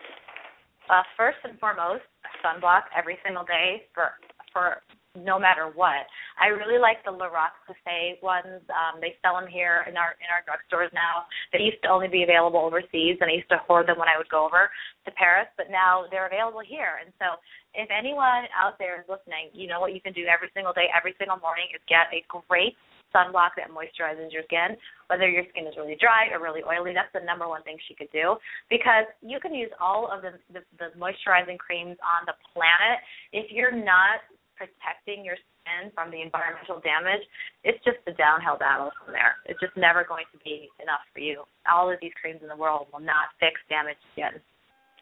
Uh, 0.87 1.03
first 1.19 1.43
and 1.43 1.59
foremost, 1.59 2.07
sunblock 2.47 2.87
every 2.95 3.19
single 3.27 3.43
day 3.43 3.91
for 3.91 4.15
for 4.55 4.87
no 5.15 5.39
matter 5.39 5.71
what. 5.75 6.11
I 6.43 6.51
really 6.51 6.79
like 6.79 6.99
the 7.07 7.15
La 7.15 7.31
Roche-Posay 7.31 8.19
ones. 8.23 8.63
Um, 8.67 8.99
they 9.01 9.15
sell 9.23 9.39
them 9.39 9.47
here 9.47 9.87
in 9.87 9.97
our 9.97 10.19
in 10.19 10.29
our 10.29 10.43
drugstores 10.43 10.91
now. 10.91 11.31
They 11.55 11.63
used 11.63 11.83
to 11.87 11.89
only 11.89 12.11
be 12.11 12.27
available 12.27 12.61
overseas, 12.61 13.19
and 13.23 13.31
I 13.31 13.39
used 13.39 13.51
to 13.55 13.63
hoard 13.67 13.87
them 13.87 13.99
when 13.99 14.11
I 14.11 14.19
would 14.19 14.29
go 14.29 14.45
over 14.45 14.71
to 15.07 15.11
Paris. 15.15 15.47
But 15.57 15.71
now 15.71 16.11
they're 16.11 16.27
available 16.27 16.63
here, 16.67 16.99
and 16.99 17.15
so 17.23 17.39
if 17.75 17.91
anyone 17.91 18.51
out 18.55 18.79
there 18.79 18.99
is 18.99 19.07
listening, 19.07 19.55
you 19.55 19.67
know 19.67 19.79
what 19.79 19.95
you 19.95 20.01
can 20.01 20.13
do 20.13 20.27
every 20.27 20.51
single 20.55 20.73
day, 20.73 20.91
every 20.91 21.15
single 21.19 21.39
morning 21.39 21.71
is 21.75 21.83
get 21.87 22.11
a 22.11 22.23
great 22.27 22.75
sunblock 23.15 23.55
that 23.57 23.71
moisturizes 23.71 24.35
your 24.35 24.43
skin. 24.51 24.75
Whether 25.07 25.31
your 25.31 25.47
skin 25.55 25.67
is 25.71 25.79
really 25.79 25.97
dry 26.01 26.35
or 26.35 26.43
really 26.43 26.67
oily, 26.67 26.91
that's 26.91 27.15
the 27.15 27.23
number 27.23 27.47
one 27.47 27.63
thing 27.63 27.79
she 27.87 27.95
could 27.95 28.11
do 28.11 28.35
because 28.69 29.07
you 29.23 29.39
can 29.39 29.55
use 29.55 29.71
all 29.79 30.11
of 30.11 30.23
the, 30.23 30.35
the, 30.51 30.67
the 30.83 30.91
moisturizing 30.99 31.59
creams 31.59 31.95
on 32.03 32.27
the 32.27 32.35
planet. 32.51 32.99
If 33.31 33.55
you're 33.55 33.75
not 33.75 34.27
protecting 34.67 35.25
your 35.25 35.37
skin 35.37 35.93
from 35.95 36.11
the 36.11 36.21
environmental 36.21 36.81
damage, 36.81 37.25
it's 37.65 37.81
just 37.85 38.01
a 38.09 38.15
downhill 38.17 38.57
battle 38.57 38.91
from 38.99 39.13
there. 39.13 39.41
It's 39.45 39.61
just 39.61 39.77
never 39.77 40.05
going 40.05 40.29
to 40.33 40.39
be 40.41 40.69
enough 40.81 41.05
for 41.13 41.21
you. 41.21 41.45
All 41.69 41.91
of 41.91 41.99
these 42.01 42.15
creams 42.21 42.41
in 42.41 42.49
the 42.49 42.57
world 42.57 42.89
will 42.93 43.05
not 43.05 43.33
fix 43.41 43.61
damaged 43.69 44.03
skin. 44.13 44.41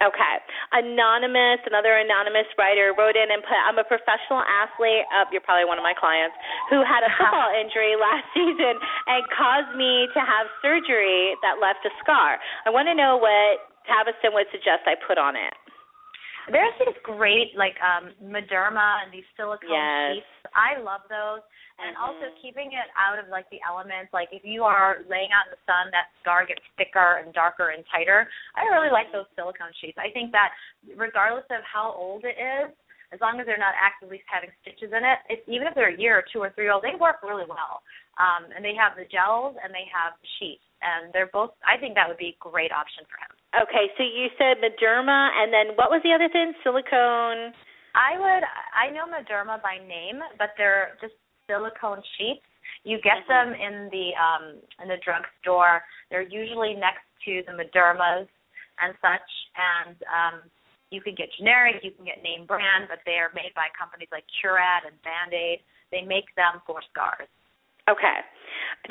Okay. 0.03 0.37
Anonymous, 0.75 1.63
another 1.63 1.95
anonymous 1.95 2.51
writer 2.59 2.91
wrote 2.91 3.15
in 3.15 3.31
and 3.31 3.39
put, 3.47 3.55
I'm 3.55 3.79
a 3.79 3.87
professional 3.87 4.43
athlete, 4.43 5.07
uh, 5.15 5.31
you're 5.31 5.47
probably 5.47 5.63
one 5.63 5.79
of 5.79 5.87
my 5.87 5.95
clients, 5.95 6.35
who 6.75 6.83
had 6.83 7.07
a 7.07 7.11
football 7.19 7.55
injury 7.55 7.95
last 7.95 8.27
season 8.35 8.83
and 8.83 9.23
caused 9.31 9.79
me 9.79 10.11
to 10.11 10.21
have 10.21 10.51
surgery 10.59 11.39
that 11.47 11.63
left 11.63 11.87
a 11.87 11.93
scar. 12.03 12.43
I 12.67 12.75
want 12.75 12.91
to 12.91 12.99
know 12.99 13.15
what 13.15 13.63
Tabitha 13.87 14.35
would 14.35 14.51
suggest 14.51 14.91
I 14.91 14.99
put 14.99 15.23
on 15.23 15.39
it. 15.39 15.55
There's 16.51 16.75
these 16.83 16.99
great 17.07 17.55
like 17.55 17.79
um 17.79 18.11
Mederma 18.19 19.05
and 19.05 19.15
these 19.15 19.27
silicone 19.37 19.71
yes. 19.71 20.19
sheets. 20.19 20.33
I 20.55 20.83
love 20.83 21.07
those. 21.07 21.45
And 21.79 21.95
mm-hmm. 21.95 22.03
also 22.03 22.35
keeping 22.43 22.75
it 22.75 22.89
out 22.99 23.19
of 23.19 23.31
like 23.31 23.47
the 23.55 23.63
elements. 23.63 24.11
Like 24.11 24.29
if 24.35 24.43
you 24.43 24.67
are 24.67 25.07
laying 25.07 25.31
out 25.31 25.47
in 25.51 25.55
the 25.55 25.63
sun, 25.67 25.95
that 25.95 26.11
scar 26.21 26.43
gets 26.47 26.63
thicker 26.75 27.23
and 27.23 27.31
darker 27.31 27.71
and 27.71 27.87
tighter. 27.89 28.27
I 28.59 28.67
really 28.75 28.91
like 28.91 29.15
those 29.15 29.31
silicone 29.39 29.73
sheets. 29.79 29.99
I 29.99 30.11
think 30.11 30.35
that 30.35 30.51
regardless 30.99 31.47
of 31.51 31.63
how 31.63 31.95
old 31.95 32.27
it 32.27 32.37
is, 32.39 32.75
as 33.13 33.21
long 33.21 33.37
as 33.39 33.45
they're 33.45 33.61
not 33.61 33.77
actively 33.77 34.25
having 34.25 34.49
stitches 34.65 34.89
in 34.89 35.05
it, 35.05 35.19
if, 35.29 35.41
even 35.45 35.69
if 35.69 35.77
they're 35.77 35.93
a 35.93 36.01
year 36.01 36.17
or 36.17 36.25
two 36.33 36.41
or 36.41 36.51
three 36.57 36.73
old, 36.73 36.81
they 36.81 36.97
work 36.97 37.21
really 37.21 37.45
well. 37.45 37.85
Um, 38.17 38.49
and 38.57 38.65
they 38.65 38.73
have 38.73 38.97
the 38.97 39.05
gels 39.05 39.57
and 39.61 39.69
they 39.69 39.85
have 39.93 40.17
the 40.17 40.29
sheets, 40.41 40.65
and 40.81 41.13
they're 41.13 41.29
both. 41.29 41.53
I 41.61 41.77
think 41.77 41.95
that 41.95 42.09
would 42.09 42.21
be 42.21 42.37
a 42.37 42.41
great 42.41 42.73
option 42.73 43.05
for 43.05 43.21
him. 43.21 43.33
Okay, 43.53 43.93
so 44.01 44.03
you 44.03 44.33
said 44.41 44.65
Mederma, 44.65 45.29
and 45.37 45.53
then 45.53 45.77
what 45.77 45.93
was 45.93 46.01
the 46.03 46.13
other 46.13 46.29
thing? 46.33 46.57
Silicone. 46.65 47.53
I 47.93 48.17
would. 48.17 48.45
I 48.73 48.89
know 48.89 49.05
Mederma 49.05 49.61
by 49.61 49.77
name, 49.77 50.25
but 50.39 50.57
they're 50.57 50.97
just 51.01 51.13
silicone 51.45 52.01
sheets. 52.17 52.41
You 52.85 52.97
get 53.05 53.29
mm-hmm. 53.29 53.53
them 53.53 53.61
in 53.61 53.75
the 53.93 54.17
um 54.17 54.45
in 54.81 54.89
the 54.89 54.97
drugstore. 55.05 55.85
They're 56.09 56.25
usually 56.25 56.73
next 56.73 57.05
to 57.29 57.45
the 57.45 57.53
Medermas 57.53 58.25
and 58.81 58.97
such, 59.05 59.29
and 59.53 59.97
um 60.09 60.37
you 60.89 61.01
can 61.01 61.17
get 61.17 61.29
generic, 61.37 61.81
you 61.85 61.93
can 61.93 62.05
get 62.05 62.21
name 62.25 62.45
brand, 62.45 62.85
but 62.89 63.01
they 63.05 63.17
are 63.17 63.33
made 63.33 63.53
by 63.57 63.73
companies 63.73 64.13
like 64.13 64.25
Curad 64.41 64.85
and 64.85 64.97
Band 65.01 65.33
Aid. 65.33 65.65
They 65.89 66.05
make 66.05 66.29
them 66.37 66.61
for 66.69 66.85
scars. 66.93 67.29
Okay. 67.91 68.19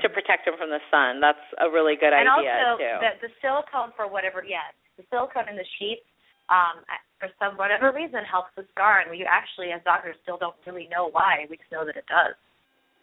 To 0.03 0.07
protect 0.07 0.47
them 0.47 0.55
from 0.55 0.71
the 0.71 0.83
sun. 0.91 1.19
That's 1.19 1.43
a 1.59 1.67
really 1.67 1.95
good 1.99 2.15
and 2.15 2.27
idea 2.27 2.55
also, 2.55 2.79
too. 2.79 2.95
the 3.03 3.11
the 3.27 3.31
silicone 3.43 3.91
for 3.95 4.07
whatever 4.07 4.43
yes, 4.43 4.71
the 4.95 5.03
silicone 5.11 5.51
in 5.51 5.59
the 5.59 5.67
sheets 5.79 6.07
um, 6.51 6.83
for 7.19 7.31
some 7.39 7.55
whatever 7.55 7.91
reason 7.95 8.23
helps 8.27 8.51
the 8.59 8.67
scar, 8.75 8.99
and 8.99 9.11
we 9.11 9.23
actually, 9.23 9.71
as 9.71 9.79
doctors, 9.87 10.15
still 10.23 10.37
don't 10.37 10.55
really 10.67 10.87
know 10.91 11.07
why. 11.11 11.47
We 11.49 11.55
just 11.55 11.71
know 11.71 11.85
that 11.87 11.95
it 11.95 12.07
does. 12.11 12.35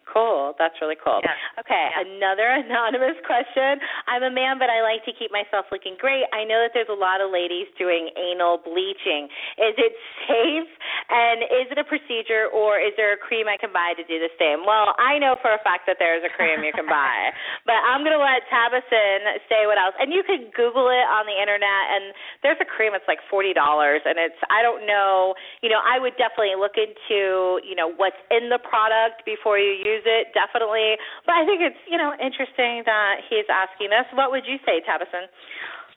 Cool. 0.09 0.57
That's 0.57 0.73
really 0.81 0.97
cool. 0.97 1.21
Yeah. 1.21 1.37
Okay, 1.61 1.85
yeah. 1.93 2.01
another 2.01 2.49
anonymous 2.65 3.21
question. 3.29 3.77
I'm 4.09 4.25
a 4.25 4.33
man, 4.33 4.57
but 4.57 4.73
I 4.73 4.81
like 4.81 5.05
to 5.05 5.13
keep 5.13 5.29
myself 5.29 5.69
looking 5.69 5.93
great. 6.01 6.25
I 6.33 6.41
know 6.43 6.65
that 6.65 6.73
there's 6.73 6.89
a 6.89 6.97
lot 6.97 7.21
of 7.21 7.29
ladies 7.29 7.69
doing 7.77 8.09
anal 8.17 8.57
bleaching. 8.57 9.29
Is 9.61 9.77
it 9.77 9.93
safe? 10.25 10.71
And 11.09 11.45
is 11.45 11.69
it 11.69 11.77
a 11.77 11.85
procedure, 11.85 12.49
or 12.49 12.81
is 12.81 12.93
there 12.97 13.13
a 13.13 13.19
cream 13.21 13.45
I 13.45 13.57
can 13.57 13.69
buy 13.69 13.93
to 13.97 14.03
do 14.05 14.17
the 14.17 14.33
same? 14.41 14.65
Well, 14.65 14.97
I 14.97 15.21
know 15.21 15.37
for 15.41 15.53
a 15.53 15.61
fact 15.61 15.85
that 15.85 16.01
there's 16.01 16.25
a 16.25 16.31
cream 16.33 16.65
you 16.65 16.73
can 16.73 16.89
buy, 16.89 17.29
but 17.69 17.77
I'm 17.85 18.01
going 18.01 18.17
to 18.17 18.21
let 18.21 18.45
Tabitha 18.49 19.41
say 19.45 19.69
what 19.69 19.77
else. 19.77 19.93
And 20.01 20.09
you 20.09 20.25
can 20.25 20.49
Google 20.53 20.89
it 20.89 21.05
on 21.05 21.29
the 21.29 21.37
internet, 21.37 21.83
and 21.93 22.13
there's 22.41 22.61
a 22.61 22.67
cream 22.67 22.97
that's 22.97 23.05
like 23.05 23.21
forty 23.29 23.53
dollars, 23.53 24.01
and 24.05 24.17
it's 24.17 24.37
I 24.49 24.65
don't 24.65 24.89
know. 24.89 25.37
You 25.61 25.69
know, 25.69 25.81
I 25.81 26.01
would 26.01 26.17
definitely 26.17 26.57
look 26.57 26.77
into 26.77 27.61
you 27.61 27.77
know 27.77 27.93
what's 27.93 28.19
in 28.33 28.49
the 28.49 28.61
product 28.61 29.25
before 29.25 29.57
you 29.61 29.77
use 29.77 29.98
use 29.99 30.07
it, 30.07 30.31
definitely. 30.31 30.95
But 31.27 31.35
I 31.35 31.43
think 31.43 31.59
it's, 31.59 31.79
you 31.91 31.99
know, 31.99 32.15
interesting 32.15 32.87
that 32.87 33.19
he's 33.27 33.45
asking 33.51 33.91
us. 33.91 34.07
What 34.15 34.31
would 34.31 34.47
you 34.47 34.55
say, 34.63 34.79
Tabitha? 34.87 35.27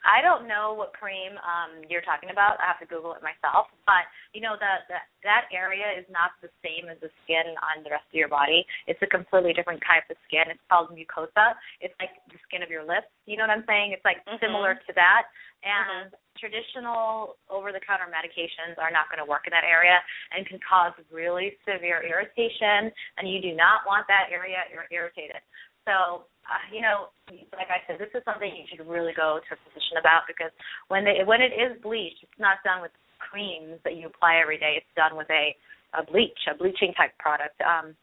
I 0.03 0.22
don't 0.22 0.46
know 0.50 0.74
what 0.74 0.92
cream 0.94 1.38
um 1.42 1.82
you're 1.88 2.05
talking 2.05 2.30
about. 2.30 2.59
I 2.59 2.66
have 2.66 2.82
to 2.82 2.88
Google 2.90 3.14
it 3.14 3.22
myself. 3.22 3.70
But 3.86 4.07
you 4.34 4.42
know 4.42 4.59
that 4.59 4.86
that 4.90 5.07
that 5.22 5.44
area 5.55 5.86
is 5.94 6.07
not 6.11 6.34
the 6.42 6.50
same 6.62 6.90
as 6.90 6.98
the 6.98 7.11
skin 7.24 7.55
on 7.62 7.86
the 7.86 7.90
rest 7.90 8.07
of 8.11 8.18
your 8.18 8.30
body. 8.30 8.66
It's 8.86 9.00
a 9.03 9.11
completely 9.11 9.55
different 9.55 9.82
type 9.86 10.07
of 10.11 10.18
skin. 10.26 10.50
It's 10.50 10.62
called 10.70 10.90
mucosa. 10.90 11.55
It's 11.80 11.94
like 12.03 12.14
the 12.30 12.38
skin 12.46 12.62
of 12.62 12.70
your 12.70 12.82
lips. 12.82 13.11
You 13.26 13.38
know 13.38 13.46
what 13.46 13.55
I'm 13.55 13.66
saying? 13.66 13.94
It's 13.94 14.05
like 14.05 14.22
mm-hmm. 14.26 14.42
similar 14.42 14.74
to 14.74 14.92
that. 14.98 15.30
And 15.62 16.11
mm-hmm. 16.11 16.42
traditional 16.42 17.38
over-the-counter 17.46 18.11
medications 18.11 18.74
are 18.82 18.90
not 18.90 19.07
going 19.07 19.22
to 19.22 19.28
work 19.28 19.46
in 19.46 19.55
that 19.55 19.62
area 19.62 20.03
and 20.34 20.42
can 20.42 20.59
cause 20.59 20.90
really 21.14 21.55
severe 21.62 22.03
irritation. 22.03 22.90
And 23.14 23.30
you 23.30 23.38
do 23.38 23.55
not 23.55 23.86
want 23.86 24.11
that 24.11 24.34
area 24.34 24.59
irritated. 24.90 25.38
So 25.84 26.26
uh, 26.46 26.64
you 26.74 26.82
know, 26.82 27.14
like 27.54 27.70
I 27.70 27.80
said, 27.86 28.02
this 28.02 28.10
is 28.14 28.22
something 28.26 28.50
you 28.50 28.66
should 28.66 28.82
really 28.84 29.14
go 29.14 29.38
to 29.38 29.50
a 29.54 29.58
physician 29.62 30.02
about 30.02 30.26
because 30.26 30.50
when 30.88 31.06
they 31.06 31.22
when 31.22 31.40
it 31.40 31.54
is 31.54 31.78
bleached, 31.82 32.22
it's 32.22 32.40
not 32.42 32.62
done 32.66 32.82
with 32.82 32.90
creams 33.22 33.78
that 33.86 33.94
you 33.94 34.10
apply 34.10 34.42
every 34.42 34.58
day. 34.58 34.74
It's 34.82 34.94
done 34.98 35.14
with 35.14 35.30
a 35.30 35.54
a 35.94 36.02
bleach, 36.02 36.38
a 36.50 36.56
bleaching 36.56 36.92
type 36.96 37.14
product. 37.18 37.60
Um, 37.62 37.94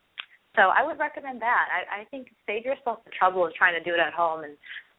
so 0.55 0.69
I 0.73 0.85
would 0.85 0.99
recommend 0.99 1.41
that. 1.41 1.67
I, 1.71 2.01
I 2.01 2.09
think 2.09 2.29
save 2.45 2.65
yourself 2.65 3.03
the 3.05 3.11
trouble 3.11 3.45
of 3.45 3.53
trying 3.53 3.77
to 3.77 3.83
do 3.83 3.93
it 3.93 4.01
at 4.01 4.13
home 4.13 4.43
and 4.43 4.55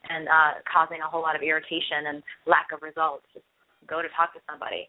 and 0.08 0.28
uh, 0.28 0.60
causing 0.64 1.00
a 1.04 1.08
whole 1.08 1.20
lot 1.20 1.36
of 1.36 1.42
irritation 1.42 2.08
and 2.08 2.22
lack 2.46 2.72
of 2.72 2.80
results. 2.80 3.24
Just 3.32 3.44
go 3.88 4.00
to 4.00 4.08
talk 4.16 4.32
to 4.32 4.40
somebody. 4.48 4.88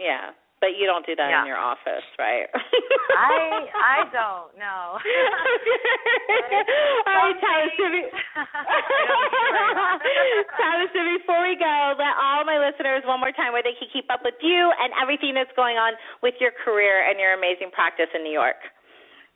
Yeah. 0.00 0.36
But 0.62 0.78
you 0.78 0.86
don't 0.86 1.02
do 1.02 1.18
that 1.18 1.26
yeah. 1.26 1.42
in 1.42 1.50
your 1.50 1.58
office, 1.58 2.06
right? 2.22 2.46
I 2.54 3.66
I 3.66 4.06
don't 4.14 4.54
know. 4.54 4.94
All 7.10 7.18
right, 7.18 7.34
Tavis, 7.34 7.74
Tavis, 10.54 10.94
before 11.18 11.42
we 11.42 11.58
go, 11.58 11.98
let 11.98 12.14
all 12.14 12.46
my 12.46 12.62
listeners 12.62 13.02
one 13.10 13.18
more 13.18 13.34
time 13.34 13.50
where 13.50 13.66
they 13.66 13.74
can 13.74 13.90
keep 13.90 14.06
up 14.06 14.22
with 14.22 14.38
you 14.38 14.70
and 14.78 14.94
everything 15.02 15.34
that's 15.34 15.50
going 15.58 15.82
on 15.82 15.98
with 16.22 16.38
your 16.38 16.54
career 16.62 17.10
and 17.10 17.18
your 17.18 17.34
amazing 17.34 17.74
practice 17.74 18.06
in 18.14 18.22
New 18.22 18.30
York. 18.30 18.62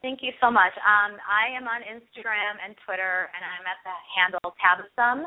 Thank 0.06 0.22
you 0.22 0.30
so 0.38 0.46
much. 0.46 0.78
Um, 0.78 1.18
I 1.26 1.50
am 1.58 1.66
on 1.66 1.82
Instagram 1.82 2.62
and 2.62 2.78
Twitter, 2.86 3.26
and 3.34 3.42
I'm 3.42 3.66
at 3.66 3.82
the 3.82 3.90
handle 4.14 4.54
Tabasum, 4.62 5.26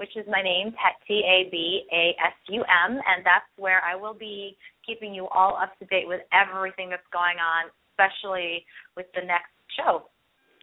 which 0.00 0.16
is 0.16 0.24
my 0.32 0.40
name, 0.40 0.72
T 1.06 1.20
A 1.20 1.52
B 1.52 1.84
A 1.92 2.16
S 2.16 2.32
U 2.48 2.64
M, 2.64 2.96
and 2.96 3.20
that's 3.20 3.44
where 3.60 3.84
I 3.84 3.94
will 3.94 4.16
be 4.16 4.56
keeping 4.80 5.12
you 5.12 5.28
all 5.28 5.60
up 5.60 5.76
to 5.78 5.84
date 5.92 6.08
with 6.08 6.24
everything 6.32 6.88
that's 6.88 7.06
going 7.12 7.36
on, 7.36 7.68
especially 7.92 8.64
with 8.96 9.04
the 9.12 9.20
next 9.20 9.52
show. 9.76 10.08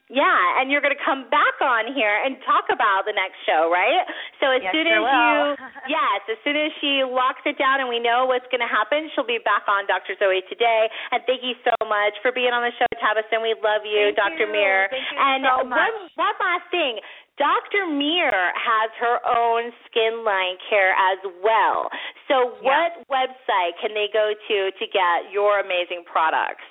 Yeah, 0.07 0.23
and 0.57 0.71
you're 0.71 0.79
going 0.79 0.95
to 0.95 1.03
come 1.03 1.27
back 1.27 1.59
on 1.59 1.91
here 1.91 2.15
and 2.23 2.39
talk 2.47 2.71
about 2.71 3.03
the 3.03 3.11
next 3.11 3.43
show, 3.43 3.67
right? 3.67 4.07
So 4.39 4.47
as 4.55 4.63
yes, 4.63 4.71
soon 4.71 4.87
as 4.87 5.03
you, 5.03 5.35
yes, 5.99 6.19
as 6.31 6.39
soon 6.47 6.55
as 6.55 6.71
she 6.79 7.03
locks 7.03 7.43
it 7.43 7.59
down 7.59 7.83
and 7.83 7.91
we 7.91 7.99
know 7.99 8.23
what's 8.23 8.47
going 8.47 8.63
to 8.63 8.71
happen, 8.71 9.11
she'll 9.11 9.27
be 9.27 9.43
back 9.43 9.67
on 9.67 9.83
Dr. 9.83 10.15
Zoe 10.15 10.39
today. 10.47 10.87
And 11.11 11.19
thank 11.27 11.43
you 11.43 11.59
so 11.59 11.75
much 11.83 12.15
for 12.23 12.31
being 12.31 12.55
on 12.55 12.63
the 12.63 12.71
show, 12.79 12.87
Tabasum. 13.03 13.43
And 13.43 13.51
We 13.51 13.53
love 13.59 13.83
you, 13.83 14.15
thank 14.15 14.39
Dr. 14.39 14.47
You. 14.47 14.55
Mir. 14.55 14.87
Thank 14.87 15.03
you 15.11 15.19
and 15.19 15.39
so 15.43 15.67
much. 15.67 15.75
one 15.75 16.31
one 16.31 16.37
last 16.39 16.67
thing. 16.71 17.03
Dr. 17.37 17.85
Mir 17.85 18.33
has 18.33 18.89
her 18.97 19.21
own 19.21 19.69
skin 19.85 20.25
line 20.25 20.57
care 20.69 20.97
as 20.97 21.21
well. 21.45 21.85
So, 22.25 22.57
what 22.65 22.97
yeah. 22.97 23.05
website 23.13 23.77
can 23.77 23.93
they 23.93 24.09
go 24.09 24.33
to 24.33 24.57
to 24.73 24.85
get 24.89 25.29
your 25.31 25.61
amazing 25.61 26.01
products? 26.09 26.65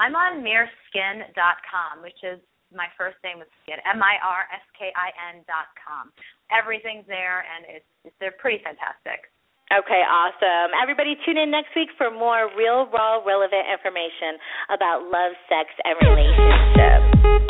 I'm 0.00 0.16
on 0.16 0.40
mirskin.com, 0.40 2.00
which 2.00 2.16
is 2.24 2.40
my 2.72 2.88
first 2.96 3.20
name 3.20 3.44
with 3.44 3.52
skin, 3.62 3.76
M 3.84 4.00
I 4.00 4.16
R 4.24 4.48
S 4.48 4.64
K 4.72 4.88
I 4.96 5.12
N 5.36 5.44
dot 5.44 5.68
com. 5.76 6.08
Everything's 6.48 7.04
there, 7.04 7.44
and 7.44 7.68
it's, 7.68 7.90
it's 8.08 8.16
they're 8.18 8.36
pretty 8.40 8.64
fantastic. 8.64 9.28
Okay, 9.70 10.02
awesome. 10.02 10.74
Everybody 10.74 11.14
tune 11.22 11.38
in 11.38 11.50
next 11.52 11.76
week 11.76 11.92
for 11.94 12.10
more 12.10 12.50
real, 12.58 12.90
raw, 12.90 13.22
relevant 13.22 13.70
information 13.70 14.40
about 14.72 15.06
love, 15.06 15.36
sex, 15.46 15.70
and 15.84 15.94
relationships. 16.02 17.49